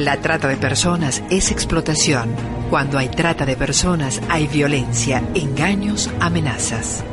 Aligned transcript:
La 0.00 0.16
trata 0.16 0.48
de 0.48 0.56
personas 0.56 1.22
es 1.28 1.50
explotación. 1.50 2.30
Cuando 2.70 2.96
hay 2.96 3.10
trata 3.10 3.44
de 3.44 3.54
personas 3.54 4.22
hay 4.30 4.46
violencia, 4.46 5.22
engaños, 5.34 6.08
amenazas. 6.20 7.04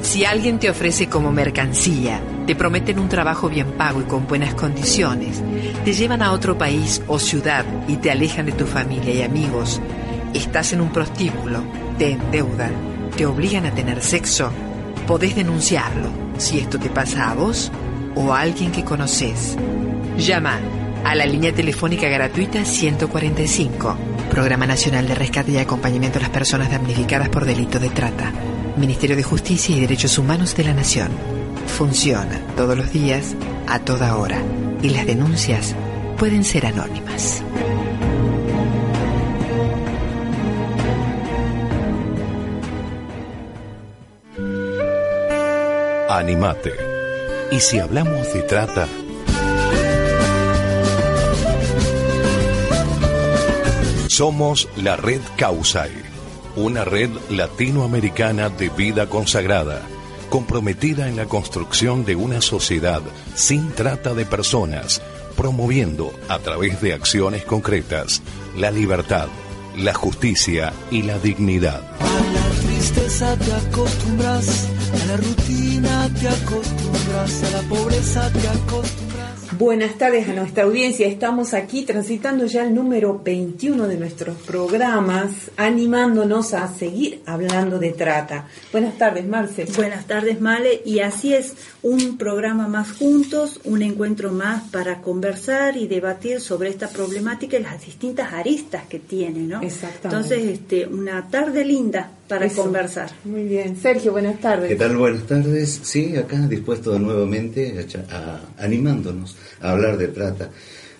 Si 0.00 0.24
alguien 0.24 0.60
te 0.60 0.70
ofrece 0.70 1.08
como 1.08 1.32
mercancía, 1.32 2.20
te 2.46 2.54
prometen 2.54 3.00
un 3.00 3.08
trabajo 3.08 3.48
bien 3.48 3.72
pago 3.72 4.00
y 4.00 4.04
con 4.04 4.28
buenas 4.28 4.54
condiciones, 4.54 5.42
te 5.84 5.92
llevan 5.92 6.22
a 6.22 6.30
otro 6.30 6.56
país 6.56 7.02
o 7.08 7.18
ciudad 7.18 7.64
y 7.88 7.96
te 7.96 8.12
alejan 8.12 8.46
de 8.46 8.52
tu 8.52 8.64
familia 8.64 9.12
y 9.12 9.22
amigos, 9.22 9.80
estás 10.32 10.72
en 10.72 10.82
un 10.82 10.92
prostíbulo, 10.92 11.64
te 11.98 12.12
endeudan, 12.12 12.74
te 13.16 13.26
obligan 13.26 13.66
a 13.66 13.74
tener 13.74 14.00
sexo, 14.04 14.52
podés 15.08 15.34
denunciarlo 15.34 16.10
si 16.38 16.60
esto 16.60 16.78
te 16.78 16.90
pasa 16.90 17.32
a 17.32 17.34
vos 17.34 17.72
o 18.14 18.32
a 18.32 18.42
alguien 18.42 18.70
que 18.70 18.84
conoces. 18.84 19.56
Llama 20.16 20.60
a 21.04 21.14
la 21.14 21.26
línea 21.26 21.52
telefónica 21.52 22.08
gratuita 22.08 22.64
145, 22.64 23.96
Programa 24.30 24.66
Nacional 24.66 25.08
de 25.08 25.14
Rescate 25.14 25.52
y 25.52 25.58
Acompañamiento 25.58 26.18
a 26.18 26.22
las 26.22 26.30
Personas 26.30 26.70
Damnificadas 26.70 27.28
por 27.28 27.44
Delito 27.44 27.78
de 27.78 27.90
Trata. 27.90 28.32
Ministerio 28.76 29.16
de 29.16 29.22
Justicia 29.22 29.76
y 29.76 29.80
Derechos 29.80 30.18
Humanos 30.18 30.54
de 30.56 30.64
la 30.64 30.74
Nación. 30.74 31.10
Funciona 31.66 32.40
todos 32.56 32.76
los 32.76 32.92
días, 32.92 33.34
a 33.66 33.78
toda 33.80 34.16
hora, 34.16 34.40
y 34.82 34.90
las 34.90 35.06
denuncias 35.06 35.74
pueden 36.18 36.44
ser 36.44 36.66
anónimas. 36.66 37.42
Animate. 46.08 46.72
Y 47.52 47.60
si 47.60 47.78
hablamos 47.78 48.32
de 48.32 48.42
trata, 48.42 48.86
somos 54.20 54.68
la 54.76 54.96
red 54.96 55.22
Causai 55.38 55.90
una 56.54 56.84
red 56.84 57.08
latinoamericana 57.30 58.50
de 58.50 58.68
vida 58.68 59.08
consagrada, 59.08 59.80
comprometida 60.28 61.08
en 61.08 61.16
la 61.16 61.24
construcción 61.24 62.04
de 62.04 62.16
una 62.16 62.42
sociedad 62.42 63.00
sin 63.34 63.70
trata 63.72 64.12
de 64.12 64.26
personas, 64.26 65.00
promoviendo 65.38 66.12
a 66.28 66.38
través 66.38 66.82
de 66.82 66.92
acciones 66.92 67.46
concretas 67.46 68.20
la 68.58 68.70
libertad, 68.70 69.28
la 69.78 69.94
justicia 69.94 70.74
y 70.90 71.00
la 71.00 71.18
dignidad. 71.18 71.80
A 72.00 72.20
la 72.34 72.60
tristeza 72.60 73.38
te 73.38 73.54
acostumbras, 73.54 74.68
a 75.00 75.06
la 75.06 75.16
rutina 75.16 76.10
te 76.20 76.28
acostumbras, 76.28 77.42
a 77.44 77.50
la 77.52 77.62
pobreza 77.70 78.30
te 78.34 78.48
acostumbras. 78.48 79.09
Buenas 79.60 79.98
tardes 79.98 80.26
a 80.26 80.32
nuestra 80.32 80.62
audiencia. 80.62 81.06
Estamos 81.06 81.52
aquí 81.52 81.82
transitando 81.82 82.46
ya 82.46 82.64
el 82.64 82.74
número 82.74 83.20
21 83.22 83.88
de 83.88 83.98
nuestros 83.98 84.38
programas, 84.38 85.50
animándonos 85.58 86.54
a 86.54 86.66
seguir 86.66 87.20
hablando 87.26 87.78
de 87.78 87.90
trata. 87.90 88.48
Buenas 88.72 88.96
tardes, 88.96 89.26
Marce. 89.26 89.66
Buenas 89.76 90.06
tardes, 90.06 90.40
Male. 90.40 90.80
Y 90.86 91.00
así 91.00 91.34
es, 91.34 91.56
un 91.82 92.18
programa 92.18 92.68
más 92.68 92.92
juntos, 92.92 93.60
un 93.64 93.82
encuentro 93.82 94.30
más 94.32 94.68
para 94.70 95.00
conversar 95.00 95.76
y 95.76 95.86
debatir 95.86 96.40
sobre 96.40 96.68
esta 96.68 96.88
problemática 96.88 97.56
y 97.56 97.62
las 97.62 97.84
distintas 97.84 98.32
aristas 98.32 98.84
que 98.86 98.98
tiene, 98.98 99.40
¿no? 99.40 99.62
Exactamente. 99.62 100.06
Entonces, 100.08 100.58
este, 100.60 100.86
una 100.86 101.28
tarde 101.28 101.64
linda 101.64 102.10
para 102.28 102.46
Eso. 102.46 102.62
conversar. 102.62 103.10
Muy 103.24 103.44
bien. 103.44 103.76
Sergio, 103.76 104.12
buenas 104.12 104.38
tardes. 104.40 104.68
¿Qué 104.68 104.76
tal? 104.76 104.96
Buenas 104.96 105.26
tardes. 105.26 105.80
Sí, 105.82 106.16
acá 106.16 106.36
dispuesto 106.46 106.98
nuevamente 106.98 107.86
a, 108.10 108.40
animándonos 108.58 109.36
a 109.60 109.70
hablar 109.70 109.96
de 109.96 110.08
trata. 110.08 110.50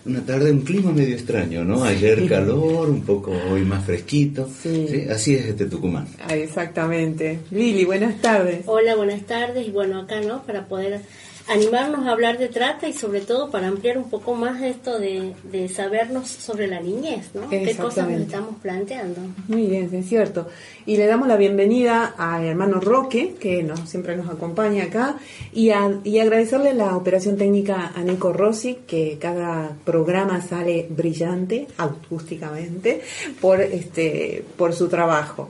Una 0.03 0.25
tarde, 0.25 0.51
un 0.51 0.61
clima 0.61 0.91
medio 0.91 1.13
extraño, 1.13 1.63
¿no? 1.63 1.83
Ayer 1.83 2.27
calor, 2.27 2.89
un 2.89 3.03
poco 3.03 3.31
hoy 3.51 3.61
más 3.61 3.85
fresquito. 3.85 4.49
Sí. 4.61 4.87
Sí, 4.89 5.07
Así 5.09 5.35
es 5.35 5.45
este 5.45 5.65
Tucumán. 5.65 6.07
Ah, 6.27 6.35
exactamente. 6.35 7.39
Lili, 7.51 7.85
buenas 7.85 8.19
tardes. 8.19 8.63
Hola, 8.65 8.95
buenas 8.95 9.21
tardes. 9.27 9.67
Y 9.67 9.71
bueno, 9.71 9.99
acá, 9.99 10.19
¿no? 10.21 10.41
Para 10.43 10.65
poder 10.67 11.01
animarnos 11.47 12.05
a 12.07 12.11
hablar 12.11 12.37
de 12.37 12.47
trata 12.47 12.87
y 12.87 12.93
sobre 12.93 13.21
todo 13.21 13.49
para 13.49 13.67
ampliar 13.67 13.97
un 13.97 14.09
poco 14.09 14.35
más 14.35 14.61
esto 14.61 14.99
de, 14.99 15.33
de 15.51 15.67
sabernos 15.69 16.29
sobre 16.29 16.67
la 16.67 16.79
niñez, 16.79 17.29
¿no? 17.33 17.49
¿Qué 17.49 17.75
cosas 17.75 18.09
nos 18.09 18.21
estamos 18.21 18.55
planteando? 18.61 19.19
Muy 19.47 19.67
bien, 19.67 19.89
es 19.93 20.07
cierto. 20.07 20.47
Y 20.85 20.97
le 20.97 21.05
damos 21.07 21.27
la 21.27 21.35
bienvenida 21.37 22.13
al 22.17 22.45
hermano 22.45 22.79
Roque, 22.79 23.35
que 23.39 23.63
nos, 23.63 23.89
siempre 23.89 24.15
nos 24.15 24.29
acompaña 24.29 24.85
acá, 24.85 25.17
y, 25.53 25.71
a- 25.71 25.99
y 26.03 26.19
agradecerle 26.19 26.73
la 26.73 26.95
operación 26.95 27.37
técnica 27.37 27.91
a 27.95 28.01
Nico 28.01 28.33
Rossi, 28.33 28.79
que 28.87 29.17
cada 29.19 29.75
programa 29.83 30.41
sale 30.41 30.87
brillante, 30.89 31.67
acústicamente, 31.77 33.01
por, 33.39 33.61
este, 33.61 34.43
por 34.57 34.73
su 34.73 34.87
trabajo. 34.87 35.49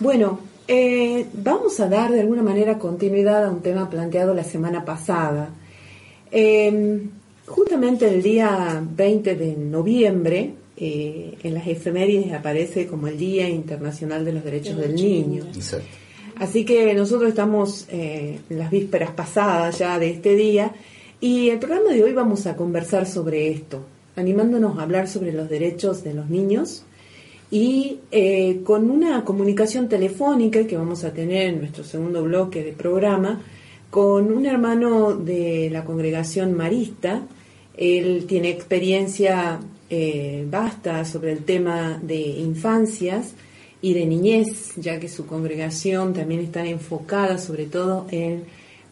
Bueno, 0.00 0.40
eh, 0.68 1.26
vamos 1.32 1.78
a 1.80 1.88
dar 1.88 2.10
de 2.10 2.20
alguna 2.20 2.42
manera 2.42 2.78
continuidad 2.78 3.44
a 3.44 3.50
un 3.50 3.60
tema 3.60 3.88
planteado 3.90 4.34
la 4.34 4.44
semana 4.44 4.84
pasada. 4.84 5.50
Eh, 6.30 7.02
justamente 7.46 8.08
el 8.08 8.22
día 8.22 8.82
20 8.82 9.36
de 9.36 9.56
noviembre, 9.56 10.54
eh, 10.76 11.36
en 11.42 11.54
las 11.54 11.66
efemérides 11.66 12.32
aparece 12.32 12.86
como 12.86 13.06
el 13.06 13.18
Día 13.18 13.48
Internacional 13.48 14.24
de 14.24 14.32
los 14.32 14.44
Derechos 14.44 14.78
del 14.78 14.94
Niño. 14.94 15.44
Exacto. 15.54 15.86
Así 16.36 16.64
que 16.64 16.92
nosotros 16.94 17.28
estamos 17.28 17.86
eh, 17.90 18.38
en 18.48 18.58
las 18.58 18.70
vísperas 18.70 19.10
pasadas 19.10 19.78
ya 19.78 19.98
de 19.98 20.10
este 20.10 20.34
día 20.34 20.72
y 21.20 21.50
el 21.50 21.58
programa 21.58 21.92
de 21.92 22.02
hoy 22.02 22.12
vamos 22.12 22.46
a 22.46 22.56
conversar 22.56 23.06
sobre 23.06 23.50
esto, 23.50 23.84
animándonos 24.16 24.78
a 24.78 24.82
hablar 24.82 25.08
sobre 25.08 25.32
los 25.32 25.48
derechos 25.48 26.02
de 26.02 26.14
los 26.14 26.30
niños 26.30 26.84
y 27.52 27.98
eh, 28.10 28.62
con 28.64 28.90
una 28.90 29.26
comunicación 29.26 29.86
telefónica 29.86 30.66
que 30.66 30.78
vamos 30.78 31.04
a 31.04 31.12
tener 31.12 31.48
en 31.48 31.58
nuestro 31.58 31.84
segundo 31.84 32.22
bloque 32.22 32.64
de 32.64 32.72
programa 32.72 33.42
con 33.90 34.32
un 34.32 34.46
hermano 34.46 35.12
de 35.12 35.68
la 35.70 35.84
congregación 35.84 36.56
marista. 36.56 37.20
Él 37.76 38.24
tiene 38.26 38.48
experiencia 38.48 39.60
eh, 39.90 40.46
vasta 40.50 41.04
sobre 41.04 41.32
el 41.32 41.44
tema 41.44 42.00
de 42.02 42.20
infancias 42.20 43.34
y 43.82 43.92
de 43.92 44.06
niñez, 44.06 44.72
ya 44.76 44.98
que 44.98 45.10
su 45.10 45.26
congregación 45.26 46.14
también 46.14 46.40
está 46.40 46.64
enfocada 46.64 47.36
sobre 47.36 47.66
todo 47.66 48.06
en 48.10 48.44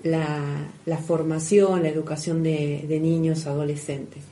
la, 0.02 0.68
formación, 1.06 1.82
la 1.82 1.88
educación 1.88 2.42
de 2.42 3.00
niños, 3.00 3.46
adolescentes. 3.46 4.29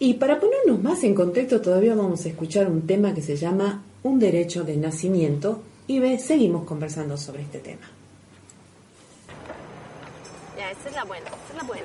Y 0.00 0.14
para 0.14 0.38
ponernos 0.38 0.80
más 0.82 1.02
en 1.04 1.14
contexto, 1.14 1.60
todavía 1.60 1.94
vamos 1.94 2.24
a 2.24 2.28
escuchar 2.28 2.68
un 2.68 2.86
tema 2.86 3.14
que 3.14 3.22
se 3.22 3.36
llama 3.36 3.82
Un 4.02 4.18
derecho 4.20 4.62
de 4.64 4.76
nacimiento 4.76 5.60
y 5.88 5.98
ve- 5.98 6.18
seguimos 6.18 6.64
conversando 6.64 7.16
sobre 7.16 7.42
este 7.42 7.58
tema. 7.58 7.82
Ya, 10.56 10.70
esa 10.70 10.88
es 10.88 10.94
la 10.94 11.04
buena, 11.04 11.26
esa 11.26 11.36
es 11.50 11.56
la 11.56 11.62
buena. 11.64 11.84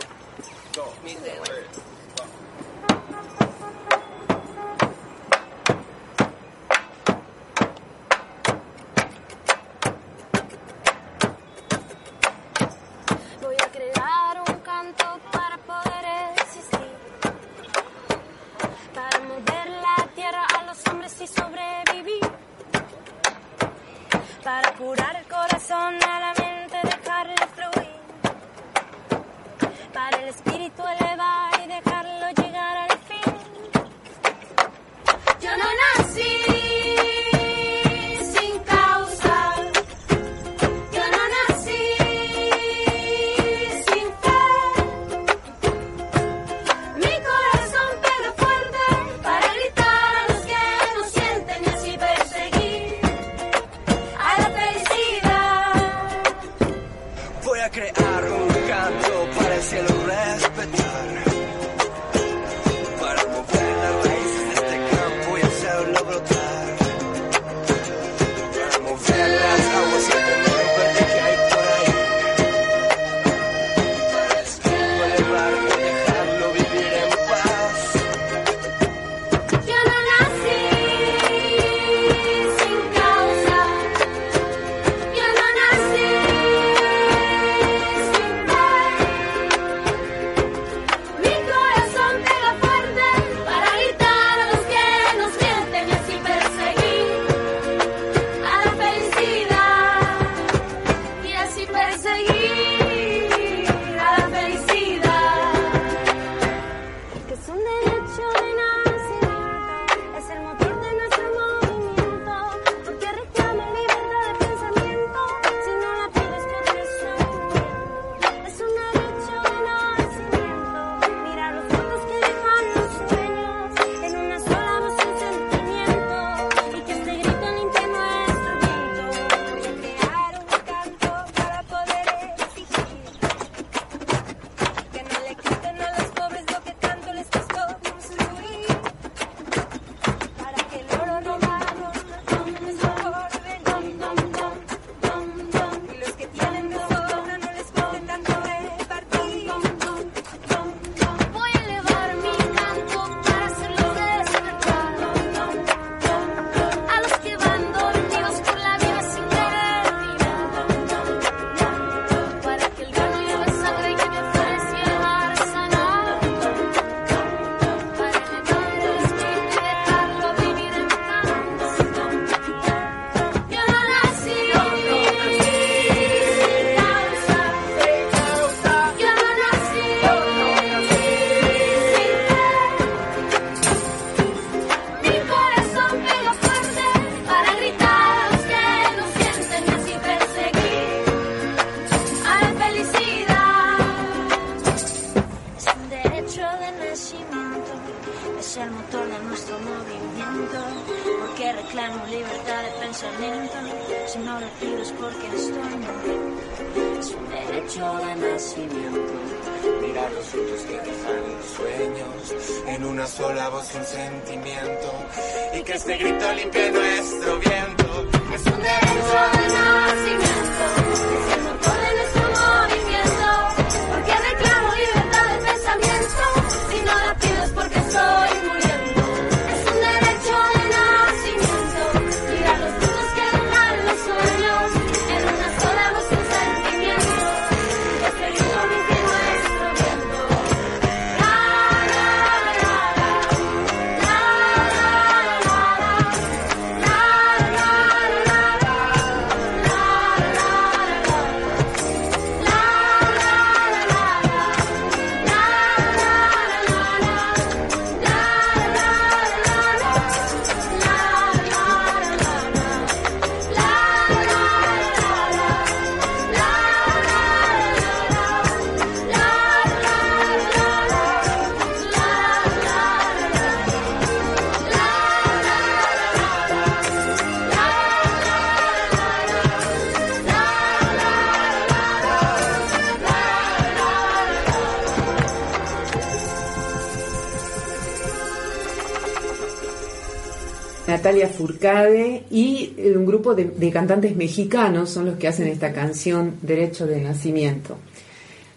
Natalia 291.13 291.29
Furcade 291.29 292.23
y 292.31 292.73
eh, 292.75 292.97
un 292.97 293.05
grupo 293.05 293.35
de, 293.35 293.71
cantantes 293.71 294.15
mexicanos 294.15 294.89
son 294.89 295.05
los 295.05 295.17
que 295.17 295.27
hacen 295.27 295.47
esta 295.47 295.71
canción 295.71 296.37
Derecho 296.41 296.87
de 296.87 297.01
Nacimiento. 297.01 297.77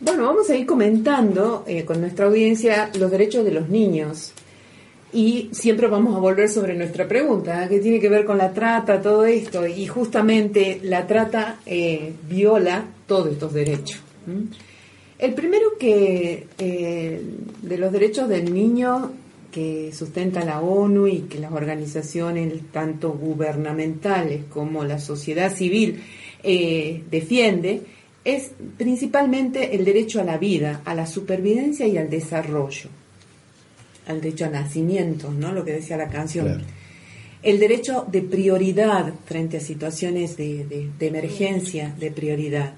Bueno, 0.00 0.24
vamos 0.24 0.48
a 0.48 0.56
ir 0.56 0.64
comentando 0.64 1.64
eh, 1.66 1.84
con 1.84 2.00
nuestra 2.00 2.24
audiencia 2.24 2.90
los 2.98 3.10
derechos 3.10 3.44
de 3.44 3.50
los 3.50 3.68
niños. 3.68 4.32
Y 5.12 5.50
siempre 5.52 5.86
vamos 5.86 6.16
a 6.16 6.18
volver 6.18 6.48
sobre 6.48 6.74
nuestra 6.74 7.06
pregunta, 7.06 7.62
¿eh? 7.62 7.68
que 7.68 7.78
tiene 7.78 8.00
que 8.00 8.08
ver 8.08 8.24
con 8.24 8.38
la 8.38 8.54
trata, 8.54 9.02
todo 9.02 9.26
esto. 9.26 9.66
Y 9.66 9.86
justamente 9.86 10.80
la 10.82 11.06
trata 11.06 11.60
eh, 11.66 12.14
viola 12.26 12.86
todos 13.06 13.32
estos 13.32 13.52
derechos. 13.52 14.00
El 15.18 15.34
primero 15.34 15.76
que 15.78 16.46
de 16.56 17.78
los 17.78 17.92
derechos 17.92 18.30
del 18.30 18.52
niño 18.52 19.12
que 19.56 19.90
sustenta 19.94 20.44
la 20.44 20.60
ONU 20.60 21.06
y 21.06 21.20
que 21.22 21.38
las 21.38 21.50
organizaciones 21.50 22.52
tanto 22.72 23.12
gubernamentales 23.12 24.44
como 24.50 24.84
la 24.84 24.98
sociedad 24.98 25.50
civil 25.50 26.02
eh, 26.42 27.02
defiende 27.10 27.80
es 28.22 28.50
principalmente 28.76 29.74
el 29.74 29.86
derecho 29.86 30.20
a 30.20 30.24
la 30.24 30.36
vida, 30.36 30.82
a 30.84 30.94
la 30.94 31.06
supervivencia 31.06 31.86
y 31.86 31.96
al 31.96 32.10
desarrollo, 32.10 32.90
al 34.06 34.20
derecho 34.20 34.44
a 34.44 34.50
nacimiento, 34.50 35.30
¿no? 35.30 35.52
Lo 35.52 35.64
que 35.64 35.72
decía 35.72 35.96
la 35.96 36.10
canción. 36.10 36.44
Claro. 36.46 36.64
El 37.42 37.58
derecho 37.58 38.04
de 38.12 38.20
prioridad 38.20 39.14
frente 39.24 39.56
a 39.56 39.60
situaciones 39.60 40.36
de, 40.36 40.66
de- 40.66 40.90
de 40.98 41.06
emergencia, 41.06 41.94
de 41.98 42.10
prioridad. 42.10 42.74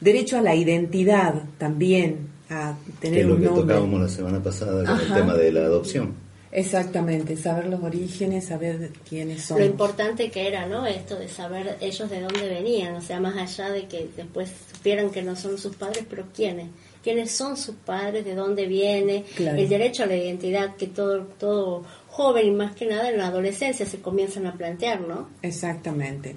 Derecho 0.00 0.36
a 0.36 0.42
la 0.42 0.54
identidad 0.54 1.44
también, 1.56 2.29
a 2.50 2.76
Que 2.84 2.92
tener 3.08 3.20
es 3.20 3.26
lo 3.26 3.34
un 3.34 3.40
que 3.40 3.46
nombre. 3.46 3.62
tocábamos 3.62 4.00
la 4.02 4.08
semana 4.08 4.42
pasada 4.42 4.84
con 4.84 4.94
Ajá. 4.94 5.06
el 5.06 5.20
tema 5.22 5.34
de 5.34 5.52
la 5.52 5.60
adopción. 5.60 6.14
Exactamente, 6.52 7.36
saber 7.36 7.66
los 7.68 7.80
orígenes, 7.80 8.46
saber 8.46 8.90
quiénes 9.08 9.44
son. 9.44 9.60
Lo 9.60 9.64
importante 9.64 10.32
que 10.32 10.48
era, 10.48 10.66
¿no? 10.66 10.84
Esto 10.84 11.16
de 11.16 11.28
saber 11.28 11.76
ellos 11.80 12.10
de 12.10 12.20
dónde 12.20 12.48
venían, 12.48 12.96
o 12.96 13.00
sea, 13.00 13.20
más 13.20 13.36
allá 13.36 13.70
de 13.70 13.86
que 13.86 14.08
después 14.16 14.50
supieran 14.74 15.10
que 15.10 15.22
no 15.22 15.36
son 15.36 15.56
sus 15.58 15.76
padres, 15.76 16.04
pero 16.10 16.24
quiénes, 16.34 16.66
quiénes 17.04 17.30
son 17.30 17.56
sus 17.56 17.76
padres, 17.76 18.24
de 18.24 18.34
dónde 18.34 18.66
viene, 18.66 19.24
Claro. 19.36 19.58
el 19.58 19.68
derecho 19.68 20.02
a 20.02 20.06
la 20.06 20.16
identidad 20.16 20.74
que 20.74 20.88
todo 20.88 21.22
todo 21.38 21.84
joven 22.08 22.46
y 22.48 22.50
más 22.50 22.74
que 22.74 22.86
nada 22.86 23.08
en 23.10 23.18
la 23.18 23.28
adolescencia 23.28 23.86
se 23.86 24.00
comienzan 24.00 24.46
a 24.48 24.54
plantear, 24.54 25.00
¿no? 25.02 25.28
Exactamente. 25.42 26.34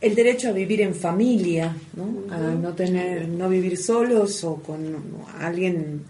El 0.00 0.14
derecho 0.14 0.48
a 0.48 0.52
vivir 0.52 0.80
en 0.80 0.94
familia, 0.94 1.76
¿no? 1.94 2.32
A 2.34 2.38
no 2.38 2.72
tener, 2.74 3.28
no 3.28 3.48
vivir 3.48 3.76
solos 3.76 4.42
o 4.44 4.54
con 4.56 4.80
alguien, 5.38 6.02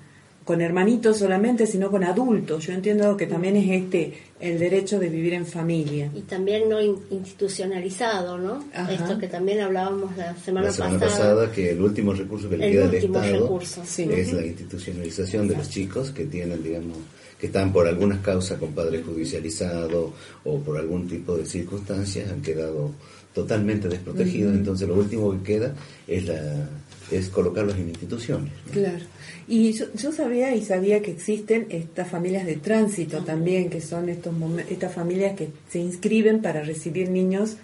con 0.44 0.61
hermanitos 0.61 1.18
solamente, 1.18 1.66
sino 1.66 1.90
con 1.90 2.04
adultos. 2.04 2.66
Yo 2.66 2.73
entiendo 2.73 3.16
que 3.16 3.26
también 3.26 3.56
es 3.56 3.68
este 3.82 4.14
el 4.40 4.59
derecho 4.59 4.99
de 5.00 5.09
vivir 5.09 5.35
en 5.35 5.44
familia. 5.44 6.11
Y 6.14 6.20
también 6.23 6.68
no 6.68 6.80
in- 6.80 6.97
institucionalizado, 7.11 8.38
¿no? 8.38 8.64
Ajá. 8.75 8.92
Esto 8.92 9.18
que 9.18 9.26
también 9.28 9.61
hablábamos 9.61 10.16
la 10.16 10.37
semana, 10.37 10.66
La 10.68 10.73
semana 10.73 10.99
pasada. 11.00 11.35
pasada 11.35 11.52
que 11.52 11.70
el 11.70 11.80
último 11.82 12.12
recurso 12.12 12.49
que 12.49 12.56
le 12.56 12.70
queda 12.70 12.85
al 12.88 12.94
Estado 12.94 13.40
recurso. 13.42 13.82
Sí. 13.85 14.09
es 14.11 14.32
la 14.32 14.47
institucionalización 14.47 15.49
de 15.49 15.56
los 15.56 15.68
chicos 15.68 16.11
que 16.12 16.25
tienen, 16.26 16.62
digamos, 16.62 16.97
que 17.38 17.47
están 17.47 17.73
por 17.73 17.87
algunas 17.88 18.20
causas 18.20 18.59
con 18.59 18.70
padre 18.73 19.02
judicializado 19.02 20.12
o 20.44 20.59
por 20.61 20.78
algún 20.78 21.09
tipo 21.09 21.37
de 21.37 21.44
circunstancias 21.47 22.30
han 22.30 22.40
quedado 22.42 22.92
totalmente 23.34 23.88
desprotegidos. 23.88 24.54
Entonces 24.54 24.88
lo 24.88 24.94
último 24.94 25.32
que 25.32 25.42
queda 25.42 25.75
es 26.06 26.26
la 26.26 26.68
es 27.10 27.28
colocarlos 27.28 27.76
en 27.76 27.88
instituciones. 27.88 28.52
¿no? 28.66 28.72
Claro. 28.72 29.04
Y 29.49 29.72
yo, 29.72 29.87
yo 29.94 30.12
sabía 30.12 30.54
y 30.54 30.62
sabía 30.62 31.02
que 31.02 31.10
existen 31.10 31.66
estas 31.70 32.08
familias 32.08 32.46
de 32.46 32.56
tránsito 32.56 33.25
también, 33.25 33.68
que 33.68 33.80
son 33.80 34.08
estos 34.08 34.32
estas 34.68 34.94
familias 34.94 35.37
que 35.37 35.49
se 35.68 35.80
inscriben 35.80 36.40
para 36.40 36.62
recibir 36.62 37.10
niños 37.10 37.56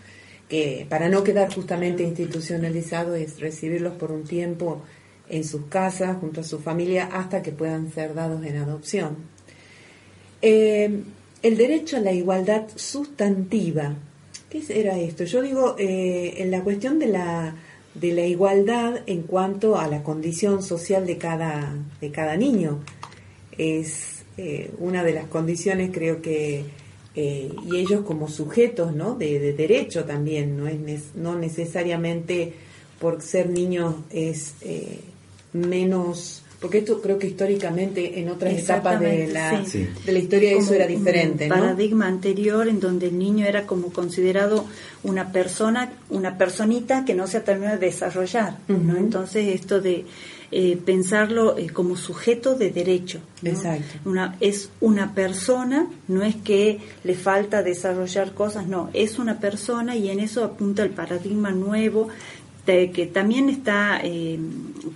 que 0.49 0.87
para 0.89 1.09
no 1.09 1.25
quedar 1.25 1.53
justamente 1.53 2.05
institucionalizados 2.05 3.19
es 3.19 3.41
recibirlos 3.41 3.95
por 3.95 4.13
un 4.13 4.25
tiempo 4.25 4.83
en 5.29 5.43
sus 5.43 5.67
casas 5.67 6.19
junto 6.19 6.41
a 6.41 6.45
su 6.45 6.61
familia 6.61 7.07
hasta 7.13 7.43
que 7.43 7.51
puedan 7.51 7.93
ser 7.93 8.15
dados 8.15 8.45
en 8.45 8.57
adopción. 8.57 9.17
Eh, 10.43 11.03
el 11.43 11.57
derecho 11.57 11.97
a 11.97 12.01
la 12.01 12.13
igualdad 12.13 12.67
sustantiva. 12.77 13.97
¿Qué 14.51 14.63
era 14.69 14.97
esto? 14.99 15.25
Yo 15.25 15.43
digo, 15.43 15.75
eh, 15.79 16.35
en 16.39 16.53
la 16.53 16.63
cuestión 16.63 17.01
de 17.01 17.09
la, 17.09 17.57
de 17.95 18.13
la 18.13 18.25
igualdad 18.27 19.03
en 19.07 19.23
cuanto 19.23 19.77
a 19.77 19.89
la 19.89 20.05
condición 20.05 20.63
social 20.63 21.05
de 21.05 21.19
cada, 21.19 21.75
de 22.01 22.11
cada 22.13 22.37
niño. 22.37 22.81
Es 23.59 24.25
eh, 24.37 24.71
una 24.79 25.03
de 25.03 25.15
las 25.15 25.27
condiciones, 25.27 25.91
creo 25.93 26.23
que, 26.23 26.65
eh, 27.17 27.51
y 27.69 27.77
ellos 27.77 28.03
como 28.05 28.29
sujetos 28.29 28.95
¿no? 28.95 29.17
de, 29.17 29.41
de 29.41 29.53
derecho 29.53 30.05
también, 30.05 30.57
no, 30.57 30.69
es 30.69 31.15
no 31.17 31.37
necesariamente 31.37 32.53
por 33.01 33.23
ser 33.23 33.51
niños 33.51 33.97
es 34.11 34.55
menos, 35.53 36.45
porque 36.61 36.79
esto 36.79 37.01
creo 37.01 37.19
que 37.19 37.27
históricamente 37.27 38.19
en 38.19 38.29
otras 38.29 38.55
etapas 38.55 39.01
de 39.01 39.27
la, 39.29 39.65
sí. 39.65 39.89
de 40.05 40.13
la 40.13 40.19
historia 40.19 40.51
eso 40.53 40.61
Como 40.61 40.75
era 40.75 40.87
diferente, 40.87 41.45
un 41.45 41.51
¿no? 41.51 41.55
paradigma 41.57 42.07
anterior 42.07 42.69
en 42.69 42.81
donde 42.81 43.09
el 43.09 43.19
niño 43.19 43.47
era 43.47 43.67
como 43.67 43.93
considerado 43.93 44.65
una 45.03 45.33
persona, 45.33 45.93
una 46.11 46.39
personita 46.39 47.05
que 47.05 47.15
no 47.15 47.27
se 47.27 47.39
ha 47.39 47.45
terminado 47.45 47.79
de 47.79 47.87
desarrollar, 47.87 48.59
¿no? 48.69 48.93
Ujú. 48.95 48.97
Entonces 48.97 49.55
esto 49.55 49.81
de 49.81 50.07
eh, 50.53 50.79
pensarlo 50.85 51.59
eh, 51.59 51.71
como 51.71 51.97
sujeto 51.97 52.55
de 52.55 52.71
derecho, 52.71 53.19
¿no? 53.43 53.51
Exacto. 53.51 53.99
Una, 54.05 54.37
es 54.39 54.71
una 54.81 55.13
persona, 55.13 55.89
no 56.07 56.23
es 56.23 56.37
que 56.37 56.79
le 57.03 57.15
falta 57.15 57.65
desarrollar 57.65 58.33
cosas, 58.33 58.69
no, 58.69 58.89
es 58.93 59.19
una 59.19 59.41
persona 59.41 59.97
y 59.97 60.09
en 60.09 60.21
eso 60.21 60.45
apunta 60.45 60.85
el 60.85 60.91
paradigma 60.91 61.51
nuevo 61.51 62.09
que 62.67 63.07
también 63.07 63.49
está, 63.49 64.01
eh, 64.03 64.39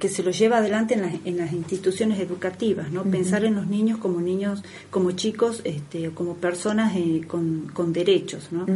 que 0.00 0.08
se 0.08 0.22
lo 0.22 0.32
lleva 0.32 0.58
adelante 0.58 0.94
en 0.94 1.02
las, 1.02 1.14
en 1.24 1.36
las 1.36 1.52
instituciones 1.52 2.18
educativas, 2.18 2.90
¿no? 2.90 3.04
Pensar 3.04 3.44
en 3.44 3.54
los 3.54 3.68
niños 3.68 3.98
como 3.98 4.20
niños, 4.20 4.62
como 4.90 5.12
chicos, 5.12 5.62
este, 5.64 6.10
como 6.10 6.34
personas 6.34 6.96
eh, 6.96 7.22
con, 7.26 7.70
con 7.72 7.92
derechos, 7.92 8.48
¿no? 8.50 8.66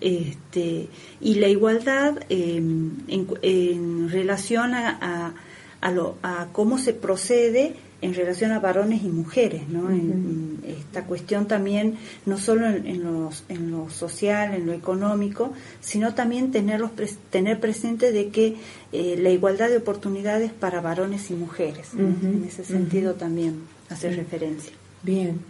Este, 0.00 0.88
y 1.20 1.36
la 1.36 1.48
igualdad 1.48 2.18
eh, 2.28 2.56
en, 2.56 3.28
en 3.42 4.10
relación 4.10 4.74
a, 4.74 4.98
a, 5.00 5.34
a 5.80 5.90
lo, 5.90 6.16
a 6.22 6.48
cómo 6.52 6.78
se 6.78 6.92
procede 6.92 7.74
en 8.04 8.14
relación 8.14 8.52
a 8.52 8.60
varones 8.60 9.02
y 9.02 9.08
mujeres, 9.08 9.68
¿no? 9.68 9.90
En- 9.90 10.58
en 10.64 10.76
esta 10.78 11.04
cuestión 11.04 11.46
también, 11.46 11.94
no 12.26 12.36
solo 12.38 12.66
en, 12.68 12.86
en 12.86 13.02
los- 13.02 13.44
en 13.48 13.70
lo 13.70 13.88
social, 13.90 14.54
en 14.54 14.66
lo 14.66 14.72
económico, 14.72 15.52
sino 15.80 16.14
también 16.14 16.50
tenerlos 16.50 16.90
pres- 16.92 17.16
tener 17.30 17.58
presente 17.60 18.12
de 18.12 18.28
que 18.28 18.56
eh, 18.92 19.16
la 19.18 19.30
igualdad 19.30 19.68
de 19.70 19.78
oportunidades 19.78 20.52
para 20.52 20.80
varones 20.80 21.30
y 21.30 21.34
mujeres, 21.34 21.88
en 21.98 22.44
ese 22.46 22.64
sentido 22.64 23.14
también 23.14 23.62
hacer 23.90 24.14
referencia. 24.16 24.72
Bien. 25.02 25.40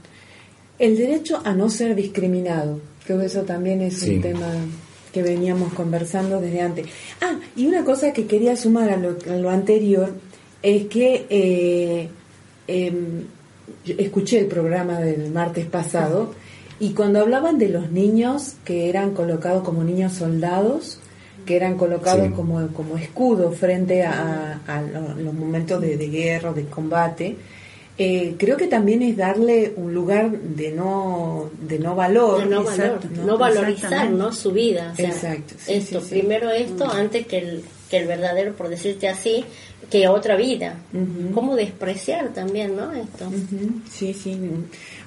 El 0.79 0.97
derecho 0.97 1.41
a 1.45 1.53
no 1.55 1.69
ser 1.71 1.95
discriminado. 1.95 2.81
Creo 3.05 3.19
que 3.21 3.27
eso 3.27 3.43
también 3.43 3.81
es 3.83 4.01
Sí. 4.01 4.17
un 4.17 4.23
tema 4.23 4.49
que 5.13 5.23
veníamos 5.23 5.73
conversando 5.75 6.41
desde 6.41 6.61
antes. 6.63 6.87
Ah, 7.21 7.39
y 7.55 7.67
una 7.67 7.85
cosa 7.85 8.13
que 8.13 8.27
quería 8.27 8.57
sumar 8.57 8.91
a 8.91 8.97
lo, 8.97 9.17
a 9.31 9.37
lo 9.37 9.51
anterior 9.51 10.13
es 10.63 10.87
que 10.87 11.27
eh, 11.31 12.09
yo 12.69 13.95
escuché 13.99 14.39
el 14.41 14.47
programa 14.47 14.99
del 15.01 15.31
martes 15.31 15.67
pasado 15.67 16.35
y 16.81 16.91
cuando 16.93 17.21
hablaban 17.21 17.59
de 17.59 17.69
los 17.69 17.91
niños 17.91 18.55
que 18.65 18.89
eran 18.89 19.13
colocados 19.13 19.63
como 19.65 19.85
niños 19.85 20.13
soldados, 20.15 20.99
que 21.47 21.57
eran 21.57 21.77
colocados 21.77 22.27
Sí. 22.29 22.33
como, 22.33 22.67
como 22.69 22.97
escudo 22.97 23.53
frente 23.53 24.03
a, 24.03 24.61
a 24.67 24.83
lo- 24.83 25.15
los 25.15 25.35
momentos 25.35 25.81
de, 25.81 25.97
de 25.97 26.09
guerra, 26.09 26.53
de 26.53 26.65
combate, 26.65 27.37
eh, 27.97 28.35
creo 28.39 28.57
que 28.57 28.67
también 28.67 29.03
es 29.03 29.17
darle 29.17 29.73
un 29.77 29.95
lugar 29.95 30.31
de 30.33 30.73
no, 30.73 31.51
de 31.61 31.79
no 31.79 31.95
valor. 31.95 32.41
De 32.43 32.47
no, 32.47 32.65
valor, 32.65 32.81
Exacto, 32.87 33.09
no, 33.25 33.39
valorizar. 33.39 34.11
¿no? 34.11 34.33
su 34.33 34.51
vida. 34.51 34.91
o 34.93 34.97
sea, 34.97 35.09
Exacto, 35.11 35.55
sí, 35.59 35.75
esto, 35.75 36.01
sí, 36.01 36.07
sí. 36.09 36.19
primero 36.19 36.51
esto 36.51 36.91
antes 36.91 37.27
que 37.27 37.39
el, 37.39 37.63
que 37.91 37.99
el 37.99 38.07
verdadero, 38.07 38.55
por 38.55 38.69
decirte 38.69 39.09
así, 39.09 39.45
que 39.91 40.09
otra 40.09 40.37
vida. 40.37 40.79
¿Cómo 41.35 41.57
despreciar 41.57 42.33
también, 42.33 42.77
no? 42.77 42.93
Esto. 42.93 43.31
Sí, 43.91 44.15
sí. 44.15 44.39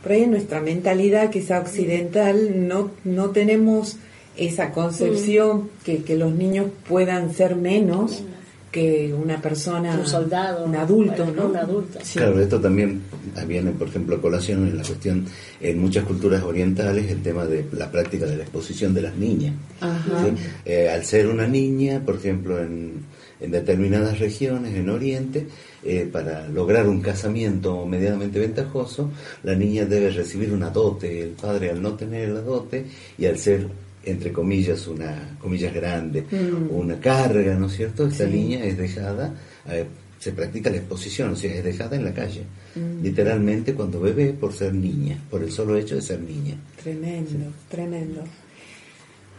Por 0.03 0.11
ahí 0.11 0.23
en 0.23 0.31
nuestra 0.31 0.61
mentalidad, 0.61 1.29
quizá 1.29 1.59
occidental, 1.59 2.67
no, 2.67 2.91
no 3.03 3.31
tenemos 3.31 3.97
esa 4.37 4.71
concepción 4.71 5.69
que, 5.83 6.03
que 6.03 6.15
los 6.15 6.31
niños 6.31 6.67
puedan 6.87 7.33
ser 7.33 7.55
menos 7.55 8.21
que 8.71 9.13
una 9.13 9.41
persona, 9.41 9.95
Un 9.97 10.05
soldado, 10.05 10.65
un 10.65 10.75
adulto, 10.75 11.25
¿no? 11.25 11.47
un 11.47 11.57
adulto. 11.57 11.99
Sí. 12.03 12.19
Claro, 12.19 12.39
esto 12.39 12.59
también 12.59 13.01
viene, 13.47 13.71
por 13.71 13.87
ejemplo, 13.87 14.15
a 14.15 14.21
colación 14.21 14.67
en 14.67 14.77
la 14.77 14.83
cuestión, 14.83 15.25
en 15.61 15.79
muchas 15.79 16.03
culturas 16.03 16.43
orientales, 16.43 17.09
el 17.09 17.21
tema 17.21 17.45
de 17.45 17.65
la 17.73 17.89
práctica 17.89 18.25
de 18.25 18.37
la 18.37 18.43
exposición 18.43 18.93
de 18.93 19.01
las 19.01 19.15
niñas. 19.15 19.53
Ajá. 19.79 20.25
¿sí? 20.25 20.33
Eh, 20.65 20.89
al 20.89 21.03
ser 21.05 21.27
una 21.27 21.47
niña, 21.47 22.01
por 22.05 22.15
ejemplo, 22.15 22.61
en, 22.61 23.05
en 23.39 23.51
determinadas 23.51 24.19
regiones, 24.19 24.75
en 24.75 24.89
Oriente, 24.89 25.47
eh, 25.83 26.09
para 26.11 26.47
lograr 26.47 26.87
un 26.87 27.01
casamiento 27.01 27.85
medianamente 27.85 28.39
ventajoso, 28.39 29.11
la 29.43 29.55
niña 29.55 29.85
debe 29.85 30.09
recibir 30.09 30.51
una 30.51 30.69
dote, 30.69 31.21
el 31.21 31.29
padre 31.29 31.69
al 31.69 31.81
no 31.81 31.93
tener 31.93 32.29
la 32.29 32.41
dote 32.41 32.85
y 33.17 33.25
al 33.25 33.37
ser 33.37 33.67
entre 34.09 34.31
comillas 34.31 34.87
una 34.87 35.37
comillas 35.41 35.73
grande 35.73 36.23
Mm. 36.31 36.75
una 36.75 36.99
carga 36.99 37.55
no 37.55 37.67
es 37.67 37.73
cierto 37.77 38.07
esta 38.07 38.25
Sí. 38.25 38.31
niña 38.37 38.63
es 38.63 38.77
dejada 38.77 39.33
eh, 39.69 39.85
se 40.19 40.31
practica 40.31 40.69
la 40.71 40.77
exposición 40.77 41.31
o 41.31 41.35
sea 41.35 41.53
es 41.53 41.63
dejada 41.63 41.95
en 41.95 42.03
la 42.05 42.13
calle 42.13 42.43
Mm. 42.75 43.03
literalmente 43.03 43.73
cuando 43.73 43.99
bebé 43.99 44.33
por 44.33 44.53
ser 44.53 44.73
niña 44.73 45.17
por 45.29 45.43
el 45.43 45.51
solo 45.51 45.75
hecho 45.77 45.95
de 45.95 46.01
ser 46.01 46.19
niña 46.21 46.55
Tremendo, 46.81 47.51
tremendo. 47.69 48.21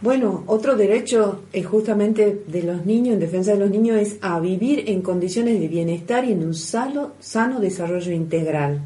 Bueno, 0.00 0.44
otro 0.46 0.76
derecho 0.76 1.42
es 1.52 1.66
justamente 1.66 2.42
de 2.46 2.62
los 2.62 2.86
niños, 2.86 3.14
en 3.14 3.20
defensa 3.20 3.52
de 3.54 3.58
los 3.58 3.70
niños, 3.70 3.96
es 4.00 4.16
a 4.20 4.38
vivir 4.38 4.84
en 4.86 5.02
condiciones 5.02 5.58
de 5.58 5.66
bienestar 5.66 6.24
y 6.24 6.32
en 6.32 6.44
un 6.44 6.54
sano, 6.54 7.14
sano 7.18 7.58
desarrollo 7.58 8.12
integral. 8.12 8.80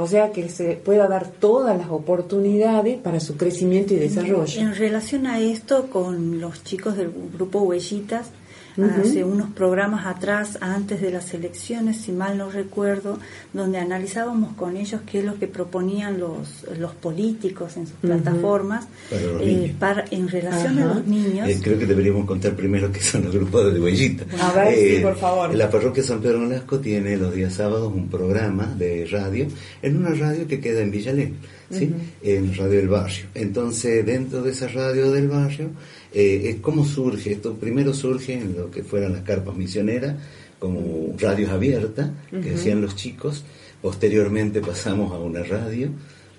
O 0.00 0.06
sea, 0.06 0.30
que 0.30 0.48
se 0.48 0.74
pueda 0.74 1.08
dar 1.08 1.26
todas 1.28 1.76
las 1.76 1.88
oportunidades 1.88 2.98
para 2.98 3.18
su 3.18 3.36
crecimiento 3.36 3.94
y 3.94 3.96
desarrollo. 3.96 4.60
En 4.60 4.74
relación 4.74 5.26
a 5.26 5.40
esto, 5.40 5.90
con 5.90 6.40
los 6.40 6.62
chicos 6.62 6.96
del 6.96 7.10
grupo 7.34 7.62
Huellitas, 7.62 8.30
Hace 8.78 9.24
unos 9.24 9.50
programas 9.50 10.06
atrás, 10.06 10.58
antes 10.60 11.00
de 11.00 11.10
las 11.10 11.34
elecciones, 11.34 11.96
si 11.96 12.12
mal 12.12 12.38
no 12.38 12.48
recuerdo, 12.48 13.18
donde 13.52 13.78
analizábamos 13.78 14.54
con 14.54 14.76
ellos 14.76 15.00
qué 15.10 15.18
es 15.18 15.24
lo 15.24 15.36
que 15.38 15.48
proponían 15.48 16.20
los, 16.20 16.64
los 16.78 16.94
políticos 16.94 17.76
en 17.76 17.86
sus 17.88 17.96
plataformas 17.96 18.86
Para 19.10 19.22
eh, 19.40 19.74
para, 19.78 20.04
en 20.10 20.28
relación 20.28 20.78
Ajá. 20.78 20.90
a 20.90 20.94
los 20.94 21.06
niños. 21.06 21.48
Eh, 21.48 21.58
creo 21.60 21.78
que 21.78 21.86
deberíamos 21.86 22.24
contar 22.24 22.54
primero 22.54 22.92
qué 22.92 23.00
son 23.00 23.24
los 23.24 23.34
grupos 23.34 23.72
de 23.72 23.80
huellita. 23.80 24.24
A 24.40 24.52
ver, 24.52 24.74
sí, 24.76 25.02
por 25.02 25.16
favor. 25.16 25.54
La 25.54 25.70
parroquia 25.70 26.02
San 26.02 26.20
Pedro 26.20 26.38
Nolasco 26.38 26.78
tiene 26.78 27.16
los 27.16 27.34
días 27.34 27.54
sábados 27.54 27.92
un 27.92 28.08
programa 28.08 28.66
de 28.78 29.06
radio, 29.10 29.46
en 29.82 29.96
una 29.96 30.10
radio 30.10 30.46
que 30.46 30.60
queda 30.60 30.82
en 30.82 30.90
Villalén, 30.90 31.36
¿sí? 31.70 31.92
En 32.22 32.54
Radio 32.54 32.78
del 32.78 32.88
Barrio. 32.88 33.26
Entonces, 33.34 34.06
dentro 34.06 34.42
de 34.42 34.52
esa 34.52 34.68
radio 34.68 35.10
del 35.10 35.28
barrio, 35.28 35.70
eh, 36.18 36.50
es 36.50 36.56
cómo 36.56 36.84
surge 36.84 37.30
esto. 37.30 37.54
Primero 37.54 37.94
surge 37.94 38.34
en 38.34 38.56
lo 38.56 38.72
que 38.72 38.82
fueran 38.82 39.12
las 39.12 39.22
carpas 39.22 39.56
misioneras, 39.56 40.16
como 40.58 41.14
radios 41.16 41.50
abiertas, 41.50 42.10
que 42.42 42.54
hacían 42.54 42.82
los 42.82 42.96
chicos. 42.96 43.44
Posteriormente 43.80 44.60
pasamos 44.60 45.12
a 45.12 45.18
una 45.20 45.44
radio, 45.44 45.90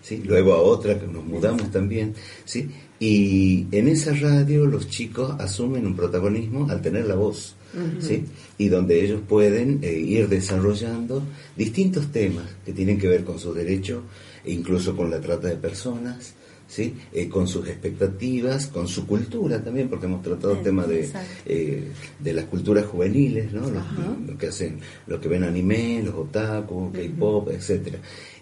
¿sí? 0.01 0.21
luego 0.25 0.53
a 0.53 0.57
otra 0.57 0.99
que 0.99 1.07
nos 1.07 1.23
mudamos 1.23 1.71
también, 1.71 2.13
¿sí? 2.43 2.69
y 2.99 3.67
en 3.71 3.87
esa 3.87 4.13
radio 4.13 4.65
los 4.65 4.89
chicos 4.89 5.33
asumen 5.39 5.85
un 5.85 5.95
protagonismo 5.95 6.69
al 6.69 6.81
tener 6.81 7.05
la 7.05 7.15
voz, 7.15 7.55
¿sí? 8.01 8.25
y 8.57 8.67
donde 8.67 9.01
ellos 9.01 9.21
pueden 9.25 9.79
eh, 9.81 9.93
ir 9.97 10.27
desarrollando 10.27 11.23
distintos 11.55 12.11
temas 12.11 12.43
que 12.65 12.73
tienen 12.73 12.99
que 12.99 13.07
ver 13.07 13.23
con 13.23 13.39
sus 13.39 13.55
derechos, 13.55 14.03
e 14.43 14.51
incluso 14.51 14.93
con 14.93 15.09
la 15.09 15.21
trata 15.21 15.47
de 15.47 15.55
personas, 15.55 16.33
¿sí? 16.69 16.95
Eh, 17.11 17.27
con 17.27 17.47
sus 17.47 17.67
expectativas, 17.67 18.67
con 18.67 18.87
su 18.87 19.05
cultura 19.05 19.61
también, 19.61 19.89
porque 19.89 20.05
hemos 20.05 20.21
tratado 20.21 20.53
el 20.53 20.59
Sí, 20.59 20.63
tema 20.63 20.85
de, 20.85 21.09
eh, 21.45 21.91
de 22.19 22.33
las 22.33 22.45
culturas 22.45 22.85
juveniles, 22.85 23.51
¿no? 23.51 23.69
Los, 23.69 24.37
que 24.37 24.47
hacen, 24.47 24.79
los 25.07 25.19
que 25.19 25.27
ven 25.27 25.43
anime, 25.43 26.01
los 26.03 26.15
otaku, 26.15 26.91
K-pop, 26.93 27.49
etcétera. 27.49 27.97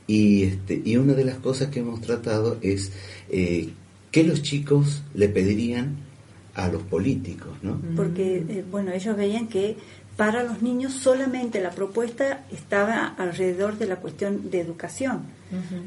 Y 0.06 0.44
este, 0.44 0.82
y 0.84 0.98
una 0.98 1.14
de 1.14 1.26
las 1.26 1.38
cosas 1.38 1.70
que 1.70 1.80
hemos 1.80 2.02
tratado 2.02 2.58
es 2.62 2.92
eh, 3.30 3.70
qué 4.12 4.24
los 4.24 4.42
chicos 4.42 5.04
le 5.14 5.30
pedirían 5.30 5.98
a 6.54 6.70
los 6.70 6.82
políticos, 6.84 7.58
¿no? 7.62 7.80
porque 7.96 8.38
eh, 8.38 8.66
bueno 8.72 8.92
ellos 8.92 9.16
veían 9.16 9.48
que 9.48 9.78
para 10.16 10.44
los 10.44 10.64
niños 10.64 10.94
solamente 10.94 11.62
la 11.62 11.70
propuesta 11.70 12.46
estaba 12.52 13.06
alrededor 13.06 13.78
de 13.78 13.86
la 13.86 13.98
cuestión 13.98 14.50
de 14.50 14.62
educación 14.62 15.37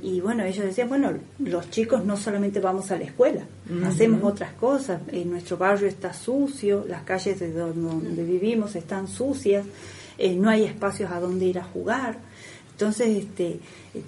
y 0.03 0.21
bueno 0.21 0.45
ellos 0.45 0.65
decían 0.65 0.89
bueno 0.89 1.13
los 1.39 1.71
chicos 1.71 2.05
no 2.05 2.17
solamente 2.17 2.61
vamos 2.61 2.91
a 2.91 2.97
la 2.97 3.05
escuela 3.05 3.43
hacemos 3.85 4.25
otras 4.25 4.53
cosas. 4.55 5.01
En 5.13 5.31
nuestro 5.31 5.57
barrio 5.57 5.87
está 5.87 6.13
sucio 6.13 6.85
las 6.89 7.03
calles 7.03 7.39
de 7.41 7.53
donde, 7.53 8.25
vivimos 8.25 8.75
están 8.75 9.07
sucias 9.07 9.67
eh, 10.21 10.37
no 10.37 10.51
hay 10.51 10.65
espacios 10.65 11.11
a 11.11 11.19
donde 11.19 11.47
ir 11.47 11.59
a 11.59 11.65
jugar. 11.65 12.19
Entonces, 12.73 13.25
este, 13.25 13.59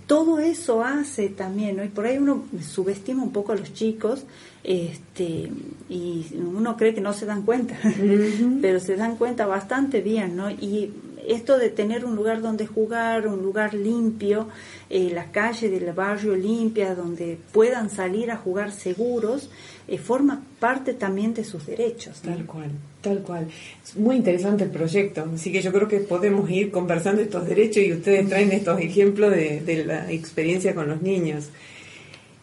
todo 0.06 0.38
eso 0.38 0.84
hace 0.84 1.30
también, 1.30 1.76
¿no? 1.76 1.84
Y 1.84 1.88
por 1.88 2.04
ahí 2.04 2.18
uno 2.18 2.44
subestima 2.60 3.22
un 3.22 3.32
poco 3.32 3.52
a 3.52 3.54
los 3.54 3.72
chicos, 3.72 4.24
este, 4.62 5.50
y 5.88 6.26
uno 6.34 6.76
cree 6.76 6.94
que 6.94 7.00
no 7.00 7.14
se 7.14 7.24
dan 7.24 7.42
cuenta, 7.42 7.78
pero 8.62 8.78
se 8.78 8.96
dan 8.96 9.16
cuenta 9.16 9.46
bastante 9.46 10.02
bien, 10.02 10.36
¿no? 10.36 10.50
Y 10.50 10.90
esto 11.26 11.58
de 11.58 11.70
tener 11.70 12.04
un 12.04 12.16
lugar 12.16 12.40
donde 12.40 12.66
jugar, 12.66 13.26
un 13.26 13.42
lugar 13.42 13.74
limpio, 13.74 14.48
eh, 14.90 15.10
la 15.12 15.30
calle 15.30 15.68
del 15.68 15.92
barrio 15.92 16.34
limpia, 16.34 16.94
donde 16.94 17.38
puedan 17.52 17.90
salir 17.90 18.30
a 18.30 18.36
jugar 18.36 18.72
seguros, 18.72 19.50
eh, 19.88 19.98
forma 19.98 20.42
parte 20.58 20.94
también 20.94 21.34
de 21.34 21.44
sus 21.44 21.66
derechos. 21.66 22.20
Tal 22.20 22.46
cual, 22.46 22.70
tal 23.00 23.18
cual. 23.20 23.48
Es 23.84 23.96
muy 23.96 24.16
interesante 24.16 24.64
el 24.64 24.70
proyecto, 24.70 25.28
así 25.34 25.52
que 25.52 25.62
yo 25.62 25.72
creo 25.72 25.88
que 25.88 26.00
podemos 26.00 26.50
ir 26.50 26.70
conversando 26.70 27.22
estos 27.22 27.46
derechos 27.46 27.82
y 27.82 27.92
ustedes 27.92 28.28
traen 28.28 28.52
estos 28.52 28.80
ejemplos 28.80 29.30
de, 29.30 29.60
de 29.60 29.84
la 29.84 30.10
experiencia 30.10 30.74
con 30.74 30.88
los 30.88 31.02
niños. 31.02 31.50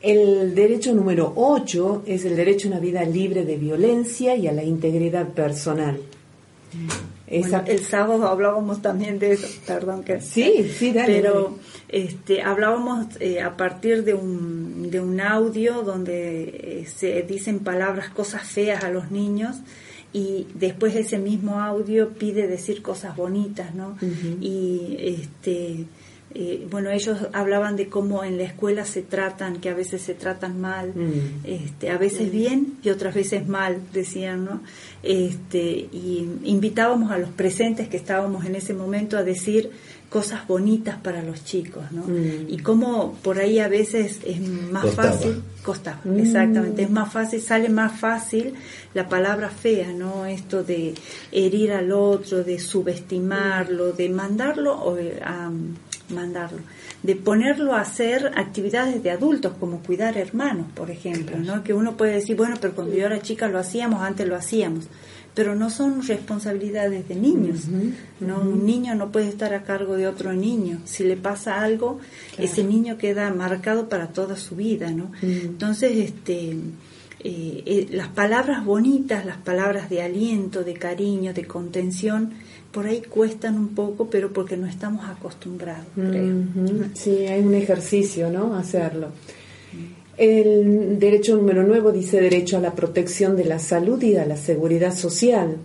El 0.01 0.55
derecho 0.55 0.93
número 0.93 1.33
8 1.35 2.03
es 2.05 2.23
el 2.23 2.37
derecho 2.37 2.69
a 2.69 2.71
una 2.71 2.79
vida 2.79 3.03
libre 3.03 3.43
de 3.43 3.57
violencia 3.57 4.35
y 4.35 4.47
a 4.47 4.53
la 4.53 4.63
integridad 4.63 5.27
personal. 5.29 5.99
Esa- 7.29 7.59
Bueno, 7.61 7.63
el 7.67 7.85
sábado 7.85 8.27
hablábamos 8.27 8.81
también 8.81 9.19
de 9.19 9.33
eso, 9.33 9.47
perdón 9.67 10.03
que 10.03 10.19
Sí, 10.19 10.69
sí, 10.77 10.91
dale, 10.91 11.21
pero 11.21 11.57
este 11.87 12.41
hablábamos 12.41 13.05
eh, 13.19 13.41
a 13.41 13.55
partir 13.55 14.03
de 14.03 14.13
un 14.15 14.89
de 14.89 14.99
un 14.99 15.21
audio 15.21 15.83
donde 15.83 16.43
eh, 16.81 16.85
se 16.87 17.21
dicen 17.23 17.59
palabras 17.59 18.09
cosas 18.09 18.43
feas 18.47 18.83
a 18.83 18.89
los 18.89 19.11
niños 19.11 19.57
y 20.11 20.47
después 20.55 20.95
ese 20.95 21.19
mismo 21.19 21.61
audio 21.61 22.09
pide 22.09 22.47
decir 22.47 22.81
cosas 22.81 23.15
bonitas, 23.15 23.75
¿no? 23.75 23.95
Y 24.41 24.95
este 24.99 25.85
eh, 26.35 26.67
bueno, 26.69 26.91
ellos 26.91 27.17
hablaban 27.33 27.75
de 27.75 27.87
cómo 27.87 28.23
en 28.23 28.37
la 28.37 28.43
escuela 28.43 28.85
se 28.85 29.01
tratan, 29.01 29.59
que 29.61 29.69
a 29.69 29.73
veces 29.73 30.01
se 30.01 30.13
tratan 30.13 30.59
mal, 30.61 30.91
Mm. 30.95 31.43
este, 31.45 31.89
a 31.89 31.97
veces 31.97 32.31
bien 32.31 32.75
y 32.83 32.89
otras 32.89 33.15
veces 33.15 33.47
mal, 33.47 33.77
decían, 33.93 34.45
¿no? 34.45 34.61
Este, 35.01 35.59
y 35.91 36.29
invitábamos 36.43 37.11
a 37.11 37.17
los 37.17 37.29
presentes 37.31 37.87
que 37.87 37.97
estábamos 37.97 38.45
en 38.45 38.55
ese 38.55 38.73
momento 38.73 39.17
a 39.17 39.23
decir 39.23 39.71
cosas 40.09 40.47
bonitas 40.47 40.97
para 40.97 41.21
los 41.21 41.43
chicos, 41.45 41.83
¿no? 41.91 42.03
Mm. 42.03 42.47
Y 42.49 42.57
cómo 42.59 43.13
por 43.21 43.37
ahí 43.39 43.59
a 43.59 43.67
veces 43.67 44.19
es 44.25 44.39
más 44.41 44.83
Costaba. 44.85 45.11
fácil, 45.11 45.41
costaba, 45.63 46.01
Mm. 46.03 46.19
exactamente, 46.19 46.81
es 46.83 46.89
más 46.89 47.11
fácil, 47.13 47.41
sale 47.41 47.69
más 47.69 47.99
fácil 47.99 48.53
la 48.95 49.07
palabra 49.07 49.49
fea, 49.49 49.93
¿no? 49.93 50.25
Esto 50.25 50.63
de 50.63 50.95
herir 51.31 51.71
al 51.73 51.91
otro, 51.91 52.43
de 52.43 52.57
subestimarlo, 52.59 53.91
de 53.93 54.09
mandarlo 54.09 54.73
o, 54.79 54.97
eh, 54.97 55.19
a 55.23 55.51
mandarlo, 56.11 56.59
de 57.03 57.15
ponerlo 57.15 57.73
a 57.73 57.81
hacer 57.81 58.31
actividades 58.35 59.01
de 59.03 59.11
adultos 59.11 59.53
como 59.59 59.79
cuidar 59.79 60.17
hermanos, 60.17 60.67
por 60.73 60.91
ejemplo, 60.91 61.37
¿no? 61.37 61.63
Que 61.63 61.73
uno 61.73 61.97
puede 61.97 62.13
decir, 62.13 62.35
bueno, 62.35 62.55
pero 62.59 62.75
cuando 62.75 62.95
yo 62.95 63.05
era 63.05 63.21
chica 63.21 63.47
lo 63.47 63.59
hacíamos, 63.59 64.01
antes 64.01 64.27
lo 64.27 64.35
hacíamos, 64.35 64.87
pero 65.33 65.55
no 65.55 65.69
son 65.69 66.05
responsabilidades 66.05 67.07
de 67.07 67.15
niños, 67.15 67.67
¿no? 68.19 68.41
Un 68.41 68.65
niño 68.65 68.95
no 68.95 69.11
puede 69.11 69.29
estar 69.29 69.53
a 69.53 69.63
cargo 69.63 69.95
de 69.95 70.07
otro 70.07 70.33
niño. 70.33 70.81
Si 70.85 71.03
le 71.03 71.15
pasa 71.15 71.61
algo, 71.61 71.99
ese 72.37 72.63
niño 72.63 72.97
queda 72.97 73.29
marcado 73.31 73.87
para 73.87 74.07
toda 74.07 74.35
su 74.35 74.55
vida, 74.55 74.91
¿no? 74.91 75.11
Entonces, 75.21 75.91
este, 75.95 76.57
eh, 77.21 77.63
eh, 77.65 77.87
las 77.91 78.07
palabras 78.07 78.63
bonitas, 78.63 79.25
las 79.25 79.37
palabras 79.37 79.89
de 79.89 80.01
aliento, 80.01 80.63
de 80.63 80.73
cariño, 80.73 81.33
de 81.33 81.45
contención, 81.45 82.33
por 82.71 82.85
ahí 82.87 83.01
cuestan 83.01 83.57
un 83.57 83.69
poco, 83.69 84.09
pero 84.09 84.31
porque 84.31 84.55
no 84.57 84.67
estamos 84.67 85.07
acostumbrados, 85.09 85.85
creo. 85.95 86.35
Sí, 86.93 87.25
hay 87.27 87.41
un 87.41 87.53
ejercicio, 87.55 88.29
¿no? 88.29 88.55
Hacerlo. 88.55 89.07
El 90.17 90.99
derecho 90.99 91.35
número 91.37 91.63
9 91.65 91.91
dice 91.93 92.19
derecho 92.19 92.57
a 92.57 92.61
la 92.61 92.73
protección 92.75 93.35
de 93.37 93.45
la 93.45 93.57
salud 93.59 94.01
y 94.03 94.17
a 94.17 94.25
la 94.25 94.35
seguridad 94.35 94.93
social. 94.93 95.55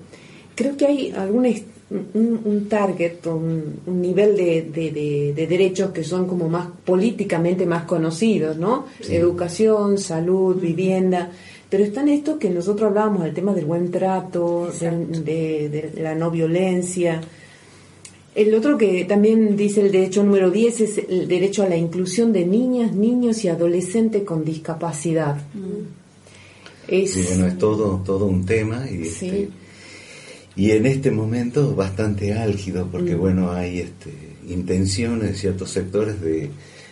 Creo 0.54 0.76
que 0.76 0.86
hay 0.86 1.10
algún 1.10 1.44
un, 1.90 2.40
un 2.44 2.68
target, 2.68 3.26
un, 3.26 3.80
un 3.86 4.00
nivel 4.00 4.36
de, 4.36 4.62
de- 4.62 4.90
de- 4.92 5.32
de 5.34 5.46
derechos 5.46 5.90
que 5.90 6.02
son 6.04 6.26
como 6.26 6.48
más 6.48 6.68
políticamente 6.84 7.66
más 7.66 7.84
conocidos, 7.84 8.56
¿no? 8.56 8.86
Educación, 9.08 9.98
salud, 9.98 10.56
vivienda. 10.60 11.30
Pero 11.74 11.87
están 11.87 12.08
estos 12.08 12.38
que 12.38 12.50
nosotros 12.50 12.87
hablábamos 12.88 13.24
del 13.24 13.34
tema 13.34 13.52
del 13.52 13.64
buen 13.64 13.90
trato, 13.90 14.70
de, 14.80 15.68
de 15.68 16.00
la 16.00 16.14
no 16.14 16.30
violencia. 16.30 17.20
El 18.32 18.54
otro 18.54 18.78
que 18.78 19.04
también 19.06 19.56
dice 19.56 19.80
el 19.80 19.90
derecho 19.90 20.22
número 20.22 20.52
10 20.52 20.80
es 20.82 20.98
el 21.08 21.26
derecho 21.26 21.64
a 21.64 21.68
la 21.68 21.76
inclusión 21.76 22.32
de 22.32 22.46
niñas, 22.46 22.92
niños 22.92 23.42
y 23.42 23.48
adolescentes 23.48 24.22
con 24.22 24.44
discapacidad. 24.44 25.37
Es, 26.87 27.10
Sí, 27.14 27.24
bueno, 27.30 27.48
es 27.48 27.58
todo, 27.58 28.00
todo 28.06 28.26
un 28.26 28.46
tema 28.46 28.87
y, 28.88 29.06
Sí. 29.06 29.26
este, 29.26 29.48
y 30.54 30.70
en 30.70 30.87
este 30.87 31.10
momento 31.10 31.74
bastante 31.74 32.34
álgido 32.34 32.87
porque 32.87 33.16
Mm. 33.16 33.18
bueno, 33.18 33.50
hay 33.50 33.80
este, 33.80 34.12
intenciones 34.48 35.28
de 35.32 35.34
ciertos 35.37 35.70
sectores 35.70 36.20
de 36.20 36.50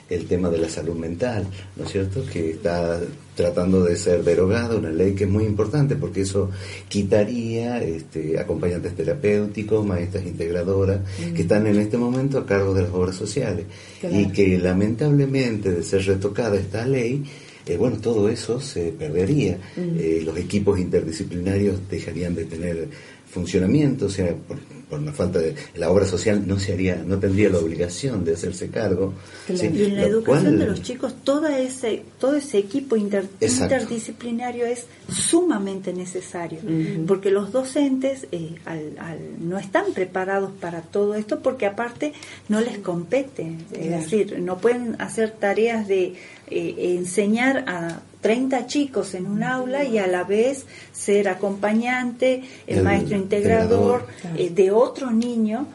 el 0.09 0.27
tema 0.27 0.51
de 0.51 0.59
la 0.59 0.69
salud 0.69 0.95
mental, 0.95 1.47
¿no 1.77 1.85
es 1.85 1.93
cierto? 1.93 2.25
Que 2.31 2.51
está 2.51 3.01
tratando 3.35 3.83
de 3.85 3.97
ser 3.97 4.23
derogada, 4.23 4.77
una 4.77 4.91
ley 4.91 5.15
que 5.15 5.25
es 5.25 5.31
muy 5.31 5.45
importante 5.45 5.97
porque 5.97 6.21
eso 6.23 6.51
quitaría 6.89 7.83
este, 7.83 8.39
acompañantes 8.39 8.95
terapéuticos, 8.95 9.87
maestras 9.87 10.27
integradoras, 10.27 11.01
que 11.35 11.43
están 11.43 11.67
en 11.67 11.79
este 11.79 11.97
momento 11.97 12.39
a 12.39 12.47
cargo 12.47 12.75
de 12.75 12.83
las 12.83 12.93
obras 12.93 13.17
sociales 13.17 13.65
Claro. 14.01 14.19
y 14.19 14.29
que 14.33 14.59
lamentablemente 14.59 15.71
de 15.71 15.83
ser 15.83 16.05
retocada 16.05 16.57
esta 16.57 16.87
ley, 16.87 17.23
eh, 17.67 17.77
bueno, 17.77 17.97
todo 17.99 18.29
eso 18.29 18.61
se 18.61 18.91
perdería. 18.93 19.57
Eh, 19.77 20.23
los 20.25 20.37
equipos 20.37 20.79
interdisciplinarios 20.79 21.81
dejarían 21.89 22.35
de 22.35 22.45
tener 22.45 22.89
funcionamiento, 23.31 24.07
o 24.07 24.11
sea, 24.11 24.35
por, 24.35 24.59
por 24.93 25.01
una 25.01 25.13
falta 25.15 25.39
de 25.39 25.55
la 25.77 25.91
obra 25.91 26.05
social 26.05 26.47
no 26.47 26.59
se 26.59 26.75
haría, 26.75 26.97
no 26.97 27.19
tendría 27.19 27.49
la 27.49 27.57
obligación 27.59 28.27
de 28.27 28.35
hacerse 28.35 28.69
cargo. 28.69 29.15
Claro. 29.47 29.59
¿sí? 29.63 29.71
Y 29.75 29.85
en 29.85 29.97
la 29.97 30.03
Lo 30.03 30.09
educación 30.09 30.45
cual- 30.45 30.59
de 30.59 30.67
los 30.67 30.83
chicos, 30.83 31.15
toda 31.25 31.59
ese, 31.59 32.03
todo 32.21 32.37
ese 32.37 32.59
equipo 32.59 32.95
inter- 32.97 33.27
interdisciplinario 33.41 34.67
es 34.67 34.85
sumamente 35.11 35.95
necesario, 35.95 36.59
porque 37.07 37.31
los 37.31 37.53
docentes 37.53 38.27
eh, 38.33 38.55
al- 38.67 38.99
al- 38.99 39.19
no 39.49 39.59
están 39.59 39.95
preparados 39.95 40.51
para 40.61 40.83
todo 40.83 41.15
esto, 41.15 41.41
porque 41.41 41.65
aparte 41.65 42.13
no 42.51 42.61
les 42.61 42.77
compete, 42.79 43.57
es 43.73 43.79
Claro. 43.87 44.03
decir, 44.03 44.39
no 44.41 44.59
pueden 44.59 44.97
hacer 45.01 45.31
tareas 45.31 45.89
de 45.89 46.15
eh, 46.53 46.95
enseñar 46.97 47.65
a 47.67 48.01
30 48.21 48.67
chicos 48.67 49.15
en 49.15 49.27
un 49.27 49.43
aula 49.43 49.85
y 49.85 49.99
a 49.99 50.07
la 50.07 50.25
vez 50.25 50.65
ser 50.93 51.29
acompañante, 51.29 52.43
el, 52.67 52.79
El 52.79 52.85
maestro 52.85 53.17
integrador, 53.17 54.07
eh, 54.37 54.51
de 54.51 54.71
otro 54.71 55.11
niño 55.11 55.67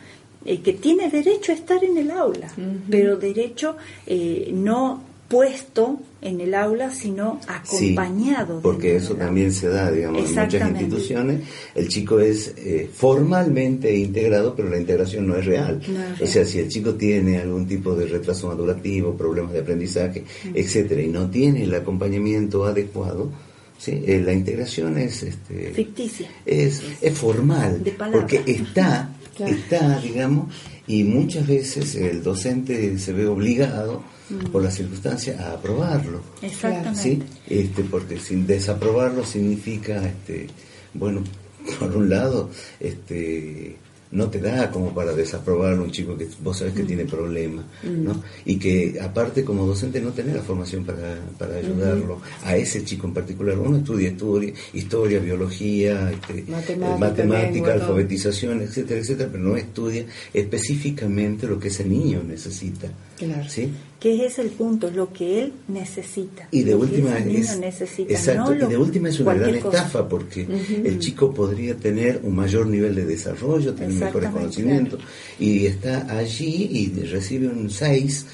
eh, 0.46 0.62
que 0.62 0.74
tiene 0.74 1.10
derecho 1.10 1.52
a 1.52 1.56
estar 1.56 1.84
en 1.84 1.98
el 1.98 2.10
aula, 2.10 2.50
pero 2.90 3.18
derecho 3.18 3.76
eh, 4.06 4.50
no 4.54 5.02
puesto 5.28 6.00
en 6.22 6.42
el 6.42 6.54
aula, 6.56 6.90
sino 6.92 7.40
Sí, 7.63 7.94
acompañado. 7.96 8.62
porque 8.62 8.96
eso 8.96 9.16
también 9.16 9.48
aula. 9.48 9.60
se 9.60 9.68
da, 9.68 9.92
digamos, 9.92 10.30
en 10.30 10.36
muchas 10.36 10.70
instituciones. 10.72 11.42
El 11.76 11.88
chico 11.90 12.20
es 12.20 12.54
eh, 12.58 12.90
formalmente 12.94 13.96
integrado, 13.96 14.56
pero 14.56 14.70
la 14.70 14.78
integración 14.78 15.28
no 15.28 15.36
es 15.36 15.46
real. 15.46 15.82
No 15.88 16.04
es 16.16 16.22
O 16.22 16.28
sea, 16.32 16.46
si 16.46 16.60
el 16.60 16.70
chico 16.70 16.96
tiene 16.96 17.38
algún 17.40 17.68
tipo 17.68 17.96
de 17.96 18.06
retraso 18.08 18.48
madurativo, 18.48 19.13
problemas 19.16 19.54
de 19.54 19.60
aprendizaje, 19.60 20.24
etcétera, 20.54 21.02
y 21.02 21.08
no 21.08 21.30
tiene 21.30 21.63
el 21.63 21.76
acompañamiento 21.76 22.66
adecuado, 22.66 23.30
¿sí? 23.78 24.02
Eh, 24.06 24.22
la 24.26 24.34
integración 24.34 24.98
es, 24.98 25.24
este, 25.24 25.72
Ficticia. 25.74 26.30
es, 26.46 26.82
es 27.02 27.13
formal, 27.18 27.82
porque 28.12 28.42
está, 28.46 29.13
Claro. 29.38 29.54
está, 29.54 30.00
digamos, 30.00 30.54
y 30.88 31.04
muchas 31.04 31.45
veces 31.45 31.95
el 31.95 32.23
docente 32.23 32.97
se 32.97 33.13
ve 33.13 33.28
obligado 33.28 34.04
por 34.52 34.63
las 34.63 34.76
circunstancias 34.76 35.39
a 35.39 35.54
aprobarlo. 35.54 36.21
Exactamente. 36.41 37.02
¿sí? 37.02 37.23
Este, 37.47 37.84
porque 37.84 38.19
sin 38.19 38.45
desaprobarlo 38.45 39.26
significa, 39.26 40.06
este, 40.06 40.47
bueno, 40.93 41.23
por 41.80 41.95
un 41.95 42.10
lado, 42.10 42.50
este, 42.80 43.78
no 44.12 44.30
te 44.30 44.39
da 44.39 44.72
como 44.72 44.93
para 44.93 45.13
desaprobar 45.13 45.74
a 45.74 45.82
un 45.82 45.91
chico 45.91 46.17
que 46.17 46.28
vos 46.41 46.58
sabes 46.58 46.74
que 46.74 46.84
tiene 46.84 47.06
problemas, 47.06 47.65
¿no? 47.84 48.24
Y 48.46 48.58
que 48.58 48.98
aparte 49.02 49.43
como 49.43 49.65
docente 49.65 50.00
no 50.00 50.12
tenés 50.12 50.36
la 50.36 50.41
formación 50.41 50.86
para, 50.86 51.20
para 51.38 51.56
ayudarlo 51.58 52.22
a 52.43 52.56
ese 52.56 52.84
chico 52.84 53.08
en 53.08 53.13
particular. 53.13 53.58
Uno 53.58 53.78
estudia 53.78 54.10
historia, 54.10 54.54
historia 54.74 55.20
biología, 55.20 56.12
este, 56.12 56.46
Matemática, 56.48 56.96
eh, 56.96 57.00
matemática, 57.00 57.74
alfabetización, 57.74 58.62
etcétera, 58.62 59.00
etcétera, 59.02 59.30
pero 59.32 59.43
no 59.43 59.58
estudia 59.58 60.06
específicamente 60.34 61.48
lo 61.48 61.60
que 61.60 61.67
ese 61.67 61.84
niño 61.84 62.24
necesita. 62.24 62.89
Claro. 63.17 63.50
¿sí? 63.50 63.72
Que 64.00 64.28
es 64.28 64.38
el 64.38 64.50
punto, 64.50 64.92
lo 64.92 65.12
que 65.12 65.42
él 65.42 65.54
necesita. 65.68 66.48
Y 66.52 66.62
de 66.62 66.76
última 66.76 67.18
es 67.18 67.58
necesita, 67.58 68.14
exacto, 68.14 68.54
no 68.54 68.66
y 68.68 68.70
de 68.70 68.78
última 68.78 69.10
es 69.10 69.20
una 69.20 69.34
gran 69.34 69.60
cosa. 69.60 69.78
estafa 69.78 70.08
porque 70.08 70.48
el 70.86 71.00
chico 71.00 71.34
podría 71.34 71.76
tener 71.76 72.20
un 72.24 72.36
mayor 72.36 72.68
nivel 72.68 72.94
de 72.94 73.06
desarrollo, 73.06 73.74
tener 73.74 73.94
mejores 73.94 74.30
conocimientos 74.30 75.00
y 75.40 75.66
está 75.66 76.16
allí 76.16 76.70
y 76.96 77.04
recibe 77.06 77.48
un 77.48 77.72
6 77.72 78.26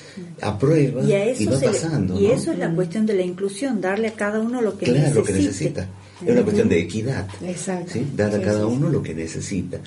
a 0.42 0.60
prueba 0.60 1.02
Y 1.06 1.14
a 1.14 1.26
eso, 1.28 1.50
va 1.52 1.58
se 1.58 1.66
le- 1.68 1.72
pasando. 1.72 2.20
y 2.20 2.28
¿no? 2.28 2.34
eso 2.34 2.52
es 2.52 2.60
la 2.60 2.70
cuestión 2.76 3.06
de 3.06 3.14
la 3.14 3.22
inclusión, 3.24 3.80
darle 3.80 4.10
a 4.10 4.14
cada 4.16 4.42
uno 4.42 4.62
lo 4.62 4.78
que 4.78 4.86
claro, 4.88 5.00
necesite. 5.00 5.20
lo 5.20 5.26
que 5.26 5.34
necesita. 5.34 5.90
Es 6.26 6.32
una 6.34 6.44
cuestión 6.44 6.70
de 6.70 6.80
equidad. 6.80 7.28
Exacto. 7.46 7.92
¿sí? 7.94 8.06
Dar 8.16 8.34
a 8.34 8.38
Sí, 8.38 8.44
cada 8.44 8.66
uno 8.68 8.90
lo 8.90 9.02
que 9.04 9.14
necesita. 9.14 9.80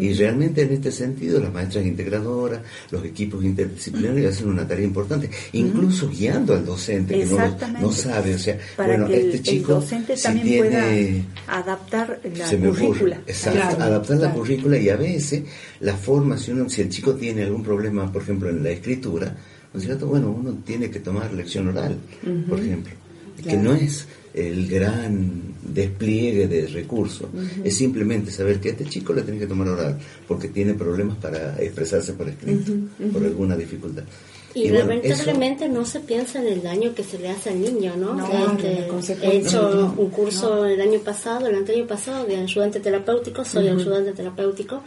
Y 0.00 0.12
realmente 0.14 0.62
en 0.62 0.72
este 0.72 0.90
sentido 0.92 1.40
las 1.40 1.52
maestras 1.52 1.84
integradoras, 1.86 2.60
los 2.90 3.04
equipos 3.04 3.44
interdisciplinarios 3.44 4.34
hacen 4.34 4.48
una 4.48 4.66
tarea 4.66 4.84
importante, 4.84 5.30
incluso 5.52 6.08
guiando 6.08 6.54
al 6.54 6.64
docente 6.64 7.18
que 7.18 7.26
no, 7.26 7.38
no 7.80 7.92
sabe, 7.92 8.34
o 8.34 8.38
sea, 8.38 8.58
Para 8.76 8.90
bueno, 8.94 9.06
que 9.06 9.14
el, 9.14 9.24
este 9.26 9.36
el 9.36 9.42
chico 9.42 9.82
si 9.82 10.22
también 10.22 10.46
tiene- 10.46 10.68
pueda 10.68 11.58
adaptar 11.58 12.20
la 12.36 12.46
se 12.48 12.56
me 12.58 12.68
ocurre. 12.68 12.86
currícula. 12.86 13.16
Exacto, 13.26 13.58
Claro, 13.60 13.82
adaptar 13.84 14.16
la 14.18 14.32
currícula 14.32 14.78
y 14.78 14.88
a 14.88 14.96
veces 14.96 15.42
la 15.80 15.94
forma, 15.96 16.36
si, 16.38 16.50
uno, 16.52 16.68
si 16.68 16.82
el 16.82 16.88
chico 16.88 17.14
tiene 17.14 17.42
algún 17.42 17.62
problema, 17.62 18.10
por 18.12 18.22
ejemplo, 18.22 18.48
en 18.50 18.62
la 18.62 18.70
escritura, 18.70 19.34
¿no 19.72 19.78
es 19.80 19.86
cierto? 19.86 20.06
Bueno, 20.06 20.30
uno 20.30 20.56
tiene 20.64 20.90
que 20.90 21.00
tomar 21.00 21.32
lección 21.32 21.68
oral, 21.68 21.96
por 22.48 22.58
ejemplo, 22.60 22.92
que 23.46 23.56
no 23.56 23.74
es 23.74 24.06
el 24.34 24.68
gran 24.68 25.54
despliegue 25.62 26.48
de 26.48 26.66
recursos, 26.66 27.28
es 27.62 27.76
simplemente 27.76 28.30
saber 28.30 28.60
que 28.60 28.68
a 28.68 28.72
este 28.72 28.84
chico 28.84 29.12
le 29.12 29.22
tiene 29.22 29.38
que 29.38 29.46
tomar 29.46 29.68
oral, 29.68 29.98
porque 30.26 30.48
tiene 30.48 30.74
problemas 30.74 31.16
para 31.18 31.56
expresarse 31.62 32.14
por 32.14 32.28
escrito, 32.28 32.72
por 33.12 33.22
alguna 33.22 33.56
dificultad. 33.56 34.04
Y, 34.54 34.66
Y 34.66 34.70
bueno, 34.70 34.86
lamentablemente 34.94 35.68
no 35.68 35.84
se 35.84 36.00
piensa 36.00 36.38
en 36.40 36.46
el 36.46 36.62
daño 36.62 36.94
que 36.94 37.02
se 37.02 37.18
le 37.18 37.28
hace 37.28 37.50
al 37.50 37.60
niño, 37.60 37.94
¿no? 37.96 38.14
No, 38.14 38.24
Este, 38.52 38.80
la 38.80 38.86
consecuencia. 38.88 39.30
he 39.32 39.36
hecho 39.42 39.70
No. 39.74 39.94
un 39.98 40.10
curso 40.10 40.64
el 40.64 40.80
año 40.80 41.00
pasado, 41.00 41.46
el 41.48 41.56
anterior 41.56 41.86
pasado, 41.86 42.24
de 42.24 42.36
ayudante 42.36 42.78
terapéutico, 42.80 43.44
soy 43.44 43.68
ayudante 43.68 44.12
terapéutico, 44.12 44.82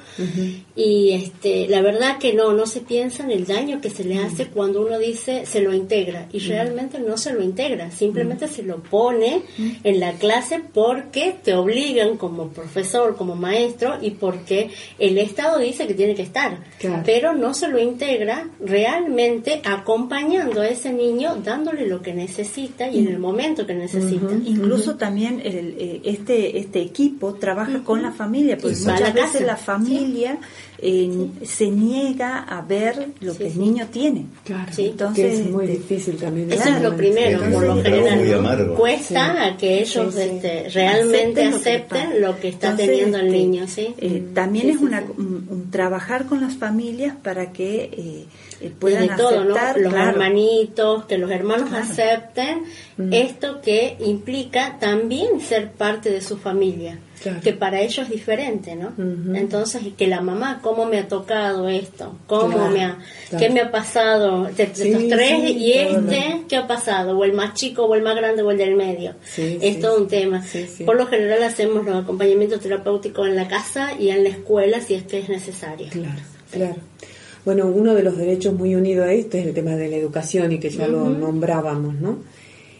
y 0.75 1.11
este, 1.11 1.67
la 1.67 1.81
verdad 1.81 2.17
que 2.17 2.33
no, 2.33 2.53
no 2.53 2.65
se 2.65 2.81
piensa 2.81 3.23
en 3.23 3.31
el 3.31 3.45
daño 3.45 3.81
que 3.81 3.89
se 3.89 4.03
le 4.03 4.19
hace 4.19 4.47
cuando 4.47 4.81
uno 4.85 4.97
dice 4.99 5.45
se 5.45 5.61
lo 5.61 5.73
integra, 5.73 6.27
y 6.31 6.39
realmente 6.39 6.99
no 6.99 7.17
se 7.17 7.33
lo 7.33 7.43
integra, 7.43 7.91
simplemente 7.91 8.47
se 8.47 8.63
lo 8.63 8.77
pone 8.77 9.41
en 9.83 9.99
la 9.99 10.13
clase 10.13 10.61
porque 10.73 11.35
te 11.43 11.53
obligan 11.55 12.17
como 12.17 12.49
profesor, 12.49 13.15
como 13.17 13.35
maestro, 13.35 13.95
y 14.01 14.11
porque 14.11 14.69
el 14.99 15.17
Estado 15.17 15.59
dice 15.59 15.87
que 15.87 15.93
tiene 15.93 16.15
que 16.15 16.21
estar, 16.23 16.57
Claro. 16.79 17.03
pero 17.05 17.33
no 17.33 17.53
se 17.53 17.67
lo 17.67 17.79
integra 17.79 18.49
realmente 18.59 19.56
acompañando 19.65 20.61
a 20.61 20.67
ese 20.67 20.91
niño, 20.93 21.37
dándole 21.43 21.87
lo 21.87 22.01
que 22.01 22.13
necesita 22.13 22.87
y 22.89 22.99
en 22.99 23.07
el 23.07 23.19
momento 23.19 23.65
que 23.65 23.73
necesita. 23.73 24.33
Incluso 24.45 24.95
también 24.95 25.41
el, 25.43 25.75
eh, 25.77 26.01
este 26.03 26.57
este 26.59 26.81
equipo 26.81 27.33
trabaja 27.35 27.83
con 27.83 28.01
la 28.01 28.11
familia, 28.11 28.57
porque 28.57 28.75
muchas 28.77 28.99
la 29.01 29.11
veces 29.11 29.41
la 29.45 29.57
familia 29.57 30.37
eh, 30.79 31.27
se 31.43 31.67
niega 31.71 32.39
a 32.43 32.61
ver 32.61 33.07
lo 33.21 33.31
Sí, 33.33 33.39
que 33.39 33.47
el 33.47 33.53
sí. 33.53 33.59
niño 33.59 33.87
tiene. 33.91 34.25
Claro, 34.45 34.71
Sí. 34.71 34.85
Entonces, 34.87 35.25
que 35.35 35.41
es 35.41 35.49
muy 35.49 35.65
difícil 35.67 36.17
también. 36.17 36.51
Eso 36.51 36.69
es 36.69 36.81
lo 36.81 36.95
primero, 36.95 37.39
por 37.51 37.63
lo 37.63 37.81
general. 37.83 38.73
Cuesta 38.77 39.31
Sí. 39.33 39.39
a 39.53 39.57
que 39.57 39.81
ellos 39.81 40.13
Sí, 40.13 40.21
sí. 40.21 40.27
este, 40.29 40.69
realmente 40.69 41.45
Acepten 41.45 41.51
lo 41.51 41.59
que 41.59 41.69
acepten 41.69 42.03
pasa. 42.09 42.19
lo 42.19 42.39
que 42.39 42.47
está 42.49 42.69
Entonces, 42.69 42.87
teniendo 42.89 43.17
el 43.17 43.25
este, 43.27 43.37
niño, 43.37 43.67
¿sí? 43.67 43.87
eh, 43.97 44.23
también 44.33 44.65
Sí, 44.65 44.71
es 44.71 44.77
sí, 44.79 44.83
una, 44.85 44.99
sí. 45.01 45.07
Un, 45.17 45.47
un 45.49 45.71
trabajar 45.71 46.25
con 46.27 46.41
las 46.41 46.55
familias 46.55 47.15
para 47.23 47.51
que 47.51 47.83
eh, 47.85 48.25
eh, 48.61 48.71
puedan 48.79 49.15
todo. 49.17 49.43
Aceptar 49.55 49.79
Los 49.81 49.93
claro, 49.93 50.09
hermanitos, 50.11 51.05
que 51.05 51.17
los 51.17 51.31
hermanos 51.31 51.69
Claro. 51.69 51.83
acepten 51.83 52.63
esto 53.11 53.61
que 53.61 53.95
implica 53.99 54.77
también 54.79 55.39
ser 55.39 55.71
parte 55.71 56.09
de 56.09 56.21
su 56.21 56.37
familia, 56.37 56.99
Claro. 57.21 57.39
que 57.41 57.51
para 57.53 57.79
ellos 57.81 57.99
es 58.05 58.09
diferente, 58.09 58.75
¿no? 58.75 58.93
Entonces, 59.35 59.81
que 59.97 60.05
la 60.07 60.21
mamá, 60.21 60.59
¿cómo 60.61 60.85
me 60.85 60.99
ha 60.99 61.07
tocado 61.07 61.67
esto? 61.67 62.15
¿Cómo 62.27 62.69
me 62.69 62.83
ha, 62.85 62.99
qué 63.39 63.49
me 63.49 63.61
ha 63.61 63.71
pasado? 63.71 64.43
De, 64.45 64.65
de 64.67 64.75
Sí, 64.75 64.89
estos 64.91 65.07
tres, 65.09 65.41
sí, 65.41 65.57
y 65.57 65.73
este, 65.73 66.41
¿qué 66.47 66.57
ha 66.57 66.67
pasado? 66.67 67.17
O 67.17 67.23
el 67.23 67.33
más 67.33 67.53
chico, 67.55 67.85
o 67.85 67.95
el 67.95 68.03
más 68.03 68.15
grande, 68.15 68.43
o 68.43 68.51
el 68.51 68.57
del 68.59 68.75
medio. 68.75 69.15
Sí, 69.23 69.57
es 69.61 69.79
todo 69.79 69.97
un 69.97 70.07
tema. 70.07 70.43
Por 70.85 70.95
lo 70.95 71.07
general 71.07 71.41
hacemos 71.43 71.85
los 71.85 72.03
acompañamientos 72.03 72.59
terapéuticos 72.59 73.27
en 73.27 73.35
la 73.35 73.47
casa 73.47 73.93
y 73.99 74.09
en 74.09 74.23
la 74.23 74.29
escuela 74.29 74.79
si 74.81 74.93
es 74.93 75.03
que 75.03 75.19
es 75.19 75.29
necesario. 75.29 75.87
Claro, 75.89 76.21
claro. 76.51 76.75
Bueno, 77.47 77.67
uno 77.67 77.95
de 77.95 78.03
los 78.03 78.17
derechos 78.17 78.53
muy 78.53 78.75
unidos 78.75 79.07
a 79.07 79.13
esto 79.13 79.37
es 79.37 79.45
el 79.47 79.53
tema 79.53 79.71
de 79.77 79.87
la 79.87 79.95
educación 79.95 80.51
y 80.51 80.59
que 80.59 80.69
ya 80.69 80.85
lo 80.85 81.07
nombrábamos, 81.07 81.95
¿no? 81.95 82.17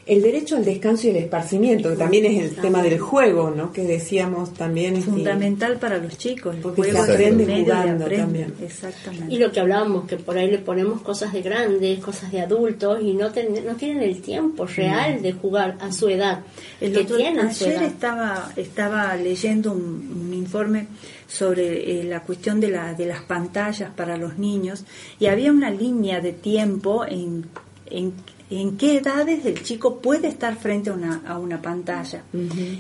El 0.06 0.22
derecho 0.22 0.56
al 0.58 0.66
descanso 0.66 1.08
y 1.08 1.12
el 1.12 1.16
esparcimiento, 1.18 1.90
que 1.90 1.96
también 1.96 2.26
es 2.26 2.42
el 2.52 2.56
tema 2.56 2.82
del 2.82 2.98
juego, 3.00 3.52
¿no? 3.56 3.72
Que 3.74 3.84
decíamos 3.84 4.54
también. 4.54 5.02
fundamental 5.02 5.78
para 5.78 5.98
los 6.00 6.18
chicos. 6.18 6.56
El 6.56 6.62
Porque 6.62 6.82
juego 6.82 7.06
se 7.06 7.12
aprende 7.14 7.46
jugando 7.46 8.06
también. 8.08 8.54
Exactamente. 8.62 9.34
Y 9.34 9.38
lo 9.38 9.52
que 9.54 9.60
hablábamos, 9.62 10.06
que 10.06 10.18
por 10.18 10.38
ahí 10.38 10.50
le 10.52 10.60
ponemos 10.60 11.02
cosas 11.02 11.32
de 11.34 11.42
grandes, 11.42 12.00
cosas 12.00 12.30
de 12.32 12.40
adultos, 12.42 13.00
y 13.02 13.14
no, 13.14 13.32
ten- 13.32 13.66
no 13.66 13.76
tienen 13.76 14.02
el 14.04 14.22
tiempo 14.22 14.66
real 14.66 15.22
de 15.22 15.32
jugar 15.34 15.78
a 15.82 15.92
su 15.94 16.08
edad. 16.10 16.40
El 16.82 16.92
que 16.94 17.00
otro- 17.00 17.18
tienen 17.18 17.54
su 17.54 17.66
ayer 17.66 17.78
edad. 17.78 17.86
estaba 17.88 18.52
estaba 18.58 19.16
leyendo 19.16 19.72
un, 19.74 20.26
un 20.28 20.34
informe 20.34 20.88
sobre 21.28 22.00
eh, 22.00 22.04
la 22.06 22.22
cuestión 22.24 22.60
de, 22.60 22.70
la, 22.70 22.94
de 22.94 23.06
las 23.06 23.22
pantallas 23.24 23.92
para 23.96 24.18
los 24.18 24.38
niños 24.38 24.86
y 25.20 25.26
había 25.28 25.52
una 25.52 25.70
línea 25.70 26.22
de 26.22 26.32
tiempo 26.34 27.06
en, 27.06 27.46
en, 27.88 28.14
en 28.50 28.78
qué 28.78 28.98
edades 28.98 29.46
el 29.46 29.62
chico 29.62 30.00
puede 30.00 30.30
estar 30.30 30.56
frente 30.56 30.90
a 30.90 30.94
una, 30.94 31.22
a 31.28 31.38
una 31.38 31.62
pantalla. 31.62 32.24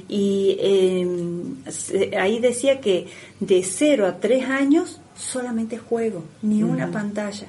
Y 0.07 0.57
eh, 0.59 1.07
se- 1.71 2.17
ahí 2.17 2.39
decía 2.39 2.79
que 2.79 3.07
de 3.41 3.63
0 3.63 4.05
a 4.07 4.19
3 4.19 4.45
años 4.45 5.01
solamente 5.17 5.77
juego, 5.77 6.23
ni 6.41 6.63
una 6.63 6.89
pantalla. 6.91 7.47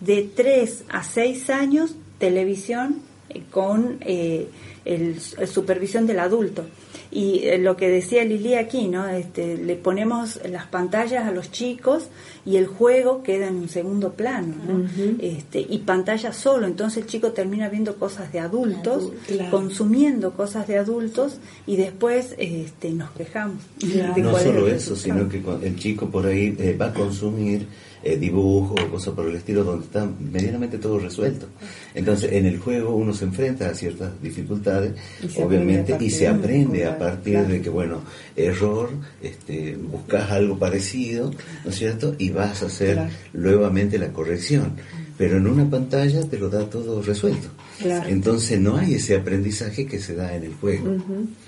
De 0.00 0.22
3 0.34 0.84
a 0.88 1.04
6 1.04 1.48
años, 1.50 1.94
televisión 2.18 2.96
eh, 3.28 3.42
con 3.50 3.98
eh, 4.00 4.48
el, 4.84 5.16
el 5.38 5.48
supervisión 5.48 6.06
del 6.06 6.18
adulto. 6.18 6.64
Y 7.10 7.40
eh, 7.44 7.58
lo 7.58 7.76
que 7.76 7.88
decía 7.88 8.24
Lili 8.24 8.54
aquí, 8.54 8.88
¿no? 8.88 9.06
Este, 9.06 9.56
le 9.56 9.76
ponemos 9.76 10.40
las 10.50 10.66
pantallas 10.66 11.24
a 11.26 11.30
los 11.30 11.50
chicos 11.52 12.08
y 12.44 12.56
el 12.56 12.66
juego 12.66 13.22
queda 13.22 13.46
en 13.48 13.56
un 13.56 13.68
segundo 13.68 14.14
plano, 14.14 14.54
¿no? 14.66 14.84
este, 15.20 15.60
y 15.60 15.78
pantalla 15.78 16.32
solo, 16.32 16.66
entonces 16.66 17.04
el 17.04 17.06
chico 17.08 17.30
termina 17.32 17.68
viendo 17.68 17.94
cosas 17.96 18.32
de 18.32 18.40
adultos, 18.40 19.12
Claro. 19.28 19.50
consumiendo 19.50 20.32
cosas 20.32 20.66
de 20.66 20.76
adultos 20.78 21.36
y 21.66 21.76
después 21.76 22.34
este, 22.38 22.90
nos 22.90 23.10
quejamos. 23.12 23.62
Claro. 23.78 24.14
de 24.14 24.22
No 24.22 24.36
es 24.36 24.42
solo 24.42 24.66
eso, 24.68 24.96
sino 24.96 25.28
que 25.28 25.40
el 25.62 25.76
chico 25.78 26.08
por 26.10 26.26
ahí 26.26 26.54
eh, 26.58 26.76
va 26.78 26.86
a 26.86 26.92
consumir 26.94 27.66
eh, 28.04 28.16
dibujos 28.18 28.80
o 28.80 28.90
cosas 28.90 29.14
por 29.14 29.26
el 29.28 29.36
estilo 29.36 29.64
donde 29.64 29.86
está 29.86 30.06
medianamente 30.20 30.78
todo 30.78 30.98
resuelto. 30.98 31.46
Entonces, 31.94 32.32
en 32.32 32.46
el 32.46 32.58
juego 32.58 32.94
uno 32.94 33.14
se 33.14 33.24
enfrenta 33.24 33.68
a 33.68 33.74
ciertas 33.74 34.10
dificultades, 34.22 34.92
Y 35.22 35.40
obviamente, 35.40 35.96
y 35.98 36.10
se 36.10 36.28
aprende 36.28 36.86
a 36.86 36.98
partir 36.98 37.34
claro. 37.34 37.48
de 37.48 37.60
que, 37.62 37.70
bueno, 37.70 38.02
error, 38.36 38.90
este, 39.22 39.76
buscas 39.76 40.30
algo 40.30 40.58
parecido, 40.58 41.30
¿no 41.64 41.70
es 41.70 41.76
cierto? 41.76 42.14
Y 42.18 42.30
vas 42.30 42.62
a 42.62 42.66
hacer 42.66 42.94
Claro. 42.94 43.10
nuevamente 43.32 43.98
la 43.98 44.08
corrección. 44.12 44.72
Pero 45.16 45.36
en 45.38 45.46
una 45.46 45.68
pantalla 45.70 46.22
te 46.28 46.38
lo 46.38 46.50
da 46.50 46.68
todo 46.68 47.00
resuelto. 47.00 47.48
Claro. 47.78 48.08
Entonces 48.08 48.60
no 48.60 48.76
hay 48.76 48.94
ese 48.94 49.16
aprendizaje 49.16 49.86
que 49.86 50.00
se 50.00 50.14
da 50.14 50.34
en 50.34 50.42
el 50.44 50.54
juego. 50.54 50.96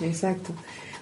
Exacto. 0.02 0.54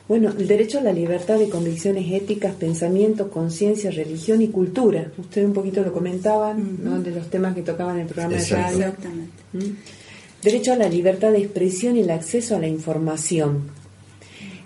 Bueno, 0.07 0.35
el 0.39 0.47
derecho 0.47 0.79
a 0.79 0.83
la 0.83 0.93
libertad 0.93 1.39
de 1.39 1.49
convicciones 1.49 2.13
éticas, 2.13 2.55
pensamiento, 2.55 3.31
conciencia, 3.31 3.91
religión 3.91 4.43
y 4.43 4.49
cultura. 4.49 5.11
Ustedes 5.17 5.47
un 5.47 5.55
poquito 5.55 5.83
lo 5.83 5.95
comentaban, 5.95 6.79
¿no? 6.83 7.01
De 7.01 7.11
los 7.11 7.31
temas 7.31 7.55
que 7.55 7.63
tocaban 7.63 7.97
en 7.97 8.03
el 8.03 8.09
programa 8.09 8.35
Exacto. 8.37 8.57
de 8.57 8.63
radio. 8.63 8.87
Exactamente. 8.89 9.33
¿Mm? 9.55 10.43
Derecho 10.43 10.73
a 10.75 10.77
la 10.77 10.89
libertad 10.91 11.33
de 11.33 11.39
expresión 11.39 11.97
y 11.97 12.01
el 12.01 12.11
acceso 12.11 12.55
a 12.55 12.59
la 12.59 12.69
información. 12.69 13.63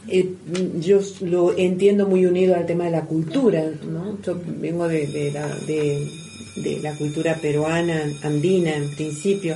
Eh, 0.09 0.35
yo 0.81 1.01
lo 1.21 1.57
entiendo 1.57 2.09
muy 2.09 2.27
unido 2.27 2.57
al 2.57 2.67
tema 2.67 2.87
de 2.87 2.91
la 2.91 3.03
cultura, 3.03 3.63
¿no? 3.89 4.19
Yo 4.23 4.41
vengo 4.45 4.89
de, 4.89 5.07
de 5.07 5.31
la, 5.31 5.47
de, 5.67 6.09
de 6.57 6.81
la 6.83 6.97
cultura 6.97 7.37
peruana, 7.37 8.03
andina 8.23 8.75
en 8.75 8.91
principio, 8.91 9.55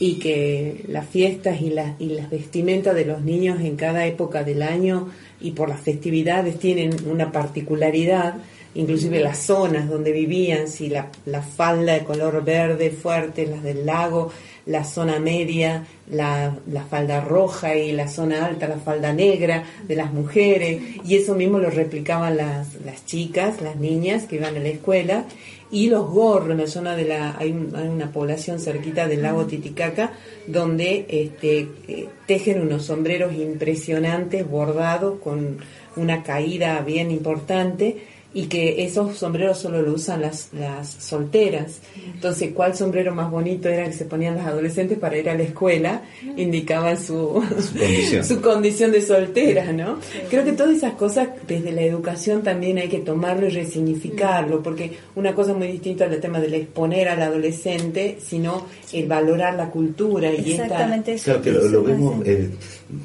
y 0.00 0.14
que 0.14 0.82
las 0.88 1.06
fiestas 1.06 1.60
y 1.60 1.68
las, 1.70 2.00
y 2.00 2.06
las 2.06 2.30
vestimentas 2.30 2.94
de 2.94 3.04
los 3.04 3.20
niños 3.20 3.60
en 3.60 3.76
cada 3.76 4.06
época 4.06 4.42
del 4.42 4.62
año 4.62 5.10
y 5.40 5.52
por 5.52 5.68
las 5.68 5.80
festividades 5.80 6.58
tienen 6.58 6.96
una 7.06 7.30
particularidad, 7.30 8.36
inclusive 8.74 9.20
las 9.20 9.38
zonas 9.38 9.90
donde 9.90 10.10
vivían, 10.12 10.68
si 10.68 10.88
la, 10.88 11.10
la 11.26 11.42
falda 11.42 11.92
de 11.92 12.04
color 12.04 12.42
verde 12.42 12.90
fuerte, 12.90 13.46
las 13.46 13.62
del 13.62 13.84
lago, 13.84 14.32
la 14.64 14.84
zona 14.84 15.18
media, 15.18 15.84
la, 16.10 16.56
la 16.70 16.84
falda 16.84 17.20
roja 17.20 17.74
y 17.74 17.92
la 17.92 18.08
zona 18.08 18.46
alta, 18.46 18.68
la 18.68 18.78
falda 18.78 19.12
negra 19.12 19.64
de 19.86 19.96
las 19.96 20.14
mujeres, 20.14 20.80
y 21.04 21.16
eso 21.16 21.34
mismo 21.34 21.58
lo 21.58 21.68
replicaban 21.68 22.38
las, 22.38 22.74
las 22.86 23.04
chicas, 23.04 23.60
las 23.60 23.76
niñas 23.76 24.24
que 24.24 24.36
iban 24.36 24.56
a 24.56 24.60
la 24.60 24.68
escuela, 24.68 25.26
y 25.72 25.88
los 25.88 26.08
gorros, 26.08 26.50
en 26.50 26.58
la 26.58 26.66
zona 26.66 26.96
de 26.96 27.04
la, 27.04 27.36
hay, 27.38 27.50
un- 27.52 27.74
hay 27.76 27.86
una 27.88 28.10
población 28.12 28.58
cerquita 28.58 29.06
del 29.06 29.22
lago 29.22 29.46
Titicaca, 29.46 30.12
donde 30.46 31.06
este, 31.08 31.68
eh, 31.88 32.08
tejen 32.26 32.60
unos 32.60 32.84
sombreros 32.86 33.32
impresionantes, 33.34 34.48
bordados 34.48 35.20
con 35.20 35.58
una 35.96 36.22
caída 36.22 36.80
bien 36.80 37.10
importante, 37.10 37.98
y 38.32 38.46
que 38.46 38.84
esos 38.84 39.16
sombreros 39.16 39.58
solo 39.58 39.82
lo 39.82 39.94
usan 39.94 40.20
las, 40.20 40.50
las 40.52 40.88
solteras. 40.88 41.80
Entonces, 42.14 42.52
¿cuál 42.54 42.76
sombrero 42.76 43.12
más 43.14 43.30
bonito 43.30 43.68
era 43.68 43.84
el 43.84 43.90
que 43.90 43.96
se 43.96 44.04
ponían 44.04 44.36
las 44.36 44.46
adolescentes 44.46 44.98
para 44.98 45.18
ir 45.18 45.28
a 45.28 45.34
la 45.34 45.42
escuela? 45.42 46.02
Indicaban 46.36 46.96
su, 46.96 47.42
Su 47.60 47.78
condición. 47.78 48.24
su 48.24 48.40
condición 48.40 48.92
de 48.92 49.02
soltera, 49.02 49.72
¿no? 49.72 49.98
Creo 50.28 50.44
que 50.44 50.52
todas 50.52 50.76
esas 50.76 50.94
cosas 50.94 51.28
desde 51.48 51.72
la 51.72 51.82
educación 51.82 52.42
también 52.42 52.78
hay 52.78 52.88
que 52.88 53.00
tomarlo 53.00 53.48
y 53.48 53.50
resignificarlo, 53.50 54.62
porque 54.62 54.92
una 55.16 55.34
cosa 55.34 55.52
muy 55.52 55.66
distinta 55.66 56.04
al 56.04 56.20
tema 56.20 56.40
del 56.40 56.54
exponer 56.54 57.08
al 57.08 57.22
adolescente, 57.22 58.18
sino 58.20 58.66
el 58.92 59.08
valorar 59.08 59.54
la 59.54 59.70
cultura 59.70 60.32
y 60.32 60.52
esta... 60.52 60.64
Exactamente 60.64 61.14
eso. 61.14 61.24
Claro 61.24 61.42
que 61.42 61.50
lo, 61.50 61.82
vemos, 61.82 62.26
eh, 62.26 62.50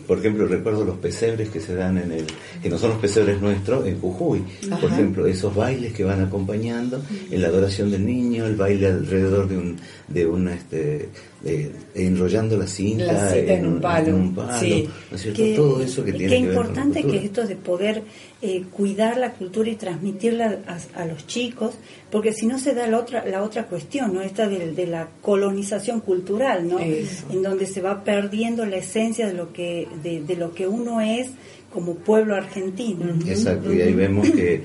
por 0.05 0.19
ejemplo, 0.19 0.47
recuerdo 0.47 0.85
los 0.85 0.97
pesebres 0.97 1.49
que 1.49 1.59
se 1.59 1.73
dan 1.73 1.97
en 1.97 2.11
el, 2.11 2.25
que 2.61 2.69
no 2.69 2.77
son 2.77 2.91
los 2.91 2.99
pesebres 2.99 3.41
nuestros, 3.41 3.87
en 3.87 3.99
Jujuy. 3.99 4.43
Por 4.69 4.91
Ajá. 4.91 4.95
Ejemplo, 5.15 5.27
esos 5.27 5.55
bailes 5.55 5.93
que 5.93 6.03
van 6.03 6.21
acompañando 6.21 7.01
en 7.31 7.41
la 7.41 7.47
adoración 7.47 7.89
del 7.91 8.05
niño, 8.05 8.45
el 8.45 8.55
baile 8.55 8.87
alrededor 8.87 9.47
de 9.47 9.57
un, 9.57 9.77
de 10.07 10.25
una, 10.25 10.53
este, 10.53 11.09
de- 11.41 11.71
enrollando 11.95 12.57
la 12.57 12.67
cinta, 12.67 13.05
La 13.13 13.29
cinta 13.31 13.53
en 13.53 13.65
un 13.67 13.81
palo, 13.81 14.07
en 14.09 14.13
un 14.15 14.35
palo, 14.35 14.59
sí. 14.59 14.89
¿no 15.09 15.15
es 15.15 15.21
cierto? 15.21 15.41
que- 15.41 15.55
Todo 15.55 15.81
eso 15.81 16.03
que 16.03 16.11
tiene 16.13 16.27
qué 16.35 16.41
que 16.41 16.47
ver 16.47 16.55
con 16.57 16.65
la 16.65 16.69
importante 16.71 17.03
que 17.03 17.17
es 17.17 17.23
esto 17.25 17.45
de 17.47 17.55
poder 17.55 18.01
eh, 18.41 18.63
cuidar 18.71 19.17
la 19.17 19.31
cultura 19.33 19.69
y 19.69 19.75
transmitirla 19.75 20.59
a, 20.67 21.01
a 21.01 21.05
los 21.05 21.25
chicos, 21.27 21.73
porque 22.11 22.33
si 22.33 22.45
no 22.45 22.59
se 22.59 22.73
da 22.73 22.87
la 22.87 22.99
otra 22.99 23.25
la 23.25 23.41
otra 23.43 23.65
cuestión, 23.67 24.13
no 24.13 24.21
esta 24.21 24.47
de, 24.47 24.71
de 24.73 24.87
la 24.87 25.07
colonización 25.21 26.01
cultural, 26.01 26.67
no, 26.67 26.79
Eso. 26.79 27.25
en 27.31 27.41
donde 27.41 27.65
se 27.65 27.81
va 27.81 28.03
perdiendo 28.03 28.65
la 28.65 28.77
esencia 28.77 29.27
de 29.27 29.33
lo 29.33 29.51
que 29.53 29.87
de, 30.03 30.21
de 30.21 30.35
lo 30.35 30.53
que 30.53 30.67
uno 30.67 30.99
es 31.01 31.27
como 31.71 31.95
pueblo 31.95 32.35
argentino. 32.35 33.05
Exacto, 33.27 33.73
y 33.73 33.81
ahí 33.81 33.93
vemos 33.93 34.29
que 34.29 34.63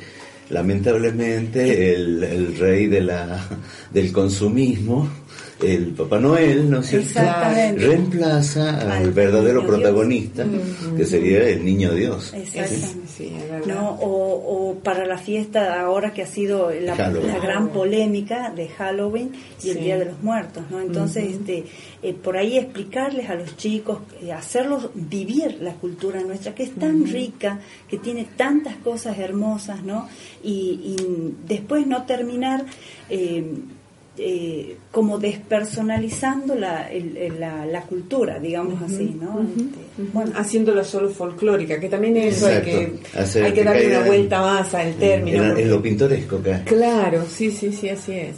lamentablemente 0.51 1.95
el, 1.95 2.23
el 2.23 2.59
rey 2.59 2.87
de 2.87 3.01
la, 3.01 3.47
del 3.93 4.13
consumismo, 4.13 5.09
el 5.63 5.89
Papá 5.89 6.19
Noel, 6.19 6.71
¿no 6.71 6.81
es 6.81 6.87
cierto? 6.87 7.21
Reemplaza 7.77 8.81
al 8.81 9.11
verdadero 9.13 9.67
protagonista, 9.67 10.45
que 10.97 11.05
sería 11.05 11.49
el 11.49 11.65
niño 11.65 11.93
Dios. 11.95 12.33
Exactamente. 12.35 12.87
Sí, 12.87 13.10
¿no? 13.67 13.91
O, 14.01 14.71
o 14.71 14.75
para 14.79 15.07
la 15.07 15.19
fiesta 15.19 15.81
ahora 15.81 16.13
que 16.13 16.23
ha 16.23 16.27
sido 16.27 16.71
la, 16.71 16.95
gran 16.95 17.69
polémica 17.71 18.51
de 18.51 18.69
Halloween 18.69 19.33
y 19.63 19.71
el. 19.71 19.81
Día 19.81 19.99
de 19.99 20.07
los 20.07 20.23
Muertos, 20.23 20.65
¿no? 20.71 20.81
Entonces, 20.81 21.35
este, 21.35 21.65
eh, 22.03 22.15
por 22.15 22.37
ahí 22.37 22.59
explicarles 22.59 23.29
a 23.31 23.35
los 23.35 23.57
chicos, 23.57 23.99
eh, 24.23 24.33
hacerlos 24.33 24.91
vivir 24.95 25.59
la 25.61 25.75
cultura 25.75 26.21
nuestra, 26.23 26.55
que 26.55 26.63
es 26.65 26.75
tan 26.75 27.07
rica, 27.07 27.61
que 27.89 27.99
tiene 27.99 28.27
tantas 28.37 28.77
cosas 28.77 29.19
hermosas, 29.19 29.83
¿no? 29.83 30.09
Y, 30.43 30.97
y 30.99 31.35
después 31.47 31.87
no 31.87 32.05
terminar... 32.05 32.65
eh, 33.09 33.45
eh, 34.23 34.77
como 34.91 35.19
despersonalizando 35.19 36.55
la, 36.55 36.91
el- 36.91 37.17
el- 37.17 37.41
la, 37.41 37.65
la 37.67 37.83
cultura, 37.83 38.39
digamos 38.39 38.81
así, 38.83 39.17
¿no? 39.21 39.41
Este, 39.43 40.11
Bueno, 40.13 40.33
haciéndola 40.37 40.85
solo 40.85 41.09
folclórica, 41.11 41.79
que 41.81 41.89
también 41.89 42.17
eso 42.17 42.47
hay 42.47 42.63
que. 42.63 42.93
Hacer 43.19 43.45
hay 43.45 43.53
que 43.53 43.61
que 43.61 43.65
darle 43.65 43.87
una 43.89 44.07
vuelta 44.07 44.41
más 44.41 44.75
al 44.75 44.95
término. 44.95 45.43
En, 45.43 45.49
porque- 45.49 45.63
en 45.63 45.71
lo 45.71 45.83
pintoresco 45.83 46.37
acá. 46.37 46.63
Claro, 46.65 47.25
sí, 47.29 47.51
sí, 47.51 47.73
sí, 47.73 47.89
así 47.89 48.13
es. 48.13 48.37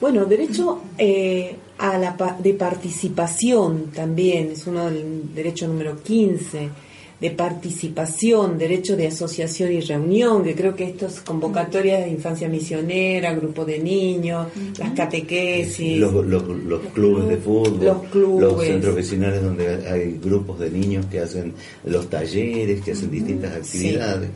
Bueno, 0.00 0.24
derecho 0.26 0.82
eh, 0.98 1.56
a 1.78 1.96
la 1.98 2.16
pa- 2.16 2.36
de 2.38 2.54
participación 2.54 3.90
también 3.94 4.50
es 4.52 4.66
uno 4.66 4.90
del 4.90 5.34
derecho 5.34 5.66
número 5.66 6.02
15 6.02 6.68
de 7.20 7.30
participación, 7.30 8.58
derecho 8.58 8.96
de 8.96 9.06
asociación 9.06 9.72
y 9.72 9.80
reunión, 9.80 10.44
que 10.44 10.54
creo 10.54 10.74
que 10.76 10.84
estas 10.84 11.20
convocatorias 11.20 12.04
de 12.04 12.10
infancia 12.10 12.48
misionera, 12.48 13.34
grupo 13.34 13.64
de 13.64 13.78
niños, 13.78 14.48
las 14.78 14.90
catequesis, 14.92 15.98
Los, 15.98 16.12
los- 16.26 16.46
los 16.46 16.80
clubes 16.92 17.28
de 17.28 17.36
fútbol, 17.38 17.84
Los 17.84 18.02
clubes. 18.10 18.68
centros 18.68 18.94
vecinales 18.94 19.42
donde 19.42 19.88
hay 19.88 20.18
grupos 20.22 20.58
de 20.60 20.70
niños 20.70 21.06
que 21.06 21.20
hacen 21.20 21.54
los 21.84 22.08
talleres, 22.10 22.82
que 22.82 22.92
hacen 22.92 23.10
distintas 23.10 23.56
actividades. 23.56 24.28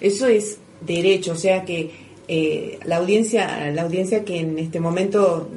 Eso 0.00 0.26
es 0.26 0.58
derecho, 0.84 1.32
o 1.32 1.36
sea 1.36 1.64
que 1.64 1.90
eh, 2.26 2.78
la 2.86 2.96
audiencia, 2.96 3.70
la 3.70 3.82
audiencia 3.82 4.24
que 4.24 4.40
en 4.40 4.58
este 4.58 4.80
momento 4.80 5.48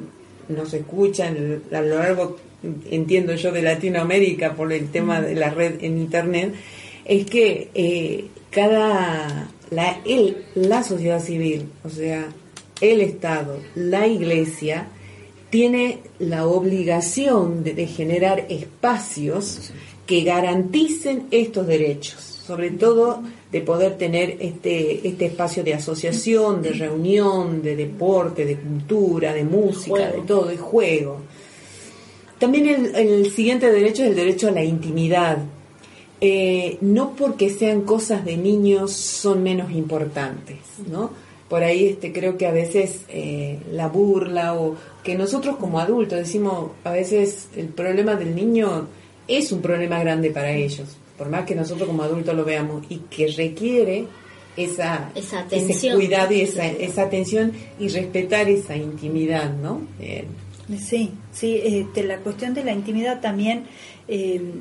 nos 0.48 0.72
escucha 0.74 1.26
en- 1.28 1.62
a 1.72 1.80
lo 1.80 1.98
largo, 1.98 2.36
entiendo 2.62 3.34
yo, 3.34 3.52
de 3.52 3.62
Latinoamérica 3.62 4.54
por 4.54 4.72
el 4.72 4.90
tema 4.90 5.20
de 5.20 5.34
la 5.34 5.50
red 5.50 5.82
en 5.82 5.98
internet, 5.98 6.54
es 7.04 7.26
que 7.26 7.70
eh, 7.74 8.26
cada 8.50 9.50
la, 9.70 10.00
el, 10.04 10.44
la 10.54 10.82
sociedad 10.82 11.20
civil, 11.20 11.68
o 11.84 11.88
sea, 11.88 12.28
el 12.80 13.00
Estado, 13.00 13.58
la 13.74 14.06
Iglesia, 14.06 14.88
tiene 15.50 15.98
la 16.18 16.46
obligación 16.46 17.64
de, 17.64 17.74
de 17.74 17.86
generar 17.86 18.46
espacios 18.48 19.72
que 20.06 20.22
garanticen 20.22 21.26
estos 21.30 21.66
derechos, 21.66 22.20
sobre 22.46 22.70
todo 22.70 23.22
de 23.52 23.60
poder 23.60 23.96
tener 23.96 24.36
este, 24.40 25.06
este 25.06 25.26
espacio 25.26 25.64
de 25.64 25.74
asociación, 25.74 26.62
de 26.62 26.72
reunión, 26.72 27.62
de 27.62 27.76
deporte, 27.76 28.44
de 28.44 28.56
cultura, 28.56 29.32
de 29.32 29.44
música, 29.44 30.10
de 30.10 30.22
todo, 30.26 30.46
de 30.46 30.56
juego. 30.56 31.20
También 32.38 32.68
el, 32.68 32.94
el 32.94 33.30
siguiente 33.30 33.70
derecho 33.70 34.02
es 34.02 34.10
el 34.10 34.16
derecho 34.16 34.48
a 34.48 34.52
la 34.52 34.62
intimidad. 34.64 35.38
Eh, 36.20 36.78
no 36.80 37.14
porque 37.14 37.48
sean 37.48 37.82
cosas 37.82 38.24
de 38.24 38.36
niños 38.36 38.92
son 38.92 39.42
menos 39.44 39.70
importantes, 39.70 40.56
¿no? 40.90 41.10
Por 41.48 41.62
ahí 41.62 41.86
este, 41.86 42.12
creo 42.12 42.36
que 42.36 42.46
a 42.46 42.50
veces 42.50 43.02
eh, 43.08 43.58
la 43.70 43.86
burla 43.86 44.54
o 44.54 44.74
que 45.04 45.14
nosotros 45.14 45.56
como 45.58 45.78
adultos 45.78 46.18
decimos, 46.18 46.72
a 46.82 46.90
veces 46.90 47.48
el 47.56 47.68
problema 47.68 48.16
del 48.16 48.34
niño 48.34 48.88
es 49.28 49.52
un 49.52 49.62
problema 49.62 50.00
grande 50.00 50.30
para 50.30 50.50
ellos, 50.50 50.96
por 51.16 51.28
más 51.28 51.44
que 51.46 51.54
nosotros 51.54 51.86
como 51.88 52.02
adultos 52.02 52.34
lo 52.34 52.44
veamos 52.44 52.84
y 52.88 52.96
que 53.08 53.28
requiere 53.28 54.06
esa, 54.56 55.12
Esa 55.14 55.46
ese 55.46 55.56
atención. 55.56 55.96
cuidado 55.96 56.34
y 56.34 56.40
esa, 56.40 56.66
esa 56.66 57.02
atención 57.02 57.52
y 57.78 57.88
respetar 57.88 58.48
esa 58.48 58.76
intimidad, 58.76 59.54
¿no? 59.54 59.82
Eh, 60.00 60.24
Sí, 60.76 61.12
sí, 61.32 61.60
este, 61.64 62.04
la 62.04 62.18
cuestión 62.18 62.52
de 62.52 62.62
la 62.62 62.72
intimidad 62.72 63.20
también, 63.22 63.64
eh, 64.06 64.52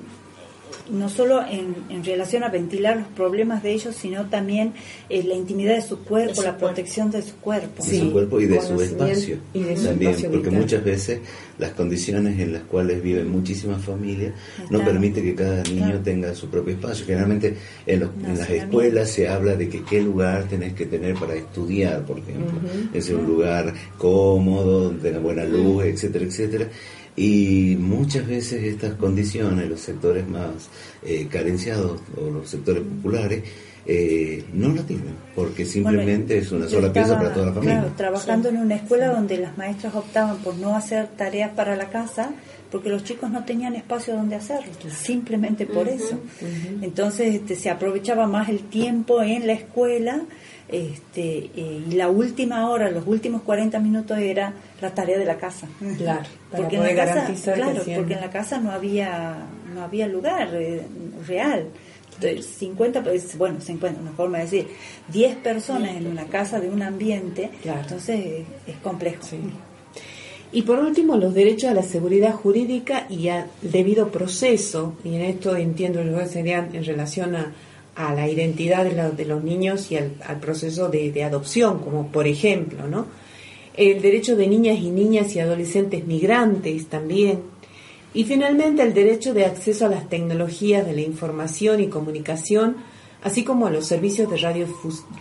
no 0.92 1.10
solo 1.10 1.42
en, 1.46 1.76
en 1.90 2.04
relación 2.04 2.44
a 2.44 2.50
ventilar 2.50 2.98
los 2.98 3.08
problemas 3.08 3.62
de 3.64 3.74
ellos, 3.74 3.96
sino 3.96 4.26
también 4.30 4.74
eh, 5.10 5.24
la 5.24 5.36
intimidad 5.36 5.76
de 5.76 5.82
su 5.82 6.00
cuerpo, 6.00 6.30
De 6.30 6.36
su 6.36 6.42
la 6.44 6.50
cuerpo. 6.52 6.66
protección 6.68 7.12
de 7.12 7.22
su 7.22 7.36
cuerpo. 7.38 7.84
de 7.84 7.90
Sí, 7.90 8.00
su 8.00 8.12
cuerpo 8.12 8.40
y 8.40 8.46
de 8.46 8.62
su 8.62 8.82
espacio 8.82 9.38
y 9.54 9.64
de 9.64 9.76
su 9.78 9.86
también 9.86 10.12
espacio 10.12 10.32
porque 10.32 10.48
vital. 10.50 10.62
muchas 10.62 10.84
veces 10.84 11.20
las 11.60 11.72
condiciones 11.72 12.40
en 12.40 12.54
las 12.54 12.64
cuales 12.64 13.02
viven 13.02 13.30
muchísimas 13.30 13.84
familias 13.84 14.34
no 14.70 14.84
permite 14.86 15.22
que 15.24 15.34
cada 15.36 15.64
niño 15.64 15.86
Claro. 15.88 16.00
tenga 16.02 16.36
su 16.36 16.48
propio 16.50 16.74
espacio 16.76 17.06
generalmente 17.06 17.56
en, 17.86 18.00
los- 18.02 18.10
en 18.26 18.38
las 18.38 18.50
escuelas 18.50 19.10
se 19.10 19.28
habla 19.28 19.56
de 19.56 19.68
que 19.68 19.84
qué 19.84 20.02
lugar 20.02 20.44
tenés 20.48 20.74
que 20.74 20.86
tener 20.86 21.16
para 21.16 21.34
estudiar 21.34 22.06
por 22.06 22.20
ejemplo 22.20 22.60
es 22.88 22.94
decir, 22.94 23.16
un 23.16 23.26
lugar 23.26 23.74
cómodo 23.98 24.84
donde 24.86 25.02
tenga 25.10 25.20
buena 25.20 25.44
luz 25.46 25.84
etcétera 25.86 26.26
etcétera 26.26 26.68
y 27.18 27.76
muchas 27.80 28.28
veces 28.28 28.64
estas 28.64 28.94
condiciones 28.94 29.68
los 29.68 29.82
sectores 29.82 30.28
más 30.30 30.70
eh, 31.04 31.28
carenciados 31.30 32.00
o 32.16 32.30
los 32.30 32.48
sectores 32.48 32.84
populares 32.84 33.44
eh, 33.88 34.46
no 34.54 34.70
la 34.70 34.84
tienen 34.84 35.16
porque 35.34 35.66
simplemente 35.66 36.36
Bueno, 36.36 36.46
es 36.46 36.52
una 36.52 36.68
sola 36.68 36.94
pieza 36.94 37.18
para 37.18 37.34
toda 37.34 37.48
la 37.48 37.54
familia. 37.54 37.80
Claro, 37.80 37.94
trabajando 37.98 38.50
en 38.50 38.58
una 38.58 38.76
escuela 38.76 39.08
donde 39.08 39.38
las 39.38 39.58
maestras 39.58 39.96
optaban 39.96 40.38
por 40.38 40.58
no 40.58 40.76
hacer 40.76 41.08
tareas 41.08 41.52
para 41.54 41.76
la 41.76 41.90
casa 41.90 42.32
porque 42.72 42.90
los 42.90 43.04
chicos 43.04 43.32
no 43.32 43.46
tenían 43.46 43.76
espacio 43.76 44.14
donde 44.14 44.36
hacerlo, 44.36 44.74
simplemente 44.90 45.66
por 45.66 45.88
eso. 45.88 46.20
Entonces 46.82 47.34
este, 47.34 47.56
se 47.56 47.70
aprovechaba 47.70 48.28
más 48.28 48.50
el 48.50 48.60
tiempo 48.60 49.24
en 49.24 49.48
la 49.48 49.54
escuela 49.54 50.22
este, 50.70 51.50
eh, 51.56 51.84
y 51.90 51.96
la 51.96 52.10
última 52.10 52.70
hora, 52.70 52.92
los 52.92 53.08
últimos 53.08 53.42
40 53.44 53.80
minutos 53.80 54.18
era 54.18 54.54
la 54.82 54.94
tarea 54.94 55.18
de 55.18 55.26
la 55.26 55.38
casa. 55.38 55.68
Claro, 55.98 56.28
porque 56.56 56.76
en 56.76 56.84
la 56.84 56.96
casa, 56.96 57.54
claro, 57.54 57.82
porque 57.96 58.14
en 58.14 58.22
la 58.22 58.30
casa 58.30 58.60
no 58.60 58.72
había 58.72 59.38
no 59.74 59.84
había 59.84 60.08
lugar 60.08 60.50
eh, 60.54 60.82
real. 61.28 61.68
Entonces, 62.16 62.48
50, 62.58 63.04
pues, 63.04 63.38
bueno, 63.38 63.62
50, 63.62 64.02
una 64.02 64.12
forma 64.12 64.40
de 64.40 64.44
decir, 64.46 64.68
10 65.10 65.36
personas 65.38 65.96
en 65.96 66.08
una 66.08 66.26
casa 66.26 66.60
de 66.60 66.68
un 66.68 66.82
ambiente, 66.82 67.52
Claro. 67.62 67.82
entonces 67.82 68.44
es 68.66 68.76
complejo. 68.82 69.24
Sí. 69.24 69.38
Y 70.52 70.64
por 70.64 70.80
último, 70.80 71.18
los 71.18 71.34
derechos 71.34 71.70
a 71.70 71.74
la 71.74 71.84
seguridad 71.84 72.34
jurídica 72.34 73.06
y 73.10 73.28
al 73.28 73.48
debido 73.62 74.10
proceso, 74.10 74.96
y 75.04 75.16
en 75.16 75.22
esto 75.22 75.56
entiendo 75.56 76.02
yo 76.02 76.18
que 76.18 76.26
serían 76.26 76.74
en 76.74 76.86
relación 76.86 77.36
a, 77.36 77.54
a 77.98 78.14
la 78.14 78.30
identidad 78.30 78.86
de, 78.86 79.26
los 79.26 79.44
niños 79.44 79.92
y 79.92 79.98
al, 79.98 80.40
proceso 80.40 80.88
de, 80.88 81.24
adopción, 81.24 81.80
como 81.80 82.08
por 82.12 82.28
ejemplo, 82.28 82.88
¿no? 82.88 83.08
El 83.76 84.02
derecho 84.02 84.36
de 84.36 84.48
niñas 84.48 84.80
y 84.80 84.92
niñas 84.92 85.36
y 85.36 85.40
adolescentes 85.40 86.06
migrantes 86.06 86.88
también. 86.88 87.42
Y 88.14 88.24
finalmente 88.24 88.84
el 88.84 88.94
derecho 88.94 89.34
de 89.34 89.46
acceso 89.46 89.86
a 89.86 89.90
las 89.90 90.10
tecnologías 90.10 90.86
de 90.86 90.94
la 90.94 91.02
información 91.02 91.82
y 91.82 91.88
comunicación, 91.88 92.78
así 93.24 93.44
como 93.44 93.68
a 93.68 93.72
los 93.72 93.86
servicios 93.88 94.30
de 94.30 94.38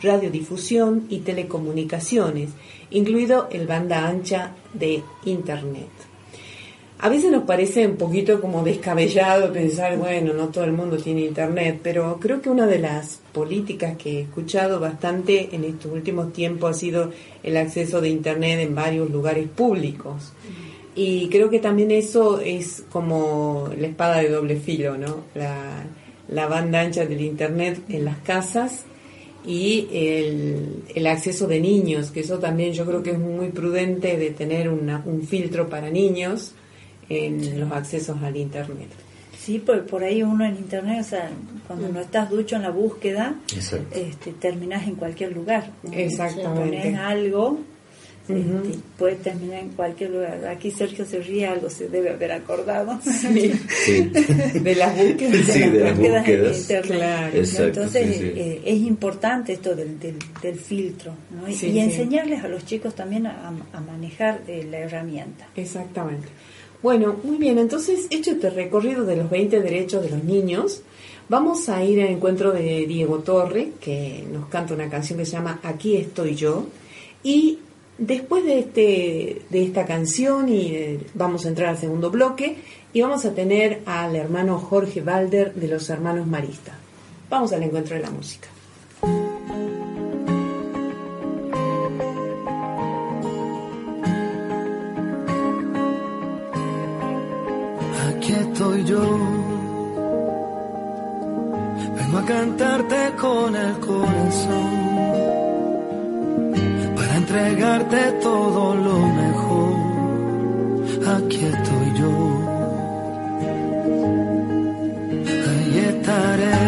radiodifusión 0.02 1.06
y 1.08 1.20
telecomunicaciones, 1.20 2.50
incluido 2.90 3.48
el 3.50 3.66
banda 3.66 4.06
ancha 4.06 4.54
de 4.74 5.02
Internet. 5.24 6.05
A 6.98 7.10
veces 7.10 7.30
nos 7.30 7.44
parece 7.44 7.86
un 7.86 7.96
poquito 7.96 8.40
como 8.40 8.64
descabellado 8.64 9.52
pensar, 9.52 9.98
bueno, 9.98 10.32
no 10.32 10.48
todo 10.48 10.64
el 10.64 10.72
mundo 10.72 10.96
tiene 10.96 11.26
Internet, 11.26 11.80
pero 11.82 12.18
creo 12.18 12.40
que 12.40 12.48
una 12.48 12.66
de 12.66 12.78
las 12.78 13.20
políticas 13.32 13.98
que 13.98 14.12
he 14.18 14.20
escuchado 14.22 14.80
bastante 14.80 15.54
en 15.54 15.64
estos 15.64 15.92
últimos 15.92 16.32
tiempos 16.32 16.70
ha 16.70 16.78
sido 16.78 17.10
el 17.42 17.58
acceso 17.58 18.00
de 18.00 18.08
Internet 18.08 18.60
en 18.60 18.74
varios 18.74 19.10
lugares 19.10 19.46
públicos. 19.46 20.32
Y 20.94 21.28
creo 21.28 21.50
que 21.50 21.58
también 21.58 21.90
eso 21.90 22.40
es 22.40 22.82
como 22.90 23.68
la 23.78 23.88
espada 23.88 24.22
de 24.22 24.30
doble 24.30 24.56
filo, 24.56 24.96
¿no? 24.96 25.24
La, 25.34 25.84
la 26.28 26.46
banda 26.46 26.80
ancha 26.80 27.04
del 27.04 27.20
Internet 27.20 27.78
en 27.90 28.06
las 28.06 28.16
casas 28.20 28.84
y 29.46 29.86
el, 29.92 30.82
el 30.94 31.06
acceso 31.06 31.46
de 31.46 31.60
niños, 31.60 32.10
que 32.10 32.20
eso 32.20 32.38
también 32.38 32.72
yo 32.72 32.86
creo 32.86 33.02
que 33.02 33.10
es 33.10 33.18
muy 33.18 33.48
prudente 33.48 34.16
de 34.16 34.30
tener 34.30 34.70
una- 34.70 35.02
un 35.04 35.22
filtro 35.22 35.68
para 35.68 35.90
niños 35.90 36.54
en 37.08 37.60
los 37.60 37.70
accesos 37.72 38.16
al 38.22 38.36
Internet. 38.36 38.88
Sí, 39.38 39.58
por, 39.60 39.84
por 39.86 40.02
ahí 40.02 40.24
uno 40.24 40.44
en 40.44 40.56
internet, 40.56 40.98
o 41.02 41.08
sea, 41.08 41.30
cuando 41.68 41.88
no 41.88 42.00
estás 42.00 42.28
ducho 42.30 42.56
en 42.56 42.62
la 42.62 42.70
búsqueda, 42.70 43.36
Exacto. 43.54 43.94
este, 43.96 44.32
terminas 44.32 44.88
en 44.88 44.96
cualquier 44.96 45.32
lugar. 45.32 45.70
Exactamente. 45.92 46.78
Pones 46.78 46.98
algo, 46.98 47.60
este, 48.28 48.78
puede 48.98 49.14
terminar 49.14 49.60
en 49.60 49.68
cualquier 49.68 50.10
lugar. 50.10 50.44
Aquí 50.48 50.72
Sergio 50.72 51.06
se 51.06 51.20
ríe, 51.20 51.46
algo 51.46 51.70
se 51.70 51.88
debe 51.88 52.10
haber 52.10 52.32
acordado. 52.32 52.98
Sí. 53.04 53.52
Sí. 53.68 54.02
De 54.60 54.74
las 54.74 54.96
búsquedas. 54.96 55.46
Sí, 55.46 55.60
de 55.60 55.78
las 55.80 55.96
búsquedas 55.96 56.28
en 56.28 56.40
búsquedas. 56.40 56.58
internet. 56.62 56.98
Claro. 56.98 57.36
Exacto, 57.38 57.64
Entonces 57.66 58.06
sí, 58.08 58.12
sí. 58.20 58.32
eh, 58.34 58.62
es 58.64 58.78
importante 58.80 59.52
esto 59.52 59.76
del, 59.76 60.00
del, 60.00 60.16
del 60.42 60.56
filtro 60.58 61.14
¿no? 61.30 61.48
y, 61.48 61.54
Sí, 61.54 61.68
y 61.68 61.72
sí. 61.74 61.78
enseñarles 61.78 62.42
a 62.42 62.48
los 62.48 62.64
chicos 62.66 62.96
también 62.96 63.28
a, 63.28 63.52
a 63.72 63.80
manejar 63.80 64.40
eh, 64.48 64.66
la 64.68 64.78
herramienta. 64.78 65.46
Exactamente. 65.54 66.26
Bueno, 66.82 67.16
muy 67.22 67.36
bien, 67.36 67.58
entonces, 67.58 68.06
hecho 68.10 68.32
este 68.32 68.50
recorrido 68.50 69.04
de 69.04 69.16
los 69.16 69.30
20 69.30 69.60
derechos 69.60 70.02
de 70.02 70.10
los 70.10 70.22
niños, 70.22 70.82
vamos 71.28 71.68
a 71.68 71.82
ir 71.82 72.02
al 72.02 72.08
encuentro 72.08 72.52
de 72.52 72.86
Diego 72.86 73.18
Torre, 73.20 73.72
que 73.80 74.24
nos 74.30 74.46
canta 74.48 74.74
una 74.74 74.88
canción 74.88 75.18
que 75.18 75.24
se 75.24 75.32
llama 75.32 75.60
Aquí 75.62 75.96
estoy 75.96 76.34
yo, 76.34 76.66
y 77.22 77.58
después 77.98 78.44
de, 78.44 78.58
este, 78.58 79.42
de 79.48 79.62
esta 79.62 79.86
canción 79.86 80.48
y 80.48 80.74
eh, 80.74 81.00
vamos 81.14 81.46
a 81.46 81.48
entrar 81.48 81.70
al 81.70 81.78
segundo 81.78 82.10
bloque 82.10 82.56
y 82.92 83.00
vamos 83.00 83.24
a 83.24 83.34
tener 83.34 83.82
al 83.86 84.14
hermano 84.14 84.58
Jorge 84.58 85.00
Balder 85.00 85.54
de 85.54 85.68
los 85.68 85.88
hermanos 85.90 86.26
Marista. 86.26 86.78
Vamos 87.30 87.52
al 87.52 87.62
encuentro 87.62 87.96
de 87.96 88.02
la 88.02 88.10
música. 88.10 88.48
Cantarte 102.26 103.12
con 103.20 103.54
el 103.56 103.78
corazón. 103.78 104.70
Para 106.96 107.16
entregarte 107.16 108.00
todo 108.20 108.74
lo 108.74 108.98
mejor. 109.22 109.74
Aquí 111.16 111.44
estoy 111.54 111.88
yo. 112.00 112.14
Ahí 115.48 115.78
estaré. 115.92 116.58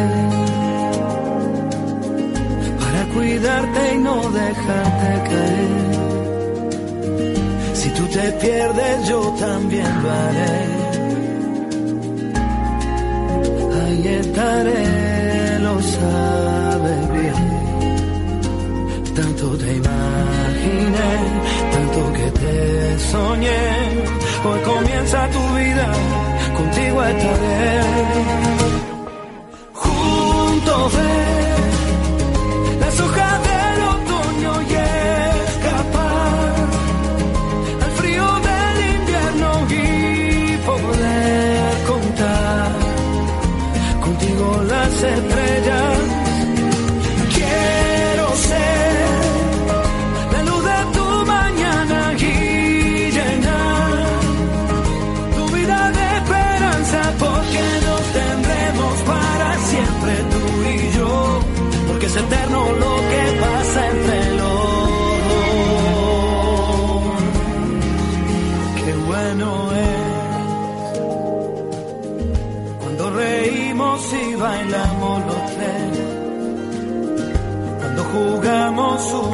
Para 2.81 3.01
cuidarte 3.15 3.81
y 3.95 3.99
no 3.99 4.17
dejarte 4.31 5.11
caer. 5.29 5.89
Si 7.75 7.89
tú 7.91 8.05
te 8.07 8.33
pierdes, 8.43 9.09
yo 9.09 9.21
también 9.41 10.03
lo 10.03 10.11
haré. 10.11 10.89
Ahí 13.81 14.07
estaré, 14.21 15.08
Tanto 19.15 19.57
te 19.57 19.75
imaginé, 19.75 21.11
tanto 21.73 22.13
que 22.13 22.31
te 22.41 22.99
soñé. 23.11 23.63
Hoy 24.45 24.61
comienza 24.61 25.29
tu 25.29 25.43
vida, 25.57 25.87
contigo 26.57 27.05
estaré. 27.05 28.88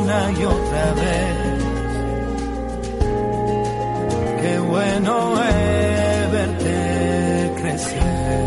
Una 0.04 0.32
y 0.32 0.44
otra 0.44 0.84
vez. 1.00 1.36
Qué 4.42 4.58
bueno 4.58 5.14
es 5.42 6.32
verte 6.32 7.52
crecer, 7.60 8.44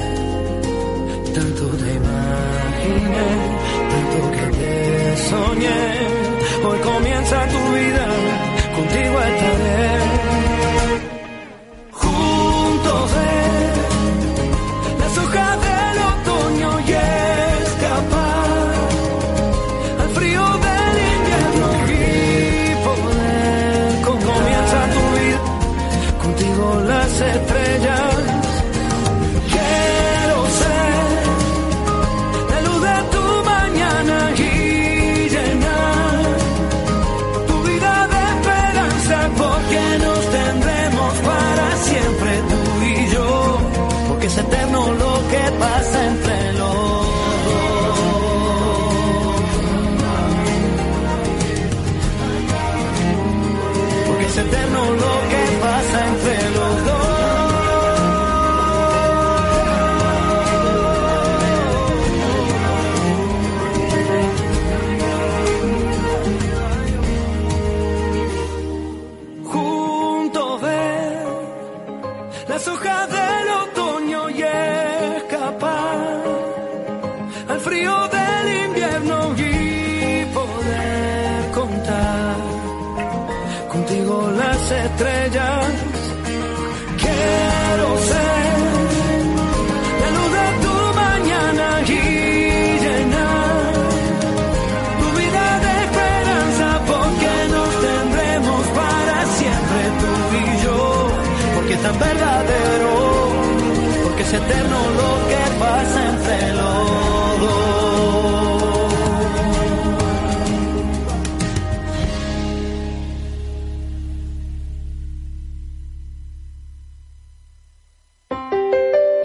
tanto 1.33 1.63
te 1.81 1.89
imaginé, 2.01 3.27
tanto 3.91 4.19
que 4.35 4.45
te 4.57 5.17
soñé. 5.29 5.81
Hoy 6.67 6.79
comienza 6.79 7.47
tu 7.47 7.61
vida, 7.75 8.05
contigo 8.75 9.19
estaré. 9.21 9.96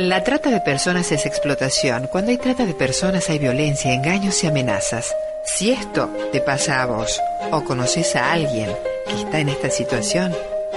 La 0.03 0.25
trata 0.25 0.51
de 0.51 0.61
personas 0.61 1.13
es 1.13 1.27
explotación. 1.27 2.09
Cuando 2.09 2.33
hay 2.33 2.37
trata 2.37 2.67
de 2.67 2.75
personas 2.75 3.31
hay 3.31 3.39
violencia, 3.39 3.95
engaños 3.95 4.43
y 4.43 4.49
amenazas. 4.49 5.15
Si 5.45 5.71
esto 5.71 6.11
te 6.33 6.41
pasa 6.41 6.83
a 6.83 6.87
vos 6.87 7.21
o 7.53 7.63
conoces 7.63 8.17
a 8.17 8.33
alguien 8.33 8.69
que 9.07 9.15
está 9.15 9.39
en 9.39 9.49
esta 9.49 9.71
situación, 9.71 10.35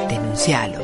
denuncialo. 0.08 0.78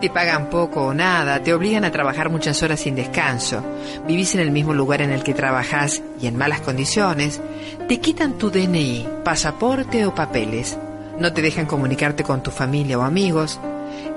Te 0.00 0.10
pagan 0.10 0.50
poco 0.50 0.86
o 0.86 0.92
nada, 0.92 1.40
te 1.40 1.54
obligan 1.54 1.84
a 1.84 1.92
trabajar 1.92 2.30
muchas 2.30 2.64
horas 2.64 2.80
sin 2.80 2.96
descanso, 2.96 3.62
vivís 4.08 4.34
en 4.34 4.40
el 4.40 4.50
mismo 4.50 4.74
lugar 4.74 5.00
en 5.00 5.12
el 5.12 5.22
que 5.22 5.32
trabajás 5.32 6.02
y 6.20 6.26
en 6.26 6.36
malas 6.36 6.62
condiciones, 6.62 7.40
te 7.86 8.00
quitan 8.00 8.38
tu 8.38 8.50
DNI, 8.50 9.06
pasaporte 9.24 10.04
o 10.04 10.16
papeles, 10.16 10.76
no 11.20 11.32
te 11.32 11.42
dejan 11.42 11.66
comunicarte 11.66 12.24
con 12.24 12.42
tu 12.42 12.50
familia 12.50 12.98
o 12.98 13.02
amigos, 13.02 13.60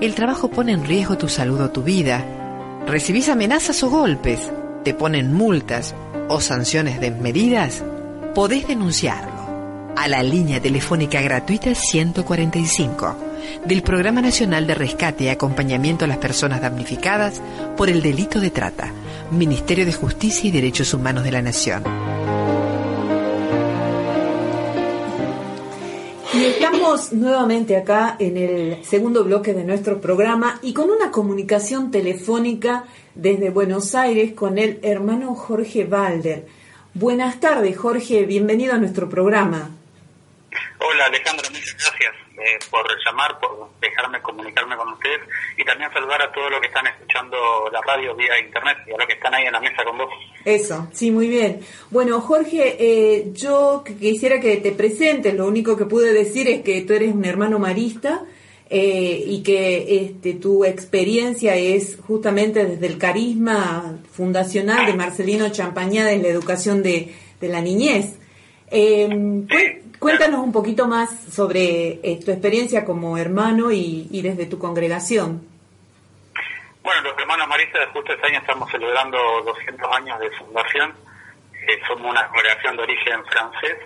el 0.00 0.16
trabajo 0.16 0.48
pone 0.48 0.72
en 0.72 0.84
riesgo 0.84 1.16
tu 1.16 1.28
salud 1.28 1.60
o 1.60 1.70
tu 1.70 1.84
vida, 1.84 2.24
recibís 2.86 3.28
amenazas 3.28 3.82
o 3.82 3.90
golpes, 3.90 4.40
te 4.84 4.94
ponen 4.94 5.32
multas 5.32 5.94
o 6.28 6.40
sanciones 6.40 7.00
desmedidas, 7.00 7.82
podés 8.34 8.66
denunciarlo. 8.68 9.34
A 9.96 10.08
la 10.08 10.22
línea 10.22 10.60
telefónica 10.60 11.20
gratuita 11.20 11.74
145 11.74 13.16
del 13.64 13.82
Programa 13.82 14.20
Nacional 14.20 14.66
de 14.66 14.74
Rescate 14.74 15.24
y 15.24 15.28
Acompañamiento 15.28 16.04
a 16.04 16.08
las 16.08 16.18
Personas 16.18 16.60
Damnificadas 16.60 17.40
por 17.76 17.88
el 17.88 18.02
Delito 18.02 18.40
de 18.40 18.50
Trata, 18.50 18.90
Ministerio 19.30 19.86
de 19.86 19.92
Justicia 19.92 20.48
y 20.48 20.50
Derechos 20.50 20.94
Humanos 20.94 21.22
de 21.22 21.32
la 21.32 21.42
Nación. 21.42 21.84
Estamos 26.84 27.12
nuevamente 27.14 27.78
acá 27.78 28.16
en 28.18 28.36
el 28.36 28.84
segundo 28.84 29.24
bloque 29.24 29.54
de 29.54 29.64
nuestro 29.64 30.02
programa 30.02 30.58
y 30.60 30.74
con 30.74 30.90
una 30.90 31.10
comunicación 31.10 31.90
telefónica 31.90 32.84
desde 33.14 33.48
Buenos 33.48 33.94
Aires 33.94 34.34
con 34.34 34.58
el 34.58 34.80
hermano 34.82 35.34
Jorge 35.34 35.84
Valder. 35.84 36.46
Buenas 36.92 37.40
tardes, 37.40 37.78
Jorge, 37.78 38.26
bienvenido 38.26 38.74
a 38.74 38.76
nuestro 38.76 39.08
programa. 39.08 39.70
Hola 40.78 41.06
Alejandra, 41.06 41.48
muchas 41.48 41.72
gracias 41.72 42.23
eh, 42.44 42.58
por 42.70 42.84
llamar, 43.04 43.38
por 43.40 43.68
dejarme 43.80 44.20
comunicarme 44.20 44.76
con 44.76 44.88
ustedes 44.92 45.20
y 45.56 45.64
también 45.64 45.90
saludar 45.92 46.20
a 46.22 46.32
todos 46.32 46.50
los 46.50 46.60
que 46.60 46.66
están 46.66 46.86
escuchando 46.86 47.36
la 47.72 47.80
radio 47.80 48.14
vía 48.14 48.38
internet 48.38 48.78
y 48.86 48.92
a 48.92 48.96
los 48.98 49.06
que 49.06 49.14
están 49.14 49.34
ahí 49.34 49.46
en 49.46 49.52
la 49.52 49.60
mesa 49.60 49.82
con 49.84 49.96
vos. 49.98 50.08
Eso, 50.44 50.88
sí, 50.92 51.10
muy 51.10 51.28
bien. 51.28 51.60
Bueno, 51.90 52.20
Jorge, 52.20 52.76
eh, 52.78 53.30
yo 53.32 53.82
quisiera 53.98 54.40
que 54.40 54.58
te 54.58 54.72
presentes. 54.72 55.34
Lo 55.34 55.46
único 55.46 55.76
que 55.76 55.86
pude 55.86 56.12
decir 56.12 56.48
es 56.48 56.62
que 56.62 56.82
tú 56.82 56.92
eres 56.92 57.14
un 57.14 57.24
hermano 57.24 57.58
marista 57.58 58.22
eh, 58.68 59.22
y 59.26 59.42
que 59.42 60.02
este, 60.04 60.34
tu 60.34 60.64
experiencia 60.64 61.54
es 61.56 61.98
justamente 62.06 62.64
desde 62.64 62.86
el 62.86 62.98
carisma 62.98 63.98
fundacional 64.12 64.86
de 64.86 64.94
Marcelino 64.94 65.48
Champañá 65.50 66.10
en 66.12 66.22
la 66.22 66.28
educación 66.28 66.82
de, 66.82 67.14
de 67.40 67.48
la 67.48 67.60
niñez. 67.60 68.16
Eh, 68.70 69.08
cué- 69.48 69.82
cuéntanos 70.04 70.40
un 70.40 70.52
poquito 70.52 70.86
más 70.86 71.08
sobre 71.32 71.98
eh, 72.02 72.20
tu 72.22 72.30
experiencia 72.30 72.84
como 72.84 73.16
hermano 73.16 73.72
y, 73.72 74.20
desde 74.20 74.44
tu 74.44 74.58
congregación. 74.58 75.40
Bueno, 76.82 77.00
los 77.08 77.18
hermanos 77.18 77.48
maristas 77.48 77.88
justo 77.90 78.12
este 78.12 78.26
año 78.26 78.40
estamos 78.40 78.70
celebrando 78.70 79.18
200 79.46 79.96
años 79.96 80.20
de 80.20 80.30
fundación. 80.32 80.94
Eh, 81.54 81.80
somos 81.88 82.10
una 82.10 82.28
congregación 82.28 82.76
de 82.76 82.82
origen 82.82 83.24
francés 83.24 83.78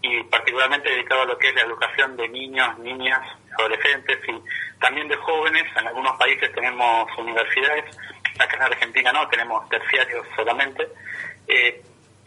y 0.00 0.22
particularmente 0.30 0.90
dedicado 0.90 1.22
a 1.22 1.24
lo 1.24 1.36
que 1.36 1.48
es 1.48 1.54
la 1.56 1.62
educación 1.62 2.16
de 2.16 2.28
niños, 2.28 2.78
niñas, 2.78 3.20
adolescentes 3.58 4.18
y 4.28 4.78
también 4.78 5.08
de 5.08 5.16
jóvenes. 5.16 5.64
En 5.76 5.88
algunos 5.88 6.16
países 6.16 6.54
tenemos 6.54 7.10
universidades, 7.18 7.98
acá 8.38 8.56
en 8.56 8.62
Argentina 8.62 9.12
no, 9.12 9.26
tenemos 9.26 9.68
terciarios 9.68 10.24
solamente. 10.36 10.86
Eh, 11.48 11.82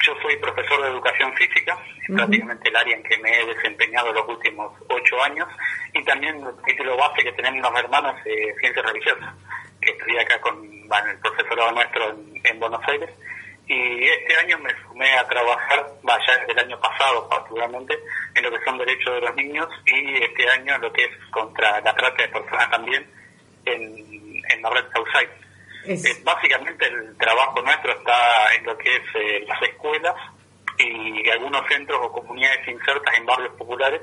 yo 0.05 0.13
soy 0.21 0.37
profesor 0.37 0.81
de 0.83 0.89
educación 0.89 1.33
física, 1.35 1.77
es 2.03 2.09
Ujú. 2.09 2.17
prácticamente 2.17 2.69
el 2.69 2.75
área 2.75 2.95
en 2.95 3.03
que 3.03 3.17
me 3.17 3.41
he 3.41 3.45
desempeñado 3.45 4.13
los 4.13 4.27
últimos 4.27 4.73
ocho 4.89 5.23
años, 5.23 5.47
y 5.93 6.03
también 6.03 6.35
el 6.37 6.63
título 6.65 6.97
base 6.97 7.23
que 7.23 7.31
tenemos 7.33 7.61
los 7.71 7.79
hermanos 7.79 8.23
de 8.23 8.55
ciencias 8.59 8.85
religiosas, 8.85 9.33
que 9.81 9.91
estudié 9.91 10.21
acá 10.21 10.39
con 10.41 10.87
bueno, 10.87 11.11
el 11.11 11.19
profesorado 11.19 11.71
nuestro 11.71 12.09
en, 12.09 12.41
en 12.43 12.59
Buenos 12.59 12.81
Aires. 12.87 13.09
Y 13.69 14.03
este 14.05 14.37
año 14.37 14.57
me 14.59 14.69
sumé 14.83 15.11
a 15.17 15.27
trabajar, 15.27 15.85
vaya 16.01 16.37
desde 16.39 16.53
el 16.53 16.59
año 16.59 16.79
pasado 16.79 17.27
particularmente, 17.27 17.99
en 18.33 18.43
lo 18.43 18.51
que 18.51 18.63
son 18.63 18.77
derechos 18.77 19.13
de 19.15 19.21
los 19.21 19.35
niños 19.35 19.67
y 19.85 20.23
este 20.23 20.49
año 20.49 20.75
en 20.75 20.81
lo 20.81 20.93
que 20.93 21.03
es 21.03 21.11
contra 21.31 21.81
la 21.81 21.93
trata 21.93 22.23
de 22.23 22.29
personas 22.29 22.71
también 22.71 23.05
en, 23.65 23.81
en 24.49 24.61
la 24.61 24.69
red 24.69 24.85
Southside. 24.93 25.46
Eh, 25.88 26.21
básicamente 26.21 26.85
el 26.85 27.17
trabajo 27.17 27.61
nuestro 27.61 27.91
está 27.93 28.53
en 28.55 28.65
lo 28.65 28.77
que 28.77 28.93
es 28.93 29.03
eh, 29.15 29.45
las 29.47 29.61
escuelas 29.61 30.15
y 30.77 31.29
algunos 31.29 31.65
centros 31.67 31.99
o 32.03 32.11
comunidades 32.11 32.67
insertas 32.67 33.17
en 33.17 33.25
barrios 33.25 33.53
populares 33.55 34.01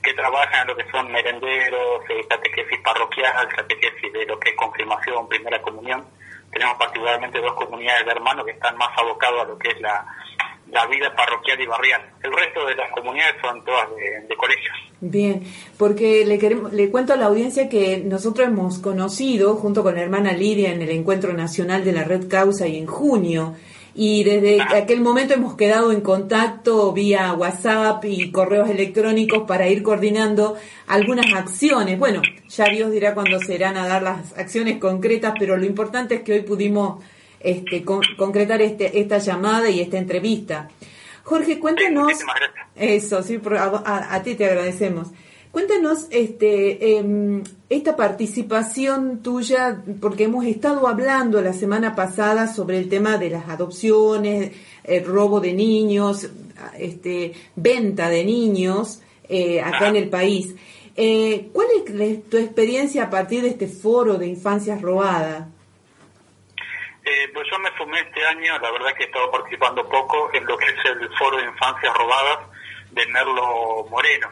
que 0.00 0.14
trabajan 0.14 0.62
en 0.62 0.68
lo 0.68 0.76
que 0.76 0.88
son 0.92 1.10
merenderos, 1.10 2.04
eh, 2.08 2.24
catequesis 2.28 2.78
parroquial, 2.84 3.48
catequesis 3.48 4.12
de 4.12 4.26
lo 4.26 4.38
que 4.38 4.50
es 4.50 4.56
confirmación, 4.56 5.28
primera 5.28 5.60
comunión. 5.60 6.06
Tenemos 6.52 6.76
particularmente 6.78 7.40
dos 7.40 7.54
comunidades 7.54 8.06
de 8.06 8.12
hermanos 8.12 8.44
que 8.44 8.52
están 8.52 8.76
más 8.76 8.96
abocados 8.96 9.42
a 9.42 9.44
lo 9.44 9.58
que 9.58 9.70
es 9.70 9.80
la, 9.80 10.06
la 10.70 10.86
vida 10.86 11.14
parroquial 11.14 11.60
y 11.60 11.66
barrial. 11.66 12.02
El 12.22 12.32
resto 12.32 12.66
de 12.66 12.74
las 12.74 12.90
comunidades 12.90 13.36
son 13.40 13.64
todas 13.64 13.88
de, 13.96 14.26
de 14.26 14.36
colegios. 14.36 14.74
Bien, 15.00 15.42
porque 15.76 16.24
le, 16.24 16.38
queremos, 16.38 16.72
le 16.72 16.90
cuento 16.90 17.12
a 17.12 17.16
la 17.16 17.26
audiencia 17.26 17.68
que 17.68 17.98
nosotros 17.98 18.48
hemos 18.48 18.78
conocido 18.78 19.56
junto 19.56 19.82
con 19.82 19.94
la 19.94 20.02
hermana 20.02 20.32
Lidia 20.32 20.72
en 20.72 20.80
el 20.80 20.90
Encuentro 20.90 21.32
Nacional 21.32 21.84
de 21.84 21.92
la 21.92 22.04
Red 22.04 22.28
Causa 22.28 22.66
y 22.66 22.78
en 22.78 22.86
junio. 22.86 23.54
Y 23.96 24.24
desde 24.24 24.60
aquel 24.60 25.00
momento 25.02 25.34
hemos 25.34 25.56
quedado 25.56 25.92
en 25.92 26.00
contacto 26.00 26.92
vía 26.92 27.32
WhatsApp 27.34 28.04
y 28.06 28.32
correos 28.32 28.68
electrónicos 28.68 29.44
para 29.46 29.68
ir 29.68 29.84
coordinando 29.84 30.56
algunas 30.88 31.32
acciones. 31.32 31.98
Bueno, 31.98 32.20
ya 32.48 32.64
Dios 32.64 32.90
dirá 32.90 33.14
cuándo 33.14 33.38
serán 33.38 33.76
a 33.76 33.86
dar 33.86 34.02
las 34.02 34.36
acciones 34.36 34.78
concretas, 34.78 35.34
pero 35.38 35.56
lo 35.56 35.64
importante 35.64 36.16
es 36.16 36.22
que 36.22 36.32
hoy 36.32 36.40
pudimos 36.40 37.04
este, 37.44 37.84
con- 37.84 38.02
concretar 38.16 38.60
este, 38.62 38.98
esta 39.00 39.18
llamada 39.18 39.70
y 39.70 39.80
esta 39.80 39.98
entrevista. 39.98 40.68
Jorge, 41.22 41.58
cuéntanos. 41.60 42.08
Eso, 42.74 43.22
sí, 43.22 43.40
a, 43.56 43.62
a- 43.64 44.14
a 44.16 44.22
ti 44.22 44.34
te 44.34 44.46
agradecemos. 44.46 45.08
Cuéntanos 45.52 46.06
este, 46.10 46.96
em, 46.96 47.44
esta 47.70 47.94
participación 47.94 49.22
tuya, 49.22 49.82
porque 50.00 50.24
hemos 50.24 50.44
estado 50.46 50.88
hablando 50.88 51.40
la 51.40 51.52
semana 51.52 51.94
pasada 51.94 52.52
sobre 52.52 52.78
el 52.78 52.88
tema 52.88 53.18
de 53.18 53.30
las 53.30 53.48
adopciones, 53.48 54.50
el 54.82 55.04
robo 55.04 55.40
de 55.40 55.52
niños, 55.52 56.28
este, 56.76 57.34
venta 57.54 58.08
de 58.08 58.24
niños 58.24 59.00
eh, 59.28 59.60
acá 59.60 59.88
en 59.88 59.96
el 59.96 60.08
país. 60.08 60.54
Eh, 60.96 61.50
¿Cuál 61.52 61.68
es 61.76 62.24
tu 62.28 62.36
experiencia 62.36 63.04
a 63.04 63.10
partir 63.10 63.42
de 63.42 63.48
este 63.48 63.68
foro 63.68 64.14
de 64.18 64.26
infancias 64.26 64.82
robadas? 64.82 65.46
Eh, 67.04 67.30
pues 67.34 67.46
yo 67.50 67.58
me 67.58 67.70
sumé 67.76 68.00
este 68.00 68.24
año, 68.26 68.58
la 68.58 68.70
verdad 68.70 68.94
que 68.96 69.04
he 69.04 69.06
estado 69.06 69.30
participando 69.30 69.86
poco 69.88 70.30
en 70.32 70.44
lo 70.46 70.56
que 70.56 70.66
es 70.66 70.84
el 70.86 71.08
Foro 71.18 71.36
de 71.36 71.44
Infancias 71.44 71.94
Robadas 71.94 72.38
de 72.92 73.06
Merlo 73.08 73.84
Moreno. 73.90 74.30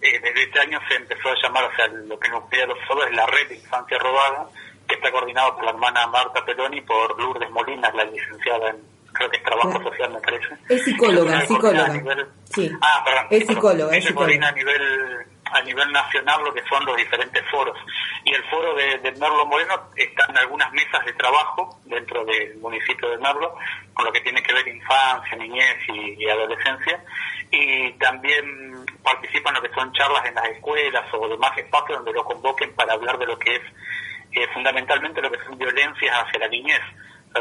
Eh, 0.00 0.18
desde 0.20 0.42
este 0.44 0.60
año 0.60 0.78
se 0.88 0.96
empezó 0.96 1.28
a 1.28 1.34
llamar, 1.42 1.64
o 1.64 1.76
sea, 1.76 1.86
lo 1.88 2.18
que 2.18 2.28
nos 2.30 2.44
pide 2.48 2.66
los 2.66 2.78
foros 2.86 3.06
es 3.08 3.14
la 3.16 3.26
Red 3.26 3.48
de 3.48 3.56
Infancia 3.56 3.98
Robada, 3.98 4.46
que 4.88 4.94
está 4.94 5.10
coordinado 5.10 5.54
por 5.54 5.64
la 5.64 5.70
hermana 5.70 6.06
Marta 6.08 6.44
Peloni 6.44 6.78
y 6.78 6.82
por 6.82 7.18
Lourdes 7.20 7.50
Molina, 7.50 7.90
la 7.94 8.04
licenciada 8.04 8.70
en, 8.70 8.76
creo 9.12 9.30
que 9.30 9.36
es 9.38 9.42
Trabajo. 9.42 9.82
Social, 9.82 10.12
me 10.12 10.20
parece. 10.20 10.46
Es 10.68 10.84
psicóloga, 10.84 11.40
psicóloga. 11.42 11.88
nivel- 11.88 12.26
Sí. 12.44 12.70
Ah, 12.80 13.02
perdón. 13.04 13.26
Es 13.30 13.46
psicóloga, 13.46 13.96
es 13.96 14.04
Ella 14.06 14.14
coordina 14.14 14.48
psicóloga. 14.54 14.76
a 14.76 14.82
nivel 14.82 15.26
a 15.54 15.62
nivel 15.62 15.90
nacional 15.92 16.42
lo 16.44 16.52
que 16.52 16.64
son 16.68 16.84
los 16.84 16.96
diferentes 16.96 17.42
foros. 17.50 17.78
Y 18.24 18.34
el 18.34 18.42
foro 18.50 18.74
de, 18.74 18.98
de 18.98 19.12
Merlo 19.12 19.46
Moreno 19.46 19.90
está 19.94 20.26
en 20.28 20.38
algunas 20.38 20.72
mesas 20.72 21.04
de 21.04 21.12
trabajo 21.12 21.78
dentro 21.84 22.24
del 22.24 22.56
municipio 22.58 23.08
de 23.08 23.18
Merlo, 23.18 23.54
con 23.92 24.04
lo 24.04 24.12
que 24.12 24.20
tiene 24.20 24.42
que 24.42 24.52
ver 24.52 24.66
infancia, 24.66 25.36
niñez 25.36 25.76
y, 25.88 26.28
adolescencia. 26.28 27.04
Y 27.50 27.92
también 27.92 28.84
participan 29.02 29.54
lo 29.54 29.62
que 29.62 29.72
son 29.74 29.92
charlas 29.92 30.26
en 30.26 30.34
las 30.34 30.48
escuelas 30.48 31.04
o 31.12 31.28
demás 31.28 31.56
espacios 31.56 31.98
donde 31.98 32.12
lo 32.12 32.24
convoquen 32.24 32.74
para 32.74 32.94
hablar 32.94 33.16
de 33.18 33.26
lo 33.26 33.38
que 33.38 33.54
es 33.54 33.62
eh, 34.32 34.48
fundamentalmente 34.52 35.22
lo 35.22 35.30
que 35.30 35.44
son 35.44 35.56
violencias 35.56 36.16
hacia 36.16 36.40
la 36.40 36.48
niñez 36.48 36.80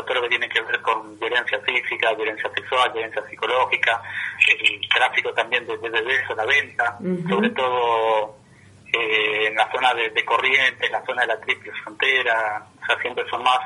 todo 0.01 0.15
lo 0.15 0.21
que 0.23 0.29
tiene 0.29 0.49
que 0.49 0.61
ver 0.61 0.81
con 0.81 1.19
violencia 1.19 1.59
física, 1.61 2.13
violencia 2.13 2.49
sexual, 2.55 2.91
violencia 2.91 3.23
psicológica, 3.29 4.01
el 4.47 4.89
tráfico 4.89 5.31
también 5.33 5.65
de, 5.67 5.77
de 5.77 5.89
bebés 5.89 6.29
o 6.29 6.35
la 6.35 6.45
venta, 6.45 6.97
sobre 7.29 7.49
todo 7.51 8.37
eh, 8.91 9.47
en 9.47 9.55
la 9.55 9.71
zona 9.71 9.93
de, 9.93 10.09
de 10.09 10.25
Corrientes, 10.25 10.83
en 10.83 10.91
la 10.91 11.05
zona 11.05 11.21
de 11.21 11.27
la 11.27 11.39
triple 11.41 11.71
frontera, 11.83 12.65
o 12.81 12.85
sea, 12.85 12.99
siempre 13.01 13.23
son 13.29 13.43
más 13.43 13.59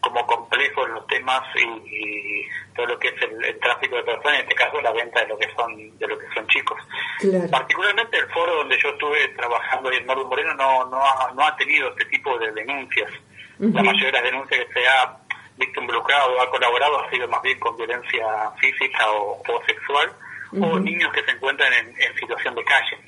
como 0.00 0.26
complejos 0.26 0.90
los 0.90 1.06
temas 1.06 1.42
y, 1.54 1.60
y 1.62 2.48
todo 2.74 2.86
lo 2.86 2.98
que 2.98 3.08
es 3.08 3.22
el, 3.22 3.44
el 3.44 3.58
tráfico 3.60 3.94
de 3.96 4.02
personas, 4.02 4.40
en 4.40 4.42
este 4.42 4.54
caso 4.56 4.80
la 4.80 4.90
venta 4.92 5.20
de 5.20 5.28
lo 5.28 5.38
que 5.38 5.48
son 5.54 5.96
de 5.96 6.06
lo 6.08 6.18
que 6.18 6.26
son 6.34 6.46
chicos. 6.48 6.78
Claro. 7.20 7.48
Particularmente 7.48 8.18
el 8.18 8.26
foro 8.30 8.56
donde 8.56 8.76
yo 8.82 8.88
estuve 8.88 9.28
trabajando 9.28 9.92
en 9.92 10.04
Norte 10.04 10.24
Moreno 10.24 10.54
no, 10.54 10.84
no, 10.86 11.00
ha, 11.00 11.30
no 11.32 11.46
ha 11.46 11.56
tenido 11.56 11.88
este 11.90 12.04
tipo 12.06 12.36
de 12.38 12.50
denuncias. 12.50 13.10
La 13.58 13.80
mayoría 13.80 14.06
de 14.06 14.12
las 14.12 14.24
denuncias 14.24 14.66
que 14.66 14.72
se 14.72 14.88
ha 14.88 15.16
visto 15.56 15.80
involucrado 15.80 16.34
o 16.34 16.40
ha 16.42 16.50
colaborado 16.50 17.00
ha 17.00 17.10
sido 17.10 17.28
más 17.28 17.42
bien 17.42 17.58
con 17.58 17.76
violencia 17.76 18.24
física 18.60 19.10
o, 19.10 19.42
o 19.42 19.64
sexual, 19.64 20.12
o 20.60 20.78
niños 20.78 21.12
que 21.12 21.22
se 21.24 21.30
encuentran 21.30 21.72
en, 21.72 21.86
en 21.98 22.14
situación 22.18 22.54
de 22.54 22.64
calle. 22.64 22.98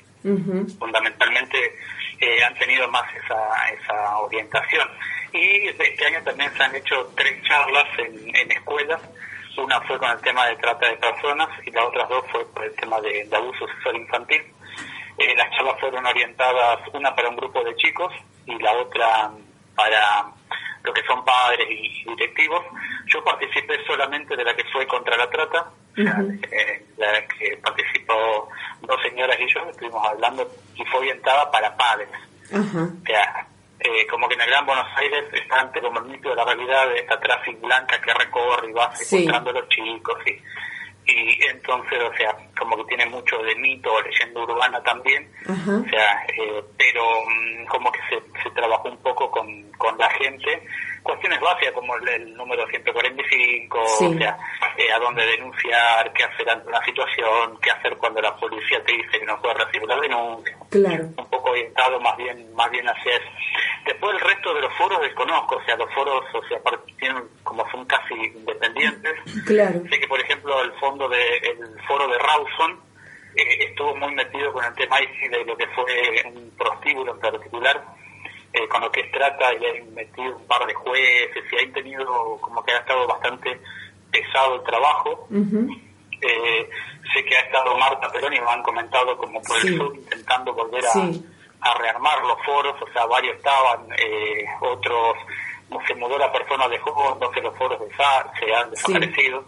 Fundamentalmente 0.79 1.57
eh, 2.19 2.43
han 2.43 2.55
tenido 2.55 2.87
más 2.89 3.05
esa, 3.15 3.69
esa 3.69 4.17
orientación. 4.17 4.89
Y 5.31 5.67
este 5.67 6.05
año 6.07 6.23
también 6.23 6.51
se 6.55 6.63
han 6.63 6.75
hecho 6.75 7.11
tres 7.15 7.43
charlas 7.43 7.87
en, 7.99 8.35
en 8.35 8.51
escuelas. 8.51 9.01
Una 9.57 9.79
fue 9.81 9.99
con 9.99 10.09
el 10.09 10.19
tema 10.21 10.47
de 10.47 10.55
trata 10.55 10.87
de 10.87 10.97
personas 10.97 11.49
y 11.65 11.71
las 11.71 11.85
otras 11.85 12.09
dos 12.09 12.25
fue 12.31 12.45
por 12.51 12.65
el 12.65 12.75
tema 12.75 12.99
de, 13.01 13.25
de 13.25 13.35
abuso 13.35 13.67
sexual 13.67 13.97
infantil. 13.97 14.41
Eh, 15.17 15.35
las 15.35 15.49
charlas 15.55 15.79
fueron 15.79 16.05
orientadas, 16.05 16.79
una 16.93 17.15
para 17.15 17.29
un 17.29 17.37
grupo 17.37 17.63
de 17.63 17.75
chicos 17.75 18.11
y 18.47 18.57
la 18.59 18.73
otra 18.73 19.31
para 19.75 20.25
lo 20.85 20.93
que 20.93 21.03
son 21.03 21.23
padres 21.25 21.67
y 21.69 22.03
directivos. 22.05 22.63
Yo 23.07 23.23
participé 23.23 23.83
solamente 23.85 24.35
de 24.35 24.43
la 24.43 24.55
que 24.55 24.63
fue 24.71 24.85
contra 24.87 25.17
la 25.17 25.29
trata, 25.29 25.71
o 25.91 25.95
sea, 25.95 26.17
eh, 26.51 26.85
la 26.97 27.25
que 27.27 27.57
participó 27.57 28.49
dos 28.81 29.01
señoras 29.01 29.37
y 29.39 29.53
yo, 29.53 29.61
estuvimos 29.69 30.07
hablando 30.07 30.47
y 30.75 30.85
fue 30.85 30.99
orientada 31.01 31.49
para 31.51 31.75
padres. 31.75 32.09
Ajá. 32.53 32.83
O 32.83 33.05
sea, 33.05 33.47
eh, 33.79 34.07
como 34.09 34.27
que 34.27 34.35
en 34.35 34.41
el 34.41 34.47
Gran 34.49 34.65
Buenos 34.65 34.87
Aires 34.95 35.25
está 35.33 35.59
ante 35.61 35.81
como 35.81 35.99
el 35.99 36.05
mito 36.05 36.29
de 36.29 36.35
la 36.35 36.45
realidad 36.45 36.87
de 36.89 36.99
esta 36.99 37.19
tráfico 37.19 37.65
blanca 37.67 37.99
que 38.01 38.13
recorre 38.13 38.69
y 38.69 38.73
va 38.73 38.95
Sí. 38.95 39.05
secuestrando 39.05 39.49
a 39.49 39.53
los 39.53 39.69
chicos 39.69 40.17
y, 40.25 40.31
y 41.07 41.45
entonces, 41.45 41.99
o 42.01 42.13
sea, 42.15 42.35
como 42.57 42.77
que 42.77 42.95
tiene 42.95 43.05
mucho 43.05 43.37
de 43.37 43.55
mito 43.55 43.93
o 43.93 44.01
leyenda 44.01 44.41
urbana 44.41 44.81
también, 44.83 45.29
o 45.47 45.89
sea, 45.89 46.25
eh, 46.27 46.63
pero 46.77 47.03
mm, 47.27 47.65
como 47.67 47.91
que 47.91 47.99
se, 48.09 48.43
se 48.43 48.49
trabajó 48.51 48.89
un 48.89 48.97
poco 48.97 49.29
con, 49.29 49.71
con 49.73 49.97
la 49.97 50.09
gente, 50.11 50.63
cuestiones 51.05 51.39
básicas 51.39 51.73
como 51.73 51.95
el, 51.97 52.07
el 52.09 52.33
número 52.33 52.65
145, 52.67 53.79
Sí. 53.99 54.05
o 54.07 54.17
sea, 54.17 54.37
eh, 54.77 54.91
a 54.91 54.97
dónde 54.99 55.23
denunciar, 55.25 56.11
qué 56.13 56.23
hacer 56.23 56.49
ante 56.49 56.67
una 56.67 56.83
situación, 56.83 57.57
qué 57.61 57.69
hacer 57.69 57.95
cuando 57.97 58.21
la 58.21 58.35
policía 58.35 58.83
te 58.83 58.91
dice 58.93 59.19
que 59.19 59.25
no 59.25 59.39
puede 59.39 59.53
recibir 59.53 59.87
la 59.87 59.99
denuncia 60.01 60.57
Claro. 60.71 61.03
un 61.17 61.29
poco 61.29 61.51
orientado 61.51 61.99
más 62.01 62.17
bien 62.17 62.53
más 62.55 62.69
bien 62.71 62.87
hacia 62.89 63.13
eso. 63.17 63.29
Después 63.85 64.15
el 64.15 64.21
resto 64.21 64.53
de 64.55 64.61
los 64.61 64.73
foros 64.77 64.99
desconozco, 65.01 65.57
o 65.57 65.63
sea, 65.63 65.75
los 65.77 65.93
foros, 65.93 66.23
o 66.33 66.41
sea, 66.47 66.57
tienen 66.97 67.23
como 67.43 67.69
son 67.69 67.85
casi 67.85 68.15
independientes. 68.15 69.13
Claro. 69.45 69.79
Sé 69.89 69.99
que, 69.99 70.07
por 70.07 70.19
ejemplo, 70.19 70.59
el 70.63 70.71
fondo 70.79 71.07
de, 71.07 71.37
el 71.37 71.79
foro 71.87 72.07
de 72.07 72.17
Rawson 72.17 72.79
eh, 73.35 73.65
estuvo 73.69 73.95
muy 73.95 74.11
metido 74.15 74.51
con 74.53 74.65
el 74.65 74.73
tema 74.73 74.99
ICI 75.01 75.27
de 75.29 75.45
lo 75.45 75.55
que 75.55 75.67
fue 75.67 75.83
un 76.25 76.49
prostíbulo 76.57 77.13
en 77.13 77.19
particular, 77.19 77.83
eh, 78.55 78.67
con 78.69 78.81
lo 78.81 78.91
que 78.91 79.03
trata 79.05 79.53
y 79.53 79.65
han 79.65 79.93
metido 79.93 80.35
un 80.37 80.47
par 80.47 80.65
de 80.65 80.73
jueces 80.73 81.43
y 81.51 81.59
han 81.63 81.73
tenido 81.73 82.37
como 82.41 82.63
que 82.63 82.71
ha 82.73 82.77
estado 82.79 83.05
bastante 83.07 83.59
pesado 84.11 84.55
el 84.55 84.63
trabajo. 84.63 85.27
Eh, 86.21 86.69
sé 87.13 87.23
que 87.25 87.35
ha 87.37 87.41
estado 87.41 87.77
Marta 87.77 88.09
Perón 88.11 88.33
y 88.33 88.39
me 88.39 88.49
han 88.49 88.63
comentado 88.63 89.17
como 89.17 89.41
por 89.41 89.57
Sí. 89.59 89.67
el 89.67 89.77
sur 89.77 89.95
intentando 89.95 90.53
volver 90.53 90.85
a, 90.85 90.91
Sí. 90.91 91.25
a 91.61 91.73
rearmar 91.77 92.23
los 92.23 92.37
foros, 92.45 92.81
o 92.81 92.87
sea, 92.93 93.05
varios 93.05 93.35
estaban, 93.37 93.87
eh, 93.97 94.45
otros 94.61 95.17
no 95.69 95.79
se 95.85 95.95
mudó 95.95 96.17
la 96.17 96.31
persona 96.31 96.67
de 96.67 96.79
no 97.19 97.31
que 97.31 97.41
los 97.41 97.55
foros 97.57 97.79
desa- 97.81 98.31
se 98.39 98.53
han 98.53 98.75
Sí. 98.75 98.93
desaparecido. 98.93 99.43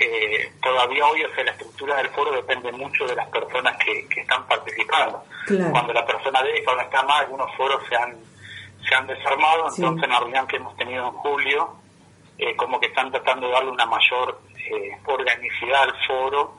Eh, 0.00 0.50
todavía 0.62 1.06
hoy, 1.06 1.22
o 1.22 1.34
sea, 1.34 1.44
la 1.44 1.50
estructura 1.52 1.96
del 1.96 2.08
foro 2.08 2.32
depende 2.32 2.72
mucho 2.72 3.04
de 3.04 3.14
las 3.14 3.28
personas 3.28 3.76
que, 3.76 4.08
que 4.08 4.22
están 4.22 4.46
participando. 4.48 5.22
Claro. 5.46 5.70
Cuando 5.70 5.92
la 5.92 6.04
persona 6.06 6.42
deja 6.42 6.72
o 6.72 6.74
no 6.74 6.80
está 6.82 7.02
más, 7.04 7.20
algunos 7.20 7.54
foros 7.56 7.82
se 7.88 7.94
han, 7.96 8.16
se 8.88 8.94
han 8.94 9.06
desarmado, 9.06 9.70
Sí. 9.70 9.82
entonces 9.82 10.04
en 10.04 10.10
la 10.10 10.20
reunión 10.20 10.46
que 10.46 10.56
hemos 10.56 10.76
tenido 10.76 11.06
en 11.06 11.12
julio, 11.12 11.76
eh, 12.38 12.56
como 12.56 12.80
que 12.80 12.86
están 12.86 13.10
tratando 13.10 13.46
de 13.46 13.52
darle 13.52 13.70
una 13.70 13.86
mayor 13.86 14.40
eh, 14.70 14.96
organicidad 15.06 15.82
al 15.82 15.94
foro, 16.06 16.56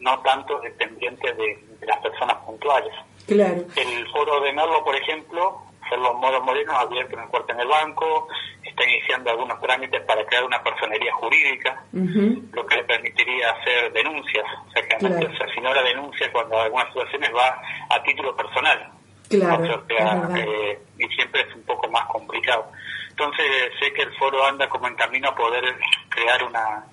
no 0.00 0.18
tanto 0.20 0.60
dependiente 0.60 1.32
de, 1.34 1.58
de 1.80 1.86
las 1.86 1.98
personas 1.98 2.36
puntuales. 2.44 2.92
Claro. 3.26 3.62
El 3.76 4.08
foro 4.10 4.40
de 4.40 4.52
Merlo, 4.52 4.84
por 4.84 4.94
ejemplo, 4.94 5.62
Carlos 5.88 6.14
Moro 6.16 6.42
Moreno 6.42 6.72
ha 6.72 6.80
abierto 6.80 7.14
una 7.16 7.26
cuarta 7.26 7.52
en 7.52 7.60
el 7.60 7.68
banco, 7.68 8.28
está 8.62 8.84
iniciando 8.84 9.30
algunos 9.30 9.60
trámites 9.60 10.02
para 10.02 10.24
crear 10.26 10.44
una 10.44 10.62
personería 10.62 11.12
jurídica, 11.14 11.82
lo 11.92 12.66
que 12.66 12.76
le 12.76 12.84
permitiría 12.84 13.50
hacer 13.50 13.92
denuncias. 13.92 14.44
O 14.66 14.70
sea, 14.72 14.82
que 14.82 14.96
Claro. 14.96 15.16
o 15.32 15.36
sea, 15.36 15.46
si 15.54 15.60
no 15.60 15.72
la 15.72 15.82
denuncia 15.82 16.30
cuando 16.32 16.58
algunas 16.60 16.88
situaciones 16.88 17.30
va 17.34 17.60
a 17.90 18.02
título 18.02 18.34
personal. 18.36 18.90
Claro, 19.28 19.82
O 19.82 19.86
sea, 19.86 20.28
eh, 20.38 20.78
y 20.98 21.06
siempre 21.14 21.42
es 21.42 21.54
un 21.54 21.62
poco 21.62 21.88
más 21.90 22.04
complicado. 22.06 22.70
Entonces 23.10 23.46
sé 23.80 23.92
que 23.92 24.02
el 24.02 24.12
foro 24.16 24.44
anda 24.44 24.68
como 24.68 24.88
en 24.88 24.94
camino 24.96 25.28
a 25.28 25.34
poder 25.34 25.64
crear 26.08 26.42
una, 26.44 26.84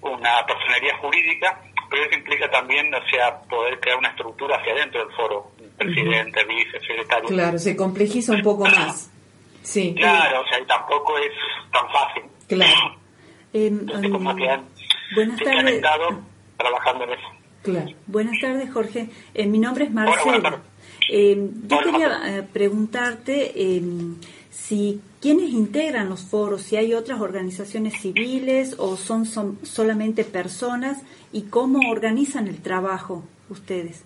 una 0.00 0.46
personería 0.46 0.96
jurídica, 0.98 1.60
pero 1.90 2.04
eso 2.04 2.14
implica 2.16 2.50
también, 2.50 2.92
o 2.94 3.08
sea, 3.10 3.38
poder 3.42 3.78
crear 3.80 3.98
una 3.98 4.08
estructura 4.08 4.56
hacia 4.56 4.72
adentro 4.72 5.04
del 5.04 5.14
foro, 5.16 5.50
presidente, 5.76 6.44
vice, 6.44 6.80
secretario. 6.80 7.28
Claro, 7.28 7.58
se 7.58 7.76
complejiza 7.76 8.32
un 8.32 8.42
poco 8.42 8.64
más. 8.64 9.10
Sí. 9.62 9.94
Claro, 9.96 10.40
o 10.40 10.48
sea, 10.48 10.58
y 10.60 10.66
tampoco 10.66 11.18
es 11.18 11.32
tan 11.70 11.88
fácil. 11.90 12.22
Claro. 12.48 12.96
Entonces, 13.52 14.10
como 14.10 14.34
que 14.36 14.48
han, 14.48 14.64
buenas 15.14 15.40
han 15.40 15.80
tardes. 15.82 15.82
trabajando 16.56 17.04
en 17.04 17.10
eso. 17.10 17.28
Claro. 17.62 17.90
Buenas 18.06 18.40
tardes, 18.40 18.72
Jorge. 18.72 19.08
Eh, 19.34 19.46
mi 19.46 19.58
nombre 19.58 19.84
es 19.84 19.90
Marcela. 19.90 20.60
Eh, 21.12 21.36
yo 21.66 21.78
quería 21.80 22.20
eh, 22.24 22.42
preguntarte 22.52 23.50
eh, 23.56 23.82
si 24.48 25.00
quiénes 25.20 25.50
integran 25.50 26.08
los 26.08 26.22
foros, 26.22 26.62
si 26.62 26.76
hay 26.76 26.94
otras 26.94 27.20
organizaciones 27.20 28.00
civiles 28.00 28.76
o 28.78 28.96
son, 28.96 29.26
son 29.26 29.58
solamente 29.64 30.22
personas 30.22 31.02
y 31.32 31.50
cómo 31.50 31.90
organizan 31.90 32.46
el 32.46 32.62
trabajo 32.62 33.24
ustedes. 33.48 34.04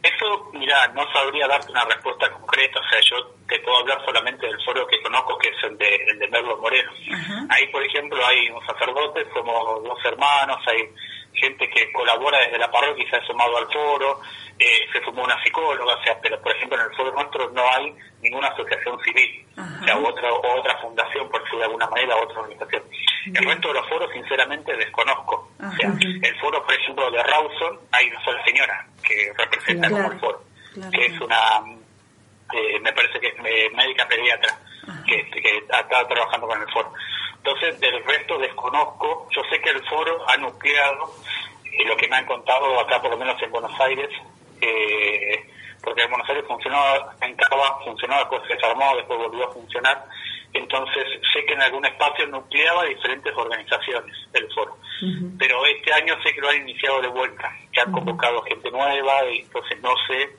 Eso, 0.00 0.52
mira, 0.52 0.86
no 0.94 1.02
sabría 1.12 1.48
darte 1.48 1.72
una 1.72 1.84
respuesta 1.86 2.30
concreta. 2.30 2.78
O 2.78 2.88
sea, 2.88 3.00
yo 3.00 3.34
te 3.48 3.58
puedo 3.58 3.78
hablar 3.78 3.98
solamente 4.04 4.46
del 4.46 4.62
foro 4.64 4.86
que 4.86 5.02
conozco, 5.02 5.36
que 5.38 5.48
es 5.48 5.56
el 5.64 5.76
de, 5.76 5.92
el 6.06 6.20
de 6.20 6.28
Merlo 6.28 6.56
Moreno. 6.58 6.92
Ajá. 7.12 7.46
Ahí, 7.50 7.66
por 7.72 7.82
ejemplo, 7.82 8.24
hay 8.24 8.48
un 8.48 8.64
sacerdote, 8.64 9.26
somos 9.34 9.82
dos 9.82 9.98
hermanos, 10.04 10.58
hay 10.68 10.88
gente 11.36 11.68
que 11.70 11.92
colabora 11.92 12.38
desde 12.40 12.58
la 12.58 12.70
parroquia 12.70 13.04
y 13.04 13.08
se 13.10 13.16
ha 13.16 13.26
sumado 13.26 13.56
al 13.56 13.66
foro, 13.72 14.20
eh, 14.58 14.86
se 14.92 15.02
sumó 15.04 15.22
una 15.24 15.42
psicóloga, 15.42 15.94
o 15.94 16.02
sea, 16.02 16.18
pero 16.20 16.40
por 16.40 16.54
ejemplo 16.56 16.78
en 16.78 16.90
el 16.90 16.96
foro 16.96 17.12
nuestro 17.12 17.50
no 17.50 17.62
hay 17.72 17.94
ninguna 18.22 18.48
asociación 18.48 18.98
civil, 19.04 19.46
Ajá. 19.56 19.78
o 19.80 19.84
sea, 19.84 19.98
otra, 19.98 20.32
otra 20.32 20.78
fundación, 20.80 21.28
por 21.28 21.40
decirlo 21.42 21.58
de 21.60 21.64
alguna 21.66 21.86
manera, 21.88 22.16
otra 22.16 22.40
organización. 22.40 22.82
El 23.26 23.44
resto 23.44 23.68
de 23.68 23.74
los 23.74 23.88
foros, 23.88 24.10
sinceramente, 24.12 24.76
desconozco. 24.76 25.50
O 25.58 25.70
sea, 25.76 25.90
el 26.00 26.40
foro, 26.40 26.64
por 26.64 26.74
ejemplo, 26.74 27.10
de 27.10 27.22
Rawson, 27.22 27.80
hay 27.92 28.08
una 28.08 28.24
sola 28.24 28.44
señora 28.44 28.86
que 29.02 29.32
representa 29.36 29.88
Claro. 29.88 30.02
como 30.04 30.14
el 30.14 30.20
foro, 30.20 30.42
Claro. 30.74 30.90
que 30.92 31.06
es 31.06 31.20
una, 31.20 31.38
eh, 32.54 32.80
me 32.80 32.92
parece 32.92 33.18
que 33.20 33.26
es 33.28 33.34
eh, 33.44 33.70
médica 33.74 34.06
pediatra, 34.08 34.58
que, 35.04 35.28
que 35.30 35.56
está 35.58 35.86
trabajando 35.88 36.46
con 36.46 36.60
el 36.62 36.68
foro. 36.72 36.92
Entonces, 37.46 37.78
del 37.78 38.02
resto 38.04 38.38
desconozco. 38.38 39.28
Yo 39.30 39.40
sé 39.48 39.60
que 39.60 39.70
el 39.70 39.80
foro 39.86 40.28
ha 40.28 40.36
nucleado 40.36 41.14
eh, 41.64 41.86
lo 41.86 41.96
que 41.96 42.08
me 42.08 42.16
han 42.16 42.26
contado 42.26 42.80
acá, 42.80 43.00
por 43.00 43.12
lo 43.12 43.16
menos 43.16 43.40
en 43.40 43.52
Buenos 43.52 43.80
Aires, 43.80 44.10
eh, 44.60 45.46
porque 45.80 46.02
en 46.02 46.10
Buenos 46.10 46.28
Aires 46.28 46.44
funcionaba, 46.48 47.14
en 47.20 47.36
Cava 47.36 47.78
funcionaba, 47.84 48.22
después 48.22 48.42
se 48.48 48.54
desarmó, 48.54 48.96
después 48.96 49.18
volvió 49.20 49.48
a 49.48 49.52
funcionar. 49.52 50.06
Entonces, 50.54 51.04
sé 51.32 51.44
que 51.44 51.52
en 51.52 51.62
algún 51.62 51.86
espacio 51.86 52.26
nucleaba 52.26 52.84
diferentes 52.84 53.32
organizaciones 53.36 54.16
del 54.32 54.52
foro. 54.52 54.76
Pero 55.38 55.64
este 55.66 55.92
año 55.92 56.20
sé 56.24 56.34
que 56.34 56.40
lo 56.40 56.48
han 56.48 56.62
iniciado 56.62 57.00
de 57.00 57.08
vuelta, 57.08 57.48
que 57.70 57.80
han 57.80 57.92
convocado 57.92 58.42
gente 58.42 58.72
nueva, 58.72 59.24
y 59.30 59.42
entonces 59.42 59.80
no 59.82 59.94
sé, 60.08 60.30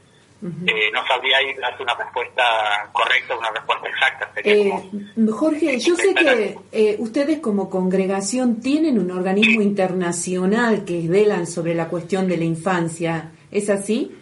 eh, 0.44 0.92
no 0.94 1.06
sabría 1.08 1.42
ir 1.42 1.60
darte 1.60 1.82
una 1.84 1.96
respuesta 1.96 2.44
correcta, 2.92 3.36
una 3.38 3.50
respuesta 3.52 3.88
exacta. 3.90 4.32
Eh, 4.44 4.70
como- 5.16 5.32
Jorge, 5.36 5.80
yo 5.80 5.96
sé 5.96 6.14
que 6.14 6.58
eh, 6.72 6.96
ustedes 7.00 7.40
como 7.40 7.70
congregación 7.70 8.62
tienen 8.62 9.00
un 9.00 9.10
organismo 9.12 9.62
internacional 9.62 10.86
que 10.86 11.08
velan 11.08 11.48
sobre 11.48 11.74
la 11.74 11.88
cuestión 11.88 12.28
de 12.28 12.38
la 12.38 12.44
infancia. 12.46 13.32
¿Es 13.52 13.70
así? 13.70 14.16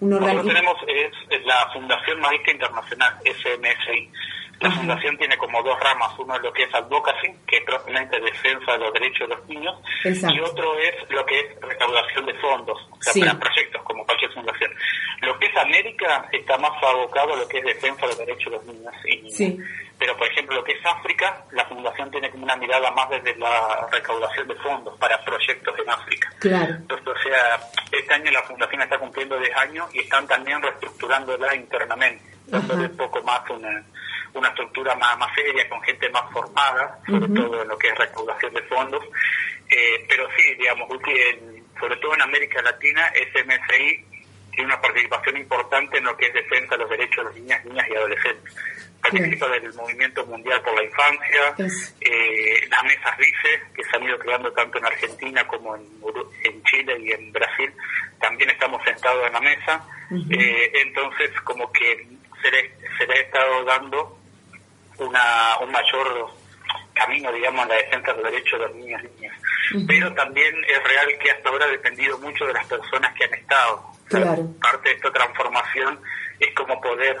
Un 0.00 0.10
Nosotros 0.10 0.30
organismo. 0.46 0.52
tenemos 0.54 0.76
es, 0.88 1.38
es 1.40 1.44
la 1.46 1.68
Fundación 1.72 2.20
Maestra 2.20 2.52
Internacional, 2.52 3.14
SMSI. 3.24 4.10
La 4.60 4.70
fundación 4.70 5.16
tiene 5.16 5.38
como 5.38 5.62
dos 5.62 5.78
ramas, 5.80 6.12
uno 6.18 6.36
es 6.36 6.42
lo 6.42 6.52
que 6.52 6.64
es 6.64 6.74
advocacy, 6.74 7.28
que 7.46 7.56
es 7.56 7.64
propiamente 7.64 8.20
defensa 8.20 8.72
de 8.72 8.78
los 8.78 8.92
derechos 8.92 9.28
de 9.28 9.34
los 9.34 9.48
niños, 9.48 9.74
Exacto. 10.04 10.36
y 10.36 10.40
otro 10.40 10.78
es 10.78 10.94
lo 11.10 11.24
que 11.24 11.40
es 11.40 11.60
recaudación 11.62 12.26
de 12.26 12.34
fondos, 12.34 12.78
o 12.90 13.02
sea, 13.02 13.12
Sí. 13.14 13.20
para 13.20 13.38
proyectos, 13.38 13.82
como 13.84 14.04
cualquier 14.04 14.30
fundación. 14.34 14.70
Lo 15.22 15.38
que 15.38 15.46
es 15.46 15.56
América 15.56 16.28
está 16.30 16.58
más 16.58 16.72
abocado 16.82 17.32
a 17.34 17.36
lo 17.38 17.48
que 17.48 17.58
es 17.58 17.64
defensa 17.64 18.02
de 18.02 18.06
los 18.08 18.18
derechos 18.18 18.44
de 18.44 18.50
los 18.58 18.64
niños 18.66 18.94
y 19.06 19.16
niñas. 19.16 19.34
Sí. 19.34 19.58
Pero, 19.98 20.16
por 20.16 20.26
ejemplo, 20.28 20.56
lo 20.56 20.64
que 20.64 20.72
es 20.72 20.84
África, 20.84 21.44
la 21.52 21.64
fundación 21.66 22.10
tiene 22.10 22.30
como 22.30 22.44
una 22.44 22.56
mirada 22.56 22.90
más 22.90 23.08
desde 23.10 23.36
la 23.36 23.86
recaudación 23.92 24.48
de 24.48 24.54
fondos 24.56 24.98
para 24.98 25.22
proyectos 25.24 25.74
en 25.78 25.90
África. 25.90 26.30
Claro. 26.38 26.74
Entonces, 26.74 27.06
o 27.06 27.18
sea, 27.22 27.60
este 27.92 28.14
año 28.14 28.30
la 28.30 28.42
fundación 28.42 28.80
está 28.82 28.98
cumpliendo 28.98 29.38
10 29.38 29.56
años 29.56 29.94
y 29.94 30.00
están 30.00 30.26
también 30.26 30.60
reestructurándola 30.62 31.54
internamente, 31.54 32.24
dándole 32.46 32.86
un 32.86 32.96
poco 32.96 33.22
más 33.22 33.40
una, 33.50 33.84
una 34.34 34.48
estructura 34.48 34.94
más, 34.96 35.18
más 35.18 35.34
seria, 35.34 35.68
con 35.68 35.80
gente 35.82 36.08
más 36.10 36.30
formada, 36.32 36.98
sobre 37.06 37.28
todo 37.28 37.62
en 37.62 37.68
lo 37.68 37.76
que 37.78 37.88
es 37.88 37.98
recaudación 37.98 38.54
de 38.54 38.62
fondos. 38.62 39.04
Eh, 39.68 40.04
pero 40.08 40.28
sí, 40.36 40.54
digamos, 40.54 40.88
en- 41.06 41.64
sobre 41.78 41.96
todo 41.96 42.14
en 42.14 42.22
América 42.22 42.60
Latina, 42.62 43.10
SMSI 43.14 44.04
tiene 44.52 44.66
una 44.66 44.80
participación 44.80 45.36
importante 45.36 45.98
en 45.98 46.04
lo 46.04 46.16
que 46.16 46.26
es 46.26 46.34
defensa 46.34 46.74
de 46.76 46.78
los 46.82 46.90
derechos 46.90 47.16
de 47.18 47.24
las 47.24 47.34
niñas, 47.34 47.64
niñas 47.64 47.86
y 47.88 47.94
adolescentes. 47.94 48.56
Participa 49.00 49.48
del 49.48 49.72
Movimiento 49.74 50.26
Mundial 50.26 50.60
por 50.62 50.74
la 50.74 50.84
Infancia, 50.84 51.54
Es- 51.58 51.96
eh, 52.00 52.66
las 52.68 52.82
mesas 52.82 53.16
RICE, 53.16 53.62
que 53.74 53.84
se 53.84 53.96
han 53.96 54.02
ido 54.02 54.18
creando 54.18 54.52
tanto 54.52 54.78
en 54.78 54.84
Argentina 54.86 55.46
como 55.46 55.76
en, 55.76 55.82
en 56.44 56.62
Chile 56.64 56.96
y 57.00 57.12
en 57.12 57.32
Brasil, 57.32 57.72
también 58.20 58.50
estamos 58.50 58.82
sentados 58.84 59.26
en 59.26 59.32
la 59.32 59.40
mesa. 59.40 59.86
Eh, 60.30 60.72
entonces, 60.82 61.30
como 61.42 61.70
que 61.72 62.06
se 62.42 62.50
le, 62.50 62.74
se 62.98 63.06
le 63.06 63.14
ha 63.14 63.20
estado 63.22 63.64
dando 63.64 64.18
una, 65.00 65.58
un 65.60 65.70
mayor 65.72 66.30
camino, 66.94 67.32
digamos, 67.32 67.64
a 67.64 67.68
la 67.68 67.74
defensa 67.76 68.12
de 68.12 68.22
los 68.22 68.30
derechos 68.32 68.60
de 68.60 68.66
los 68.66 68.76
niños 68.76 69.02
y 69.04 69.20
niñas. 69.20 69.36
Pero 69.86 70.12
también 70.14 70.54
es 70.68 70.82
real 70.84 71.08
que 71.18 71.30
hasta 71.30 71.48
ahora 71.48 71.64
ha 71.66 71.68
dependido 71.68 72.18
mucho 72.18 72.44
de 72.46 72.52
las 72.52 72.66
personas 72.66 73.14
que 73.14 73.24
han 73.24 73.34
estado. 73.34 73.74
O 73.76 74.10
sea, 74.10 74.20
Claro. 74.22 74.42
Parte 74.60 74.88
de 74.88 74.94
esta 74.96 75.12
transformación 75.12 76.00
es 76.40 76.54
como 76.54 76.80
poder 76.80 77.16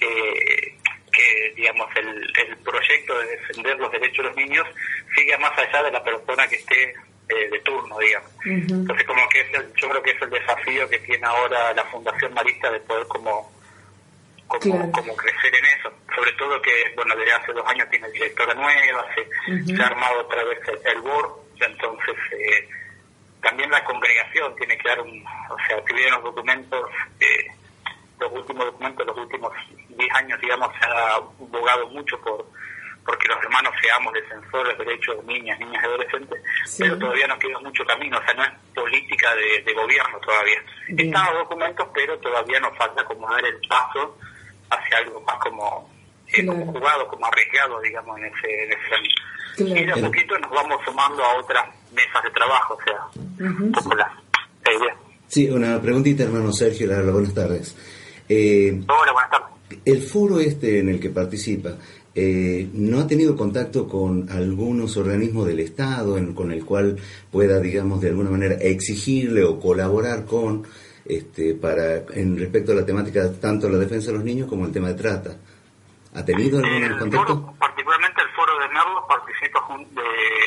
eh, 0.00 0.78
que, 1.12 1.52
digamos, 1.56 1.88
el, 1.96 2.32
el 2.48 2.56
proyecto 2.58 3.18
de 3.18 3.26
defender 3.36 3.78
los 3.78 3.92
derechos 3.92 4.16
de 4.18 4.22
los 4.30 4.36
niños 4.36 4.66
siga 5.14 5.36
más 5.38 5.56
allá 5.58 5.82
de 5.82 5.90
la 5.92 6.02
persona 6.02 6.46
que 6.48 6.56
esté 6.56 6.94
eh, 7.28 7.48
de 7.50 7.58
turno, 7.60 7.98
digamos. 7.98 8.30
Entonces, 8.44 9.06
como 9.06 9.28
que 9.28 9.40
es 9.40 9.54
el- 9.54 9.72
yo 9.74 9.88
creo 9.90 10.02
que 10.02 10.10
es 10.10 10.22
el 10.22 10.30
desafío 10.30 10.88
que 10.88 10.98
tiene 11.00 11.26
ahora 11.26 11.72
la 11.74 11.84
Fundación 11.84 12.32
Marista 12.34 12.70
de 12.72 12.80
poder 12.80 13.06
como 13.06 13.52
como, 14.58 14.92
Claro. 14.92 15.16
crecer 15.16 15.54
en 15.54 15.64
eso. 15.78 15.92
Sobre 16.14 16.32
todo 16.32 16.60
que, 16.62 16.92
bueno, 16.96 17.14
desde 17.16 17.32
hace 17.32 17.52
dos 17.52 17.66
años 17.66 17.88
tiene 17.90 18.10
directora 18.10 18.52
nueva, 18.54 19.06
se, 19.14 19.64
se 19.74 19.82
ha 19.82 19.86
armado 19.86 20.20
otra 20.20 20.42
vez 20.44 20.58
el, 20.68 20.80
el 20.96 21.00
board, 21.02 21.30
entonces 21.60 22.16
eh, 22.32 22.68
también 23.42 23.70
la 23.70 23.82
congregación 23.84 24.54
tiene 24.56 24.76
que 24.76 24.88
dar 24.88 25.00
un, 25.00 25.24
o 25.50 25.56
sea, 25.66 25.82
si 25.86 25.94
bien 25.94 26.10
los 26.10 26.22
documentos, 26.24 26.90
eh, 27.20 27.46
los 28.18 28.32
últimos 28.32 28.66
documentos, 28.66 29.06
los 29.06 29.16
últimos 29.16 29.52
10 29.88 30.14
años, 30.14 30.40
digamos, 30.40 30.70
se 30.78 30.84
ha 30.86 31.14
abogado 31.14 31.88
mucho 31.88 32.20
por 32.20 32.46
porque 33.02 33.26
los 33.28 33.42
hermanos 33.42 33.72
seamos 33.82 34.12
defensores 34.12 34.76
de 34.76 34.84
derechos 34.84 35.16
de 35.26 35.32
niñas, 35.32 35.58
niñas 35.58 35.82
y 35.82 35.86
adolescentes, 35.86 36.42
Sí. 36.66 36.82
pero 36.82 36.98
todavía 36.98 37.26
nos 37.28 37.38
queda 37.38 37.58
mucho 37.60 37.82
camino, 37.86 38.18
o 38.18 38.22
sea, 38.22 38.34
no 38.34 38.44
es 38.44 38.50
política 38.74 39.34
de, 39.34 39.62
de 39.62 39.72
gobierno 39.72 40.18
todavía. 40.20 40.62
Bien. 40.88 41.08
Están 41.08 41.24
los 41.34 41.42
documentos, 41.44 41.88
pero 41.94 42.18
todavía 42.18 42.60
nos 42.60 42.76
falta 42.76 43.02
como 43.04 43.28
dar 43.32 43.44
el 43.44 43.58
paso 43.68 44.18
hacia 44.70 44.98
algo 44.98 45.20
más 45.22 45.36
como, 45.42 45.90
eh, 46.28 46.42
Claro. 46.42 46.58
como 46.60 46.72
jugado, 46.72 47.08
como 47.08 47.26
arriesgado, 47.26 47.80
digamos, 47.80 48.18
en 48.18 48.24
ese, 48.26 48.64
en 48.64 48.70
ese 48.72 48.94
ámbito. 48.94 49.22
Claro. 49.56 49.80
Y 49.80 49.84
de 49.86 49.92
a 49.92 50.06
poquito 50.06 50.38
nos 50.38 50.50
vamos 50.50 50.80
sumando 50.84 51.22
a 51.24 51.36
otras 51.38 51.64
mesas 51.92 52.22
de 52.22 52.30
trabajo, 52.30 52.74
o 52.74 52.84
sea, 52.84 53.48
un 53.48 53.72
poco 53.72 53.94
la, 53.94 54.06
la 54.64 54.72
idea. 54.72 54.96
Sí, 55.26 55.48
una 55.50 55.80
preguntita, 55.80 56.22
hermano 56.24 56.52
Sergio, 56.52 56.86
la 56.86 56.96
verdad, 56.98 57.12
buenas 57.12 57.34
tardes. 57.34 57.76
Eh, 58.28 58.80
Hola, 58.88 59.12
buenas 59.12 59.30
tardes. 59.30 59.48
el 59.84 60.02
foro 60.02 60.38
este 60.40 60.78
en 60.78 60.88
el 60.88 61.00
que 61.00 61.10
participa, 61.10 61.76
eh, 62.14 62.68
¿no 62.72 63.00
ha 63.00 63.06
tenido 63.06 63.36
contacto 63.36 63.86
con 63.88 64.28
algunos 64.30 64.96
organismos 64.96 65.46
del 65.46 65.60
Estado 65.60 66.16
en- 66.18 66.34
con 66.34 66.50
el 66.52 66.64
cual 66.64 66.96
pueda, 67.30 67.60
digamos, 67.60 68.00
de 68.00 68.08
alguna 68.08 68.30
manera 68.30 68.54
exigirle 68.56 69.44
o 69.44 69.60
colaborar 69.60 70.24
con, 70.24 70.64
este, 71.16 71.54
para, 71.54 71.96
en 72.14 72.38
respecto 72.38 72.72
a 72.72 72.76
la 72.76 72.86
temática, 72.86 73.22
tanto 73.40 73.68
la 73.68 73.78
defensa 73.78 74.10
de 74.10 74.16
los 74.18 74.24
niños 74.24 74.48
como 74.48 74.66
el 74.66 74.72
tema 74.72 74.88
de 74.88 74.94
trata? 74.94 75.30
¿Ha 76.14 76.24
tenido 76.24 76.58
algún 76.58 76.82
El 76.82 76.98
contacto? 76.98 77.26
foro, 77.26 77.54
particularmente 77.58 78.20
el 78.22 78.28
foro 78.30 78.58
de 78.58 78.68
Merlo, 78.68 79.06
participa 79.06 79.60
de, 79.90 80.02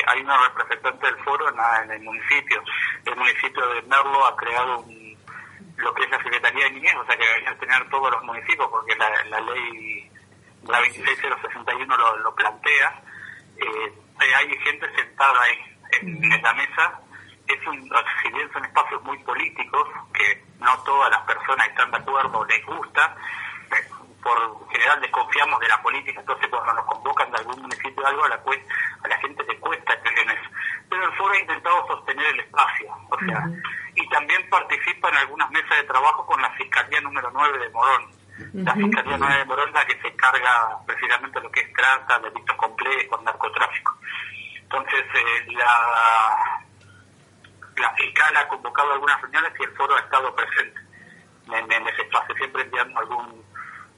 hay 0.06 0.20
una 0.20 0.36
representante 0.48 1.06
del 1.06 1.16
foro 1.24 1.48
en, 1.48 1.56
la- 1.56 1.82
en 1.84 1.90
el 1.92 2.02
municipio. 2.02 2.62
El 3.06 3.16
municipio 3.16 3.66
de 3.74 3.82
Merlo 3.82 4.26
ha 4.26 4.36
creado 4.36 4.80
un- 4.80 5.16
lo 5.78 5.92
que 5.94 6.04
es 6.04 6.10
la 6.10 6.22
Secretaría 6.22 6.64
de 6.64 6.70
Niñez, 6.72 6.94
o 7.00 7.04
sea 7.06 7.16
que 7.16 7.24
deberían 7.26 7.58
tener 7.58 7.88
todos 7.90 8.10
los 8.12 8.22
municipios, 8.24 8.68
porque 8.70 8.94
la, 8.96 9.08
la 9.30 9.40
ley, 9.40 10.08
la 10.68 10.78
26061 10.80 11.96
lo, 11.96 12.16
lo 12.18 12.34
plantea. 12.34 13.02
Eh, 13.56 13.92
hay 14.18 14.48
gente 14.58 14.86
sentada 14.96 15.40
ahí 15.42 15.56
en, 16.00 16.24
en 16.32 16.42
la 16.42 16.54
mesa. 16.54 17.00
Es 17.46 17.66
un, 17.66 17.90
si 18.22 18.28
bien 18.30 18.50
son 18.52 18.64
espacios 18.64 19.02
muy 19.02 19.18
políticos, 19.18 19.88
que 20.12 20.42
no 20.60 20.76
todas 20.84 21.10
las 21.10 21.20
personas 21.22 21.68
están 21.68 21.90
de 21.90 21.98
acuerdo 21.98 22.38
o 22.38 22.44
les 22.46 22.64
gusta, 22.64 23.16
eh, 23.70 23.90
por 24.22 24.68
general 24.70 25.00
desconfiamos 25.00 25.60
de 25.60 25.68
la 25.68 25.82
política, 25.82 26.20
entonces 26.20 26.48
cuando 26.48 26.72
nos 26.72 26.86
convocan 26.86 27.30
de 27.30 27.38
algún 27.38 27.60
municipio 27.60 28.02
o 28.02 28.06
algo, 28.06 28.24
a 28.24 28.28
la, 28.28 28.36
a 28.36 29.08
la 29.08 29.18
gente 29.18 29.44
le 29.44 29.58
cuesta 29.60 30.00
creer 30.00 30.18
en 30.20 30.30
eso. 30.30 30.50
Pero 30.88 31.04
el 31.04 31.12
foro 31.16 31.34
ha 31.34 31.38
intentado 31.38 31.86
sostener 31.86 32.26
el 32.26 32.40
espacio, 32.40 32.96
o 33.10 33.18
sea, 33.18 33.44
y 33.94 34.08
también 34.08 34.48
participa 34.48 35.08
en 35.10 35.16
algunas 35.16 35.50
mesas 35.50 35.76
de 35.76 35.84
trabajo 35.84 36.26
con 36.26 36.40
la 36.40 36.50
Fiscalía 36.52 37.00
número 37.00 37.30
9 37.32 37.58
de 37.58 37.70
Morón. 37.70 38.10
La 38.54 38.74
Fiscalía 38.74 39.16
9 39.18 39.38
de 39.38 39.44
Morón 39.44 39.68
es 39.68 39.74
la 39.74 39.86
que 39.86 40.00
se 40.00 40.08
encarga 40.08 40.78
precisamente 40.86 41.38
de 41.38 41.44
lo 41.44 41.52
que 41.52 41.60
es 41.60 41.72
trata, 41.72 42.18
delitos 42.18 42.56
complejos, 42.56 43.22
narcotráfico. 43.22 43.94
Entonces, 44.62 45.04
eh, 45.14 45.52
la, 45.52 46.64
la 47.76 47.90
fiscal 47.94 48.36
ha 48.36 48.48
convocado 48.48 48.92
algunas 48.92 49.20
reuniones 49.22 49.52
y 49.58 49.62
el 49.64 49.70
foro 49.76 49.96
ha 49.96 50.00
estado 50.00 50.34
presente 50.34 50.80
en, 51.48 51.72
en 51.72 51.88
ese 51.88 52.02
espacio, 52.02 52.34
siempre 52.36 52.62
enviando 52.62 52.98
algún 53.00 53.44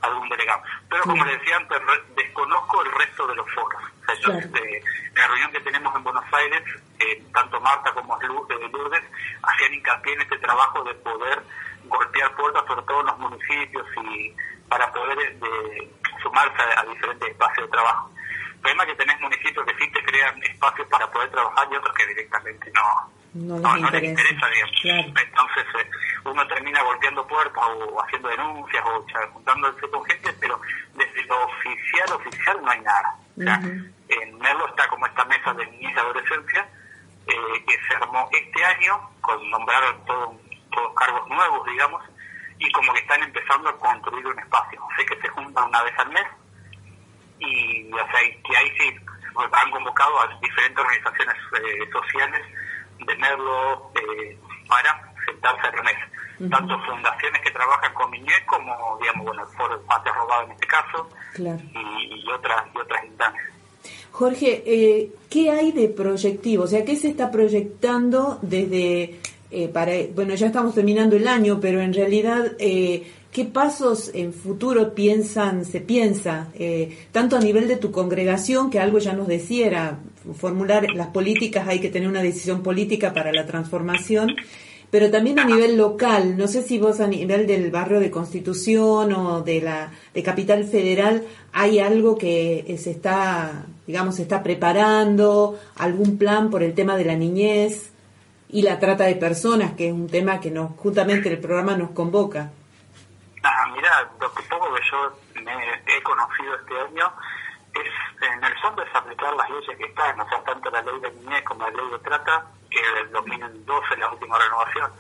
algún 0.03 0.29
delegado. 0.29 0.63
Pero 0.91 1.03
como 1.05 1.25
le 1.25 1.37
decía 1.39 1.57
antes, 1.57 1.83
re- 1.85 2.05
desconozco 2.17 2.83
el 2.85 2.93
resto 2.93 3.27
de 3.27 3.35
los 3.35 3.47
foros. 3.55 3.83
O 3.83 4.05
sea, 4.05 4.15
yo, 4.17 4.23
Claro. 4.31 4.41
en 4.57 5.15
la 5.15 5.27
reunión 5.27 5.53
que 5.53 5.61
tenemos 5.61 5.97
en 5.97 6.05
Buenos 6.05 6.25
Aires, 6.33 6.63
eh, 7.01 7.25
tanto 7.33 7.59
Marta 7.61 7.93
como 7.93 8.15
eh, 8.21 8.27
Lourdes 8.29 9.03
hacían 9.43 9.75
hincapié 9.75 10.13
en 10.13 10.21
este 10.21 10.39
trabajo 10.39 10.85
de 10.85 10.95
poder 10.97 11.43
golpear 11.87 12.35
puertas, 12.37 12.63
sobre 12.67 12.83
todo 12.83 13.01
en 13.01 13.07
los 13.07 13.19
municipios, 13.19 13.87
y 14.05 14.37
para 14.69 14.93
poder 14.93 15.39
de- 15.39 15.93
sumarse 16.23 16.63
a, 16.63 16.81
a 16.81 16.85
diferentes 16.85 17.29
espacios 17.31 17.67
de 17.67 17.73
trabajo. 17.73 18.11
El 18.55 18.61
problema 18.61 18.83
es 18.85 18.89
que 18.91 18.97
tenés 18.97 19.21
municipios 19.21 19.65
que 19.67 19.75
sí 19.79 19.91
te 19.93 20.05
crean 20.05 20.43
espacios 20.45 20.87
para 20.89 21.11
poder 21.11 21.31
trabajar 21.31 21.69
y 21.73 21.77
otros 21.77 21.95
que 21.97 22.07
directamente 22.07 22.71
no, 22.75 23.13
No 23.37 23.55
les 23.75 23.83
no, 23.83 23.91
les 23.91 24.03
interesa. 24.05 24.47
digamos. 24.49 24.81
Claro. 24.83 25.09
Entonces 25.09 25.67
eh, 25.81 25.91
uno 26.25 26.47
termina 26.49 26.83
golpeando 26.83 27.27
puertas 27.27 27.63
o 27.65 28.03
haciendo 28.05 28.29
denuncias 28.29 28.85
o 28.87 29.07
cha- 29.07 29.29
juntándose 29.33 29.89
con 29.91 30.05
gente, 30.07 30.33
pero 30.41 30.61
desde 30.95 31.25
lo 31.25 31.45
oficial, 31.45 32.13
oficial 32.15 32.59
no 32.63 32.71
hay 32.71 32.81
nada. 32.81 33.17
O 33.39 33.43
sea, 33.43 33.61
en 34.09 34.39
Merlo 34.39 34.69
está 34.69 34.89
como 34.89 35.07
esta 35.07 35.25
mesa 35.27 35.53
de 35.55 35.67
niñez 35.67 35.93
y 35.95 35.99
adolescencia 35.99 36.69
eh, 37.27 37.65
que 37.67 37.77
se 37.89 37.95
armó 37.97 38.29
este 38.33 38.65
año, 38.65 39.11
con 39.21 39.51
nombraron 39.51 40.05
todo- 40.07 40.41
todos 40.73 40.95
cargos 40.95 41.29
nuevos, 41.29 41.67
digamos, 41.67 42.03
y 42.59 42.71
como 42.73 42.93
que 42.95 43.01
están 43.01 43.23
empezando 43.23 43.69
a 43.69 43.77
construir 43.79 44.27
un 44.27 44.39
espacio. 44.39 44.81
Sé 44.97 45.05
que 45.07 45.21
se 45.21 45.29
juntan 45.29 45.65
una 45.69 45.83
vez 45.83 45.95
al 45.99 46.09
mes 46.11 46.27
y 47.39 47.93
o 47.93 47.97
sea, 48.11 48.25
y 48.25 48.43
que 48.43 48.57
ahí 48.57 48.73
sí 48.79 48.97
han 49.53 49.71
convocado 49.71 50.21
a 50.23 50.39
diferentes 50.41 50.79
organizaciones 50.79 51.37
eh, 51.63 51.89
sociales 51.93 52.43
de 52.99 53.17
Merlo 53.17 53.91
eh, 53.95 54.39
para 54.69 55.13
sentarse 55.25 55.67
a 55.67 55.77
la 55.77 55.83
mesa. 55.83 56.09
Tanto 56.51 56.79
fundaciones 56.81 57.41
que 57.43 57.51
trabajan 57.51 57.95
con 57.95 58.11
niñez 58.11 58.43
como, 58.47 58.99
digamos, 59.01 59.25
bueno, 59.27 59.43
el 59.43 59.57
Foro 59.57 59.79
de 59.79 59.85
Patria 59.85 60.13
Robada 60.15 60.45
en 60.45 60.51
este 60.53 60.67
caso 60.67 61.09
Claro. 61.33 61.61
y, 61.73 62.21
y 62.21 62.29
otras 62.31 62.63
y 62.75 62.79
otras 62.79 63.05
instancias. 63.05 63.45
Jorge, 64.13 64.63
eh, 64.67 65.11
¿qué 65.31 65.51
hay 65.51 65.73
de 65.73 65.89
proyectivo? 65.89 66.65
O 66.65 66.67
sea, 66.67 66.85
¿qué 66.85 66.97
se 66.97 67.09
está 67.09 67.31
proyectando 67.31 68.39
desde 68.43 69.19
eh, 69.51 69.69
para 69.69 69.93
bueno 70.15 70.35
ya 70.35 70.49
estamos 70.49 70.75
terminando 70.75 71.17
el 71.17 71.29
año, 71.29 71.59
pero 71.61 71.81
en 71.81 71.95
realidad 71.95 72.53
eh, 72.59 73.11
qué 73.37 73.45
pasos 73.45 74.11
en 74.15 74.33
futuro 74.33 74.95
piensan 74.95 75.67
se 75.67 75.83
piensa 75.83 76.49
eh, 76.55 76.97
tanto 77.13 77.37
a 77.37 77.39
nivel 77.39 77.69
de 77.69 77.77
tu 77.77 77.91
congregación 77.91 78.71
que 78.71 78.81
algo 78.81 78.99
ya 78.99 79.13
nos 79.13 79.29
decía 79.29 79.99
formular 80.35 80.87
las 80.95 81.09
políticas 81.09 81.69
hay 81.69 81.79
que 81.79 81.91
tener 81.91 82.09
una 82.09 82.23
decisión 82.23 82.63
política 82.63 83.13
para 83.13 83.33
la 83.33 83.45
transformación 83.45 84.31
pero 84.91 85.11
también 85.11 85.39
a 85.39 85.45
nivel 85.45 85.77
local, 85.77 86.39
no 86.39 86.49
sé 86.49 86.63
si 86.63 86.79
vos 86.79 87.01
a 87.01 87.09
nivel 87.09 87.47
del 87.47 87.71
barrio 87.71 88.01
de 88.01 88.11
Constitución 88.11 89.13
o 89.13 89.43
de 89.43 89.61
la 89.61 89.93
de 90.15 90.23
Capital 90.23 90.65
Federal 90.65 91.25
hay 91.53 91.79
algo 91.79 92.17
que 92.17 92.65
eh, 92.67 92.79
se 92.79 92.93
está, 92.93 93.67
digamos, 93.87 94.15
se 94.15 94.23
está 94.23 94.43
preparando, 94.43 95.59
algún 95.77 96.17
plan 96.17 96.49
por 96.49 96.63
el 96.63 96.73
tema 96.73 96.97
de 96.97 97.05
la 97.05 97.17
niñez 97.17 97.91
y 98.49 98.63
la 98.63 98.79
trata 98.79 99.05
de 99.05 99.17
personas, 99.17 99.75
que 99.75 99.89
es 99.89 99.93
un 99.93 100.07
tema 100.07 100.41
que 100.41 100.51
nos 100.51 100.71
justamente 100.77 101.29
el 101.29 101.39
programa 101.39 101.77
nos 101.77 101.91
convoca. 101.91 102.53
Mira, 103.87 104.11
lo 104.21 104.35
que 104.35 104.43
poco 104.43 104.75
que 104.75 104.81
yo 104.91 105.17
me 105.45 105.83
he 105.87 106.03
conocido 106.03 106.57
este 106.57 106.81
año 106.81 107.13
es, 107.73 107.93
en 108.33 108.43
el 108.43 108.59
fondo, 108.61 108.83
es 108.83 108.93
aplicar 108.93 109.33
las 109.37 109.49
leyes 109.49 109.79
que 109.79 109.85
están, 109.85 110.19
o 110.21 110.29
sea, 110.29 110.43
tanto 110.43 110.69
la 110.71 110.83
ley 110.83 110.99
de 110.99 111.11
niñez 111.13 111.45
como 111.45 111.65
la 111.65 111.71
ley 111.71 111.89
de 111.91 111.99
trata, 112.01 112.47
que 112.69 112.81
es 112.81 112.95
del 112.95 113.13
2012, 113.13 113.97
la 113.99 114.11
última 114.11 114.39
renovación, 114.41 114.91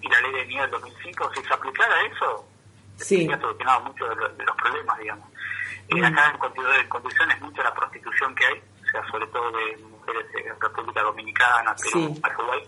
y 0.00 0.08
la 0.08 0.20
ley 0.22 0.32
de 0.32 0.46
niñez 0.46 0.62
del 0.62 0.70
2005, 0.72 1.30
si 1.36 1.42
se 1.44 1.54
aplicara 1.54 2.02
eso, 2.02 2.48
Sí. 2.96 3.28
se 3.28 3.38
solucionado 3.40 3.80
muchos 3.82 4.08
de, 4.08 4.16
los- 4.16 4.36
de 4.36 4.44
los 4.44 4.56
problemas, 4.56 4.98
digamos. 4.98 5.28
Eh, 5.88 6.04
acá 6.04 6.30
en, 6.30 6.38
condiciones- 6.38 6.80
en 6.80 6.88
condiciones 6.88 7.40
mucho 7.42 7.62
la 7.62 7.74
prostitución 7.74 8.34
que 8.34 8.44
hay, 8.46 8.58
o 8.58 8.90
sea, 8.90 9.06
sobre 9.08 9.26
todo 9.28 9.52
de 9.52 9.76
mujeres 9.88 10.26
en 10.34 10.60
República 10.60 11.02
Dominicana, 11.02 11.76
Perú, 11.76 12.12
Sí. 12.12 12.20
Paraguay. 12.20 12.60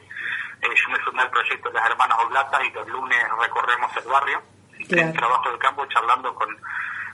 Eh, 0.63 0.69
yo 0.73 0.89
me 0.91 1.03
sumé 1.05 1.23
al 1.23 1.31
proyecto 1.31 1.69
de 1.69 1.75
las 1.75 1.91
hermanas 1.91 2.19
Oblatas 2.21 2.61
y 2.65 2.71
los 2.71 2.87
lunes 2.89 3.19
recorremos 3.41 3.97
el 3.97 4.05
barrio, 4.05 4.41
Claro. 4.89 5.09
en 5.09 5.13
trabajo 5.15 5.51
de 5.53 5.59
campo, 5.59 5.87
charlando 5.87 6.35
con, 6.35 6.49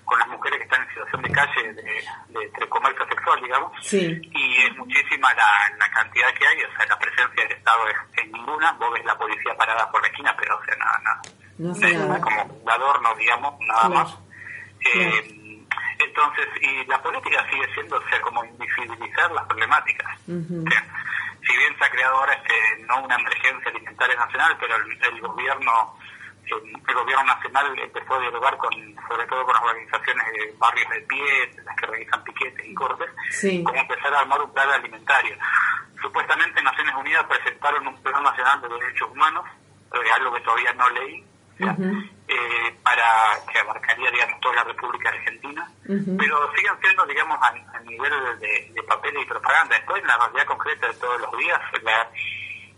con 0.04 0.18
las 0.18 0.28
mujeres 0.28 0.58
que 0.58 0.64
están 0.64 0.82
en 0.82 0.88
situación 0.88 1.22
de 1.22 1.30
calle, 1.32 1.72
de, 1.74 1.82
de, 2.28 2.50
de 2.58 2.68
comercio 2.68 3.06
sexual, 3.08 3.40
digamos 3.42 3.72
Sí, 3.82 4.20
y 4.34 4.56
es 4.66 4.76
muchísima 4.76 5.32
la, 5.34 5.76
la 5.78 5.90
cantidad 5.90 6.32
que 6.34 6.46
hay, 6.46 6.62
o 6.62 6.76
sea, 6.76 6.86
la 6.86 6.98
presencia 6.98 7.42
del 7.44 7.52
Estado 7.52 7.88
es, 7.88 7.96
es 8.24 8.30
ninguna, 8.32 8.72
vos 8.72 8.92
ves 8.92 9.04
la 9.04 9.16
policía 9.16 9.54
parada 9.56 9.90
por 9.90 10.00
la 10.02 10.08
esquina, 10.08 10.34
pero 10.38 10.58
o 10.58 10.64
sea, 10.64 10.76
nada, 10.76 10.98
nada, 11.04 11.22
no 11.58 12.14
es 12.16 12.22
como 12.22 12.42
un 12.44 12.70
adorno, 12.70 13.14
digamos, 13.16 13.54
nada 13.60 13.88
Claro, 13.88 13.94
más. 13.94 14.18
Eh, 14.82 15.66
entonces, 15.98 16.46
y 16.62 16.84
la 16.86 17.02
política 17.02 17.46
sigue 17.50 17.72
siendo, 17.74 17.96
o 17.98 18.08
sea, 18.08 18.20
como 18.22 18.42
invisibilizar 18.44 19.30
las 19.32 19.44
problemáticas. 19.46 20.10
Ujú. 20.26 20.64
O 20.66 20.70
sea, 20.70 20.84
si 21.46 21.56
bien 21.56 21.76
se 21.78 21.84
ha 21.84 21.90
creado 21.90 22.16
ahora 22.16 22.32
este, 22.32 22.54
no 22.86 23.02
una 23.04 23.14
emergencia 23.16 23.70
alimentaria 23.70 24.16
nacional, 24.16 24.56
pero 24.58 24.76
el, 24.76 25.04
el 25.04 25.20
gobierno 25.20 25.96
el 26.56 26.94
gobierno 26.94 27.24
nacional 27.24 27.78
empezó 27.78 28.14
a 28.14 28.20
dialogar 28.20 28.56
con, 28.56 28.70
sobre 29.08 29.26
todo 29.26 29.44
con 29.44 29.54
las 29.54 29.62
organizaciones 29.62 30.26
de 30.32 30.54
barrios 30.58 30.90
de 30.90 31.00
pie, 31.02 31.50
las 31.64 31.76
que 31.76 31.86
realizan 31.86 32.24
piquetes 32.24 32.66
y 32.66 32.74
cortes, 32.74 33.08
Sí. 33.30 33.62
cómo 33.64 33.78
empezar 33.78 34.14
a 34.14 34.20
armar 34.20 34.40
un 34.42 34.52
plan 34.52 34.70
alimentario. 34.70 35.36
Supuestamente 36.00 36.62
Naciones 36.62 36.94
Unidas 36.94 37.24
presentaron 37.24 37.86
un 37.86 38.02
plan 38.02 38.22
nacional 38.22 38.60
de 38.62 38.68
derechos 38.68 39.10
humanos, 39.10 39.44
eh, 39.92 40.12
algo 40.16 40.32
que 40.32 40.40
todavía 40.40 40.72
no 40.74 40.88
leí, 40.90 41.24
Ujú. 41.60 41.92
eh, 42.28 42.74
para 42.82 43.04
que 43.52 43.58
abarcaría, 43.58 44.10
digamos, 44.10 44.40
toda 44.40 44.54
la 44.56 44.64
República 44.64 45.10
Argentina, 45.10 45.68
pero 46.18 46.50
siguen 46.54 46.72
siendo, 46.80 47.04
digamos, 47.06 47.38
a, 47.42 47.48
a 47.48 47.80
nivel 47.80 48.38
de, 48.38 48.70
de 48.72 48.82
papel 48.84 49.14
y 49.20 49.24
propaganda. 49.26 49.76
Después, 49.76 50.00
en 50.00 50.06
la 50.08 50.16
realidad 50.18 50.46
concreta 50.46 50.86
de 50.88 50.94
todos 50.94 51.20
los 51.20 51.36
días, 51.36 51.60
la- 51.82 52.08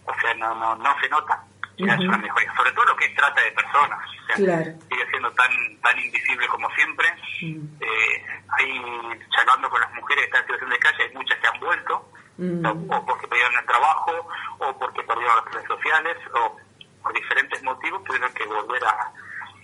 o 0.04 0.14
sea, 0.20 0.34
no, 0.34 0.54
no, 0.56 0.74
no 0.76 1.00
se 1.00 1.08
nota 1.10 1.44
una 1.78 1.96
mejoría, 2.18 2.54
sobre 2.56 2.72
todo 2.72 2.84
lo 2.86 2.96
que 2.96 3.06
es 3.06 3.14
trata 3.14 3.40
de 3.40 3.52
personas. 3.52 3.98
O 4.08 4.26
sea, 4.26 4.36
Claro. 4.36 4.72
sigue 4.90 5.06
siendo 5.10 5.30
tan 5.32 5.50
tan 5.82 5.98
invisible 5.98 6.46
como 6.48 6.70
siempre. 6.70 7.08
Mm. 7.42 7.64
Eh, 7.80 8.24
ahí, 8.58 9.20
charlando 9.30 9.68
con 9.70 9.80
las 9.80 9.92
mujeres 9.94 10.24
que 10.24 10.26
están 10.26 10.40
en 10.40 10.46
situación 10.46 10.70
de 10.70 10.78
calle, 10.78 11.02
hay 11.04 11.14
muchas 11.14 11.38
que 11.38 11.46
han 11.48 11.60
vuelto, 11.60 12.08
Mm. 12.38 12.64
o, 12.66 12.96
o 12.96 13.06
porque 13.06 13.28
perdieron 13.28 13.54
el 13.58 13.66
trabajo, 13.66 14.28
o 14.58 14.78
porque 14.78 15.02
perdieron 15.02 15.36
las 15.36 15.44
redes 15.54 15.66
sociales, 15.68 16.16
o 16.34 16.56
por 17.02 17.12
diferentes 17.12 17.62
motivos 17.62 18.02
tuvieron 18.04 18.32
que 18.32 18.46
volver 18.46 18.82
a, 18.84 19.12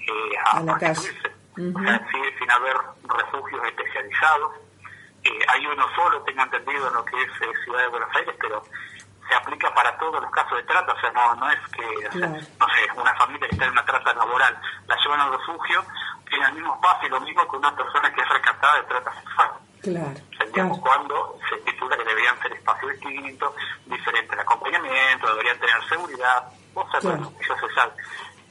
eh, 0.06 0.36
a, 0.44 0.56
A 0.58 0.60
la 0.60 0.78
calle. 0.78 1.10
O 1.58 1.80
sea, 1.82 2.06
sigue 2.12 2.38
sin 2.38 2.50
haber 2.50 2.76
refugios 3.04 3.64
especializados. 3.66 4.52
Eh, 5.24 5.38
hay 5.48 5.66
uno 5.66 5.84
solo, 5.96 6.22
tengo 6.22 6.42
entendido, 6.42 6.88
en 6.88 6.94
lo 6.94 7.04
que 7.04 7.20
es 7.20 7.28
eh, 7.42 7.52
Ciudad 7.64 7.80
de 7.82 7.88
Buenos 7.88 8.14
Aires, 8.14 8.34
pero 8.40 8.62
se 9.28 9.34
aplica 9.34 9.72
para 9.74 9.96
todos 9.98 10.22
los 10.22 10.30
casos 10.30 10.56
de 10.58 10.62
trata, 10.64 10.92
o 10.92 11.00
sea, 11.00 11.10
no, 11.12 11.34
no 11.36 11.50
es 11.50 11.58
que, 11.68 11.84
o 11.84 12.00
sea, 12.00 12.10
Claro. 12.10 12.32
no 12.58 12.66
sé, 12.68 13.00
una 13.00 13.14
familia 13.16 13.48
que 13.48 13.54
está 13.54 13.64
en 13.66 13.72
una 13.72 13.84
trata 13.84 14.14
laboral, 14.14 14.58
la 14.86 14.96
llevan 14.96 15.20
al 15.20 15.32
refugio, 15.32 15.84
tiene 16.28 16.46
el 16.46 16.54
mismo 16.54 16.74
espacio 16.74 17.08
y 17.08 17.10
lo 17.10 17.20
mismo 17.20 17.48
que 17.50 17.56
una 17.56 17.76
persona 17.76 18.12
que 18.12 18.20
es 18.20 18.28
rescatada 18.28 18.76
de 18.76 18.82
trata 18.84 19.14
sexual. 19.14 19.50
Claro, 19.82 20.14
claro. 20.52 20.70
cuando 20.82 21.38
se 21.48 21.56
titula 21.58 21.96
que 21.96 22.04
deberían 22.04 22.38
ser 22.40 22.52
espacios 22.52 22.90
distintos, 22.92 23.54
diferente 23.86 24.34
el 24.34 24.40
acompañamiento, 24.40 25.28
deberían 25.28 25.58
tener 25.60 25.88
seguridad, 25.88 26.44
cosas 26.74 27.00
Claro. 27.00 27.16
bueno, 27.18 27.32
eso 27.40 27.54
se 27.68 27.74
sabe. 27.74 27.92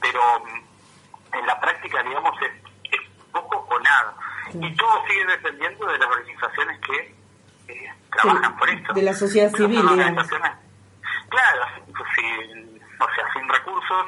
Pero 0.00 0.20
mm, 0.40 1.34
en 1.36 1.46
la 1.46 1.60
práctica, 1.60 2.02
digamos, 2.02 2.34
es, 2.42 2.52
es 2.92 3.00
poco 3.32 3.56
o 3.68 3.78
nada. 3.80 4.14
Claro. 4.52 4.66
Y 4.66 4.76
todo 4.76 5.04
sigue 5.06 5.26
dependiendo 5.26 5.86
de 5.86 5.98
las 5.98 6.08
organizaciones 6.08 6.80
que 6.80 7.14
eh, 7.68 7.94
trabajan 8.10 8.56
por 8.56 8.70
esto. 8.70 8.92
de 8.94 9.02
la 9.02 9.12
sociedad 9.12 9.50
civil, 9.50 9.82
son 9.82 9.96
digamos. 9.98 10.22
organizaciones- 10.24 10.67
Claro, 11.28 11.62
sin, 12.14 12.80
o 13.00 13.06
sea, 13.14 13.32
sin 13.32 13.48
recursos, 13.48 14.06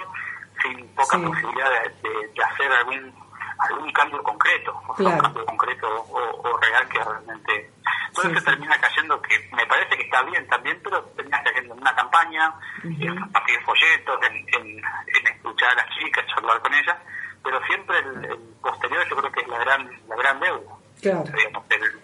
sin 0.62 0.94
poca 0.94 1.16
Sí. 1.18 1.24
posibilidad 1.26 1.70
de, 1.70 2.08
de- 2.08 2.28
de 2.28 2.42
hacer 2.44 2.72
algún 2.72 3.20
algún 3.68 3.92
cambio 3.92 4.22
concreto, 4.22 4.72
o 4.88 4.96
sea, 4.96 5.04
Claro. 5.04 5.16
un 5.16 5.20
cambio 5.20 5.44
concreto 5.44 5.86
o, 5.86 6.40
o 6.48 6.56
real 6.58 6.88
que 6.88 6.98
realmente... 6.98 7.70
Entonces 8.08 8.32
Sí, 8.32 8.38
se 8.38 8.44
termina 8.46 8.80
cayendo 8.80 9.20
que 9.22 9.50
me 9.54 9.66
parece 9.66 9.96
que 9.98 10.02
está 10.04 10.22
bien 10.22 10.46
también, 10.48 10.80
pero 10.82 11.02
termina 11.14 11.42
cayendo 11.44 11.74
en 11.74 11.80
una 11.80 11.94
campaña, 11.94 12.54
en 12.84 13.20
compartir 13.20 13.60
folletos, 13.64 14.18
en, 14.22 14.36
en, 14.36 14.66
en 14.78 15.26
escuchar 15.34 15.70
a 15.72 15.74
las 15.74 15.88
chicas, 15.90 16.24
charlar 16.34 16.58
con 16.62 16.72
ellas, 16.72 16.96
pero 17.44 17.60
siempre 17.66 17.98
el, 17.98 18.24
el 18.24 18.38
posterior 18.62 19.06
yo 19.10 19.16
creo 19.16 19.32
que 19.32 19.40
es 19.42 19.48
la 19.48 19.58
gran 19.58 19.90
la 20.08 20.16
gran 20.16 20.40
deuda. 20.40 20.72
Claro. 21.02 21.24
digamos, 21.24 21.64
el- 21.70 22.00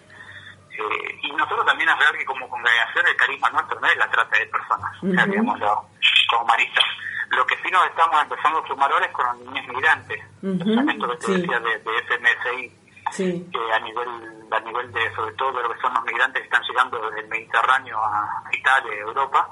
eh, 0.77 1.19
y 1.23 1.31
nosotros 1.33 1.65
también 1.65 1.89
es 1.89 1.97
real 1.99 2.17
que 2.17 2.25
como 2.25 2.49
congregación 2.49 3.07
el 3.07 3.15
carisma 3.15 3.49
nuestro 3.51 3.79
no 3.79 3.87
es 3.87 3.97
la 3.97 4.09
trata 4.09 4.37
de 4.37 4.45
personas, 4.47 5.03
o 5.03 5.11
sea, 5.13 5.25
digamos, 5.25 5.59
lo- 5.59 5.85
como 6.29 6.45
maristas. 6.45 6.85
Lo 7.29 7.45
que 7.45 7.57
sí 7.57 7.69
nos 7.71 7.85
estamos 7.87 8.21
empezando 8.21 8.59
a 8.63 8.67
sumar 8.67 8.91
ahora 8.91 9.05
es 9.05 9.11
con 9.11 9.25
los 9.25 9.37
niños 9.39 9.67
migrantes, 9.67 10.23
Ujú, 10.41 10.57
pensamiento 10.59 11.09
que 11.09 11.15
te 11.17 11.25
sí. 11.25 11.41
decía 11.41 11.59
de, 11.59 11.77
de 11.79 11.97
FMSI, 11.99 12.73
Sí, 13.11 13.49
que 13.53 13.73
a 13.73 13.79
nivel 13.79 14.09
a 14.51 14.59
nivel 14.59 14.91
de 14.91 15.15
sobre 15.15 15.31
todo 15.35 15.53
de 15.53 15.63
lo 15.63 15.73
que 15.73 15.79
son 15.79 15.93
los 15.93 16.03
migrantes 16.03 16.41
que 16.41 16.45
están 16.47 16.61
llegando 16.63 16.99
desde 16.99 17.21
el 17.21 17.27
Mediterráneo 17.29 17.97
a 18.03 18.43
Italia 18.51 18.93
Europa 18.95 19.47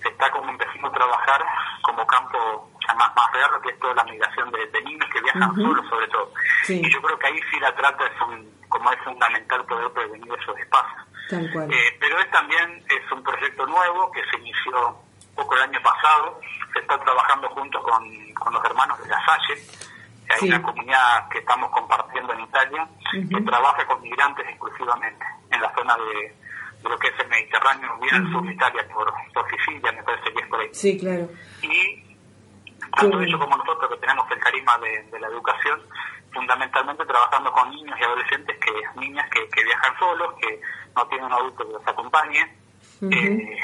se 0.00 0.08
está 0.10 0.30
como 0.30 0.48
empezando 0.50 0.86
a 0.88 0.92
trabajar 0.92 1.44
como 1.82 2.06
campo 2.06 2.70
más 2.96 3.14
más 3.16 3.32
real 3.32 3.50
que 3.64 3.70
es 3.70 3.78
toda 3.80 3.94
la 3.94 4.04
migración 4.04 4.48
de, 4.52 4.64
de 4.68 4.80
niños 4.82 5.08
que 5.12 5.20
viajan 5.22 5.50
Ujú. 5.50 5.62
solos 5.62 5.88
sobre 5.88 6.06
todo 6.06 6.30
Sí. 6.62 6.80
y 6.84 6.88
yo 6.92 7.02
creo 7.02 7.18
que 7.18 7.26
ahí 7.26 7.40
sí 7.50 7.58
la 7.58 7.74
trata 7.74 8.06
es 8.06 8.20
un, 8.28 8.48
como 8.74 8.90
es 8.92 8.98
fundamental 9.04 9.64
poder 9.66 9.90
prevenir 9.92 10.32
esos 10.40 10.58
espacios 10.58 11.02
tal 11.30 11.50
cual. 11.52 11.72
eh, 11.72 11.96
pero 12.00 12.18
es 12.18 12.30
también 12.30 12.84
es 12.90 13.12
un 13.12 13.22
proyecto 13.22 13.66
nuevo 13.66 14.10
que 14.12 14.20
se 14.30 14.36
inició 14.38 14.96
poco 15.36 15.54
el 15.56 15.62
año 15.62 15.80
pasado. 15.82 16.40
Se 16.72 16.80
está 16.80 16.98
trabajando 16.98 17.48
junto 17.50 17.82
con, 17.82 18.02
con 18.34 18.52
los 18.52 18.64
hermanos 18.64 18.98
de 19.02 19.08
la 19.08 19.24
Salle. 19.24 19.54
Hay 20.30 20.38
Sí. 20.40 20.48
una 20.48 20.62
comunidad 20.62 21.28
que 21.28 21.38
estamos 21.38 21.70
compartiendo 21.70 22.32
en 22.32 22.40
Italia 22.40 22.88
que 23.12 23.36
Ujú. 23.36 23.44
trabaja 23.44 23.86
con 23.86 24.00
migrantes 24.02 24.46
exclusivamente 24.48 25.24
en 25.50 25.60
la 25.60 25.72
zona 25.74 25.96
de, 25.96 26.34
de 26.82 26.88
lo 26.88 26.98
que 26.98 27.08
es 27.08 27.14
el 27.20 27.28
Mediterráneo, 27.28 27.96
bien 28.00 28.14
al 28.16 28.32
sur 28.32 28.42
de 28.44 28.52
Italia, 28.52 28.86
por, 28.92 29.12
por 29.32 29.50
Sicilia, 29.50 29.92
me 29.92 30.02
parece 30.02 30.32
que 30.32 30.42
es 30.42 30.48
por 30.48 30.60
ahí. 30.60 30.68
Sí, 30.72 30.98
claro. 30.98 31.28
Y 31.62 32.16
tanto 32.96 33.20
ellos 33.20 33.40
como 33.40 33.56
nosotros 33.56 33.90
que 33.90 33.96
tenemos 33.98 34.28
el 34.30 34.38
carisma 34.40 34.78
de, 34.78 35.02
de 35.10 35.20
la 35.20 35.28
educación, 35.28 35.80
fundamentalmente 36.34 37.04
trabajando 37.06 37.52
con 37.52 37.70
niños 37.70 37.96
y 37.98 38.04
adolescentes, 38.04 38.56
que 38.58 39.00
niñas 39.00 39.28
que, 39.30 39.48
que 39.48 39.64
viajan 39.64 39.98
solos, 39.98 40.34
que 40.40 40.60
no 40.96 41.06
tienen 41.06 41.26
un 41.26 41.32
adulto 41.32 41.66
que 41.66 41.72
los 41.72 41.86
acompañe. 41.86 42.42
Eh, 43.02 43.58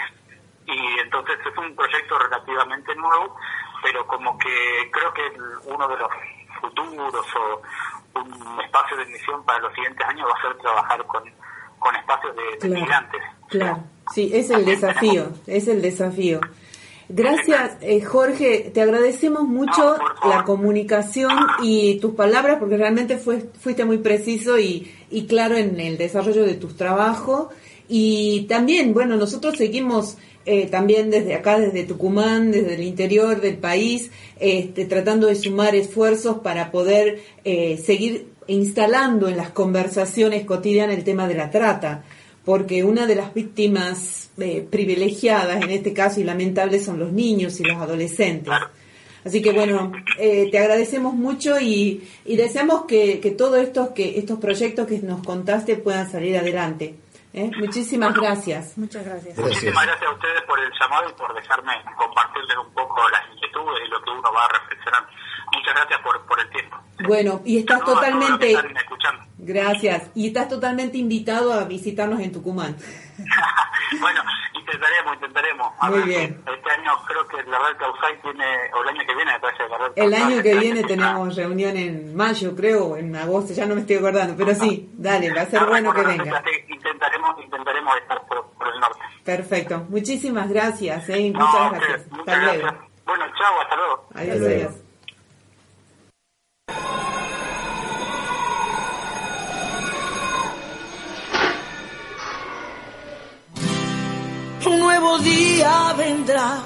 y 0.67 0.99
entonces 1.01 1.39
es 1.45 1.59
un 1.59 1.75
proyecto 1.75 2.19
relativamente 2.19 2.95
nuevo, 2.95 3.37
pero 3.83 4.07
como 4.07 4.39
que 4.39 4.91
creo 4.93 5.13
que 5.13 5.23
uno 5.67 5.89
de 5.89 5.97
los 5.97 6.09
futuros 6.61 7.27
o 7.37 7.63
un 8.21 8.61
espacio 8.61 8.97
de 8.97 9.07
misión 9.07 9.45
para 9.45 9.59
los 9.61 9.73
siguientes 9.75 10.07
años 10.07 10.29
va 10.29 10.39
a 10.39 10.43
ser 10.43 10.59
trabajar 10.59 11.05
con, 11.07 11.23
con 11.79 11.97
espacios 11.97 12.37
de, 12.37 12.43
de 12.43 12.59
Claro, 12.59 12.75
migrantes. 12.75 13.23
claro. 13.49 13.79
Sí, 14.13 14.31
es 14.35 14.51
el 14.51 14.65
desafío, 14.65 15.29
es 15.47 15.69
el 15.69 15.81
desafío. 15.83 16.41
Gracias, 17.13 17.73
eh, 17.81 18.01
Jorge. 18.03 18.71
Te 18.73 18.83
agradecemos 18.83 19.43
mucho 19.43 19.97
No, 19.97 20.31
la 20.31 20.45
comunicación 20.45 21.33
y 21.61 21.97
tus 21.97 22.15
palabras 22.15 22.59
porque 22.61 22.77
realmente 22.77 23.19
fue, 23.19 23.47
fuiste 23.59 23.85
muy 23.85 23.99
preciso 23.99 24.61
y, 24.61 24.89
y 25.11 25.27
claro 25.27 25.57
en 25.57 25.81
el 25.81 25.99
desarrollo 25.99 26.45
de 26.45 26.55
tus 26.55 26.77
trabajos. 26.77 27.49
Y 27.89 28.43
también, 28.49 28.95
bueno, 28.95 29.17
nosotros 29.17 29.57
seguimos 29.59 30.19
eh, 30.47 30.69
también 30.69 31.11
desde 31.11 31.35
acá, 31.35 31.59
desde 31.59 31.83
Tucumán, 31.83 32.53
desde 32.53 32.75
el 32.75 32.85
interior 32.85 33.41
del 33.41 33.57
país, 33.57 34.13
este, 34.39 34.85
tratando 34.85 35.27
de 35.27 35.35
sumar 35.35 35.75
esfuerzos 35.75 36.39
para 36.39 36.71
poder 36.71 37.21
eh, 37.43 37.77
seguir 37.85 38.29
instalando 38.47 39.29
en 39.29 39.37
las 39.37 39.51
conversaciones 39.51 40.45
cotidianas 40.45 40.97
el 40.97 41.03
tema 41.05 41.27
de 41.27 41.35
la 41.35 41.51
trata 41.51 42.05
porque 42.51 42.83
una 42.83 43.07
de 43.07 43.15
las 43.15 43.33
víctimas 43.33 44.33
eh, 44.37 44.67
privilegiadas 44.69 45.63
en 45.63 45.71
este 45.71 45.95
caso 45.95 46.19
y 46.19 46.25
lamentables 46.25 46.85
son 46.85 46.99
los 46.99 47.13
niños 47.13 47.61
y 47.61 47.63
los 47.63 47.77
adolescentes. 47.77 48.53
Así 49.25 49.41
que 49.41 49.53
bueno, 49.53 49.93
eh, 50.19 50.49
te 50.51 50.59
agradecemos 50.59 51.15
mucho 51.15 51.61
y, 51.61 52.11
y 52.25 52.35
deseamos 52.35 52.87
que, 52.87 53.21
que 53.21 53.31
todos 53.31 53.59
estos 53.59 53.91
que 53.91 54.19
estos 54.19 54.41
proyectos 54.41 54.89
que 54.89 54.99
nos 54.99 55.25
contaste 55.25 55.77
puedan 55.77 56.11
salir 56.11 56.37
adelante. 56.37 56.97
¿eh? 57.35 57.53
Muchísimas 57.57 58.15
gracias. 58.15 58.77
Muchas 58.77 59.05
gracias. 59.05 59.37
Gracias. 59.37 59.47
Muchísimas 59.47 59.87
gracias 59.87 60.11
a 60.11 60.13
ustedes 60.13 60.43
por 60.43 60.59
el 60.59 60.73
llamado 60.73 61.09
y 61.09 61.13
por 61.13 61.33
dejarme 61.33 61.73
compartirles 61.97 62.57
un 62.67 62.75
poco 62.75 63.01
las 63.11 63.33
inquietudes 63.33 63.79
y 63.87 63.91
lo 63.91 64.03
que 64.03 64.11
uno 64.11 64.33
va 64.33 64.49
reflexionando. 64.49 65.09
Muchas 65.53 65.75
gracias 65.77 66.01
por, 66.01 66.27
por 66.27 66.41
el 66.41 66.51
tiempo. 66.51 66.77
Bueno, 67.07 67.43
y 67.45 67.59
estás 67.59 67.79
Saludos 67.79 68.03
a 68.03 68.11
todos 68.11 68.15
los 68.15 68.39
que 68.41 68.47
totalmente, 68.49 68.53
están 68.53 68.77
escuchando. 68.77 69.30
Gracias, 69.43 70.11
y 70.15 70.29
estás 70.29 70.49
totalmente 70.49 70.99
invitado 70.99 71.53
a 71.53 71.65
visitarnos 71.65 72.21
en 72.21 72.33
Tucumán. 72.33 72.77
bueno, 74.01 74.21
intentaremos 74.55 75.15
intentaremos. 75.15 75.73
A 75.79 75.91
Muy 75.91 75.99
ver, 76.01 76.09
bien. 76.09 76.45
Este 76.47 76.71
año 76.71 76.93
creo 77.07 77.27
que 77.29 77.51
la 77.51 77.59
red 77.59 77.77
Causay 77.79 78.21
tiene, 78.23 78.45
o 78.75 78.83
el 78.83 78.89
año 78.89 79.07
que 79.07 79.15
viene 79.15 79.41
parece 79.41 79.69
la 79.69 79.79
red 79.79 79.93
El 79.97 80.15
año 80.15 80.43
que 80.43 80.55
viene 80.57 80.85
tenemos 80.85 81.37
reunión 81.37 81.77
en 81.77 82.17
mayo, 82.17 82.55
creo, 82.55 82.97
en 82.97 83.15
agosto, 83.17 83.53
ya 83.53 83.67
no 83.67 83.75
me 83.75 83.83
estoy 83.83 83.97
acordando, 83.97 84.35
pero 84.37 84.55
sí, 84.55 84.91
dale, 84.95 85.33
va 85.33 85.43
a 85.43 85.47
ser 85.47 85.61
No 85.63 85.69
bueno 85.69 85.93
que 85.93 86.03
venga. 86.03 86.43
Intentaremos, 86.69 87.45
intentaremos 87.45 87.97
estar 87.97 88.27
por, 88.27 88.51
por 88.53 88.69
el 88.69 88.81
norte. 88.81 89.01
Perfecto, 89.25 89.87
muchísimas 89.89 90.49
gracias, 90.49 91.09
¿eh? 91.09 91.31
No, 91.31 91.41
muchas 91.41 91.61
a 91.61 91.71
gracias. 91.71 92.11
muchas 92.11 92.29
Hasta 92.35 92.53
luego. 92.53 92.91
Bueno, 93.05 93.25
chao, 93.39 93.61
hasta 93.61 93.77
luego. 93.77 94.09
Adiós, 94.15 94.35
Hasta 94.37 94.49
luego. 94.49 94.71
adiós. 96.69 97.17
Nuevo 105.01 105.19
día 105.21 105.95
vendrá, 105.97 106.59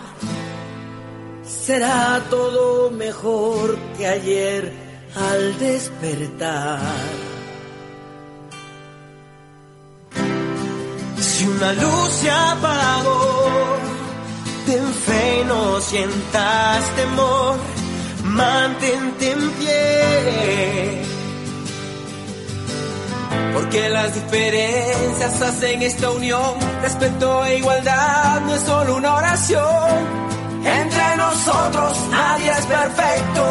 será 1.45 2.20
todo 2.28 2.91
mejor 2.91 3.78
que 3.97 4.07
ayer 4.07 4.72
al 5.14 5.59
despertar. 5.59 6.80
Si 11.20 11.47
una 11.47 11.72
luz 11.74 12.09
se 12.20 12.30
apagó, 12.30 13.76
ten 14.66 14.85
fe 15.07 15.41
y 15.41 15.45
no 15.45 15.80
sientas 15.80 16.97
temor, 16.97 17.57
mantente 18.24 19.30
en 19.30 19.51
pie. 19.51 21.14
Porque 23.55 23.89
las 23.89 24.14
diferencias 24.14 25.43
hacen 25.43 25.82
esta 25.82 26.11
unión. 26.11 26.55
Respeto 26.82 27.45
e 27.45 27.59
igualdad 27.59 28.41
no 28.41 28.55
es 28.55 28.62
solo 28.62 28.97
una 28.97 29.14
oración. 29.16 30.24
Entre 30.64 31.16
nosotros 31.16 31.99
nadie 32.11 32.51
es 32.51 32.66
perfecto. 32.66 33.45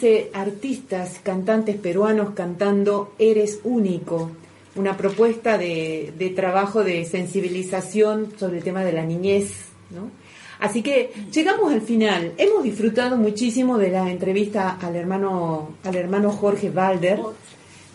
15 0.00 0.30
artistas, 0.32 1.20
cantantes 1.22 1.76
peruanos 1.76 2.30
cantando 2.30 3.12
Eres 3.18 3.60
Único, 3.64 4.30
una 4.74 4.96
propuesta 4.96 5.58
de, 5.58 6.14
de 6.16 6.30
trabajo 6.30 6.82
de 6.82 7.04
sensibilización 7.04 8.32
sobre 8.38 8.58
el 8.58 8.64
tema 8.64 8.82
de 8.82 8.94
la 8.94 9.04
niñez, 9.04 9.52
¿no? 9.90 10.10
Así 10.58 10.82
que 10.82 11.10
llegamos 11.30 11.70
al 11.70 11.82
final. 11.82 12.32
Hemos 12.38 12.62
disfrutado 12.62 13.18
muchísimo 13.18 13.76
de 13.76 13.90
la 13.90 14.10
entrevista 14.10 14.78
al 14.80 14.96
hermano, 14.96 15.72
al 15.84 15.96
hermano 15.96 16.30
Jorge 16.32 16.70
Balder. 16.70 17.20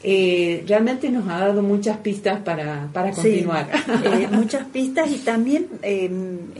Eh, 0.07 0.63
realmente 0.67 1.09
nos 1.09 1.27
ha 1.27 1.39
dado 1.39 1.63
muchas 1.63 1.97
pistas 1.97 2.39
para, 2.41 2.89
para 2.93 3.11
Sí, 3.11 3.21
continuar. 3.21 3.69
eh, 4.03 4.27
muchas 4.31 4.65
pistas 4.67 5.09
y 5.09 5.17
también 5.17 5.65
eh, 5.81 6.07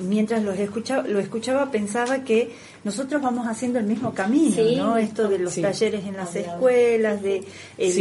mientras 0.01 0.41
los 0.43 0.57
escuchaba, 0.57 1.07
lo 1.07 1.19
escuchaba 1.19 1.69
pensaba 1.69 2.23
que 2.23 2.49
nosotros 2.83 3.21
vamos 3.21 3.47
haciendo 3.47 3.77
el 3.77 3.85
mismo 3.85 4.15
camino, 4.15 4.55
Sí. 4.55 4.75
¿no? 4.77 4.97
Esto 4.97 5.27
de 5.27 5.37
los 5.37 5.53
Sí. 5.53 5.61
talleres 5.61 6.05
en 6.05 6.17
las 6.17 6.35
escuelas, 6.35 7.21
de 7.21 7.43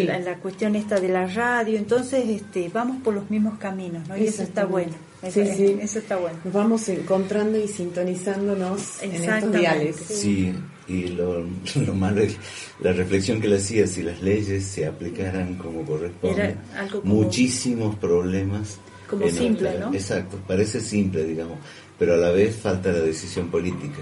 la, 0.06 0.18
la 0.18 0.36
cuestión 0.38 0.76
esta 0.76 0.98
de 0.98 1.08
la 1.08 1.26
radio, 1.26 1.76
entonces 1.76 2.26
este 2.26 2.70
vamos 2.72 3.02
por 3.02 3.12
los 3.12 3.28
mismos 3.28 3.58
caminos, 3.58 4.08
¿no? 4.08 4.16
Y 4.16 4.24
eso 4.26 4.42
está 4.42 4.64
bueno. 4.64 4.92
Eso, 5.22 5.40
Sí, 5.44 5.50
sí. 5.56 5.76
eso 5.80 5.98
está 5.98 6.16
bueno. 6.16 6.38
Nos 6.44 6.54
vamos 6.54 6.88
encontrando 6.88 7.58
y 7.58 7.68
sintonizándonos 7.68 9.02
en 9.02 9.12
estos 9.14 9.52
diales. 9.52 9.96
Sí, 9.96 10.54
y 10.88 11.08
lo, 11.08 11.44
lo 11.86 11.94
malo 11.94 12.20
es 12.22 12.36
la 12.80 12.92
reflexión 12.92 13.40
que 13.40 13.48
le 13.48 13.56
hacía, 13.56 13.86
si 13.86 14.02
las 14.02 14.20
leyes 14.22 14.64
se 14.64 14.86
aplicaran 14.86 15.54
como 15.54 15.84
corresponde, 15.84 16.56
como- 16.90 17.04
muchísimos 17.14 17.94
problemas. 17.96 18.78
Como 19.08 19.28
simple, 19.28 19.68
nuestra- 19.70 19.90
¿no? 19.90 19.94
Exacto, 19.94 20.38
parece 20.46 20.80
simple, 20.80 21.24
digamos, 21.24 21.58
pero 21.98 22.14
a 22.14 22.16
la 22.16 22.30
vez 22.30 22.56
falta 22.56 22.90
la 22.92 23.00
decisión 23.00 23.48
política. 23.50 24.00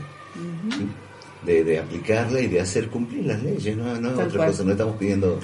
¿sí? 0.77 0.87
De, 1.45 1.65
de 1.65 1.81
aplicarla 1.81 2.41
y 2.41 2.47
de 2.47 2.61
hacer 2.61 2.89
cumplir 2.89 3.27
las 3.27 3.43
leyes, 3.43 3.77
no, 3.77 4.01
no 4.01 4.11
Tal 4.11 4.29
otra 4.29 4.37
cual. 4.39 4.51
cosa, 4.51 4.63
no 4.63 4.71
estamos 4.71 4.97
pidiendo 4.97 5.41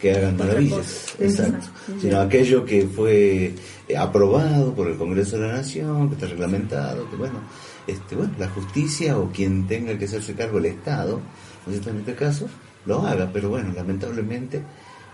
que 0.00 0.12
hagan 0.12 0.36
maravillas, 0.38 1.14
exacto, 1.20 1.66
sino 2.00 2.20
aquello 2.20 2.64
que 2.64 2.86
fue 2.86 3.52
eh, 3.86 3.96
aprobado 3.96 4.74
por 4.74 4.88
el 4.88 4.96
Congreso 4.96 5.38
de 5.38 5.48
la 5.48 5.56
Nación, 5.58 6.08
que 6.08 6.14
está 6.14 6.26
reglamentado, 6.26 7.08
que 7.10 7.16
bueno, 7.16 7.40
este, 7.86 8.16
bueno, 8.16 8.32
la 8.38 8.48
justicia 8.48 9.18
o 9.18 9.30
quien 9.30 9.66
tenga 9.66 9.98
que 9.98 10.06
hacerse 10.06 10.32
cargo 10.34 10.56
el 10.56 10.66
Estado, 10.66 11.20
en 11.66 11.98
este 11.98 12.14
caso, 12.14 12.48
lo 12.86 13.06
haga, 13.06 13.30
pero 13.30 13.50
bueno, 13.50 13.72
lamentablemente 13.76 14.62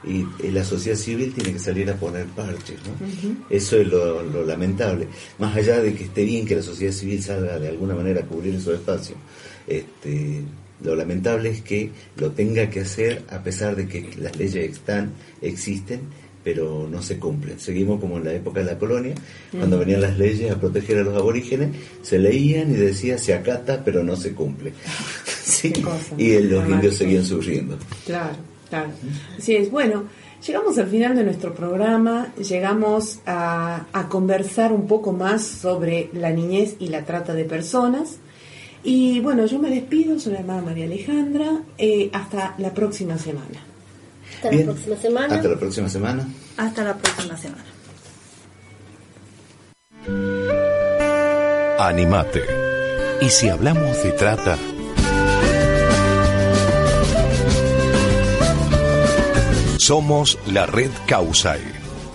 y, 0.04 0.24
y 0.46 0.50
la 0.52 0.64
sociedad 0.64 0.96
civil 0.96 1.34
tiene 1.34 1.52
que 1.52 1.58
salir 1.58 1.90
a 1.90 1.94
poner 1.94 2.26
parches, 2.26 2.78
¿no? 2.86 3.44
Eso 3.50 3.76
es 3.76 3.88
lo, 3.88 4.22
lo 4.22 4.44
lamentable. 4.46 5.08
Más 5.40 5.56
allá 5.56 5.80
de 5.80 5.92
que 5.94 6.04
esté 6.04 6.24
bien 6.24 6.46
que 6.46 6.54
la 6.54 6.62
sociedad 6.62 6.92
civil 6.92 7.20
salga 7.22 7.58
de 7.58 7.68
alguna 7.68 7.94
manera 7.96 8.20
a 8.20 8.24
cubrir 8.24 8.54
esos 8.54 8.74
espacios, 8.74 9.18
este, 9.68 10.42
lo 10.82 10.94
lamentable 10.94 11.50
es 11.50 11.62
que 11.62 11.90
lo 12.16 12.30
tenga 12.30 12.70
que 12.70 12.80
hacer 12.80 13.24
a 13.30 13.42
pesar 13.42 13.76
de 13.76 13.88
que 13.88 14.10
las 14.18 14.36
leyes 14.36 14.72
están, 14.72 15.12
existen, 15.42 16.00
pero 16.44 16.88
no 16.90 17.02
se 17.02 17.18
cumplen. 17.18 17.58
Seguimos 17.58 18.00
como 18.00 18.18
en 18.18 18.24
la 18.24 18.32
época 18.32 18.60
de 18.60 18.66
la 18.66 18.78
colonia, 18.78 19.14
cuando 19.50 19.78
venían 19.78 20.00
las 20.00 20.16
leyes 20.18 20.50
a 20.50 20.58
proteger 20.58 20.98
a 20.98 21.02
los 21.02 21.16
aborígenes, 21.16 21.70
se 22.02 22.18
leían 22.18 22.70
y 22.70 22.74
decía 22.74 23.18
se 23.18 23.34
acata, 23.34 23.82
pero 23.84 24.02
no 24.04 24.16
se 24.16 24.32
cumple. 24.32 24.72
Sí, 25.48 25.72
Y 26.18 26.38
los 26.40 26.68
indios 26.68 26.96
seguían 26.96 27.24
sufriendo. 27.24 27.78
Claro, 28.04 28.36
claro. 28.68 28.90
Así 29.38 29.56
es. 29.56 29.70
Bueno, 29.70 30.04
llegamos 30.46 30.76
al 30.76 30.88
final 30.88 31.16
de 31.16 31.24
nuestro 31.24 31.54
programa, 31.54 32.34
llegamos 32.34 33.20
a, 33.24 33.86
a 33.90 34.08
conversar 34.10 34.72
un 34.74 34.86
poco 34.86 35.12
más 35.12 35.42
sobre 35.42 36.10
la 36.12 36.32
niñez 36.32 36.76
y 36.78 36.88
la 36.88 37.06
trata 37.06 37.32
de 37.32 37.44
personas. 37.44 38.18
Y 38.90 39.20
bueno, 39.20 39.44
yo 39.44 39.58
me 39.58 39.68
despido, 39.68 40.18
soy 40.18 40.32
la 40.32 40.38
hermana 40.38 40.62
María 40.62 40.86
Alejandra, 40.86 41.60
eh, 41.76 42.08
hasta 42.10 42.54
la 42.56 42.72
próxima 42.72 43.18
semana. 43.18 43.62
Hasta 44.36 44.48
Bien. 44.48 44.66
la 44.66 44.72
próxima 44.72 44.96
semana. 44.96 45.34
Hasta 45.34 45.48
la 45.48 45.58
próxima 45.58 45.88
semana. 45.90 46.28
Hasta 46.56 46.84
la 46.84 46.96
próxima 46.96 47.36
semana. 47.36 47.64
Animate. 51.78 52.40
Y 53.20 53.28
si 53.28 53.50
hablamos 53.50 54.02
de 54.02 54.12
trata, 54.12 54.56
somos 59.76 60.38
la 60.46 60.64
red 60.64 60.90
Causai, 61.06 61.60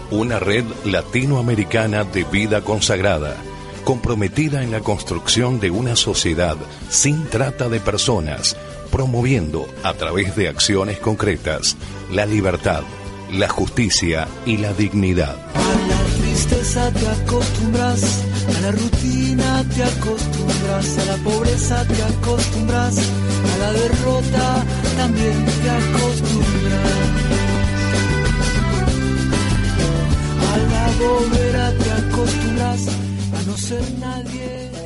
una 0.10 0.40
red 0.40 0.66
latinoamericana 0.86 2.04
de 2.04 2.24
vida 2.24 2.62
consagrada, 2.62 3.38
comprometida 3.84 4.64
en 4.64 4.72
la 4.72 4.80
construcción 4.80 5.60
de 5.60 5.72
una 5.72 5.96
sociedad 5.96 6.58
sin 6.90 7.26
trata 7.26 7.70
de 7.70 7.80
personas, 7.80 8.56
promoviendo 8.92 9.68
a 9.84 9.94
través 9.94 10.36
de 10.36 10.48
acciones 10.48 11.00
concretas 11.00 11.76
la 12.12 12.26
libertad, 12.26 12.84
la 13.32 13.50
justicia 13.50 14.28
y 14.46 14.58
la 14.58 14.74
dignidad. 14.74 15.36
A 15.56 15.88
la 15.88 16.04
tristeza 16.22 16.92
te 16.92 17.08
acostumbras, 17.08 18.24
a 18.48 18.62
la 18.62 18.72
rutina 18.72 19.66
te 19.76 19.84
acostumbras, 19.84 20.98
a 21.00 21.06
la 21.06 21.18
pobreza 21.24 21.88
te 21.88 22.04
acostumbras, 22.04 22.98
a 22.98 23.58
la 23.58 23.74
derrota 23.74 24.66
también 24.98 25.46
te 25.46 25.70
acostumbras. 25.70 27.04
A 30.54 30.58
la 30.58 30.88
bobera 31.00 31.74
te 31.78 31.92
acostumbras, 31.92 32.88
no 33.54 33.58
ser 33.58 33.84
nadie. 34.00 34.83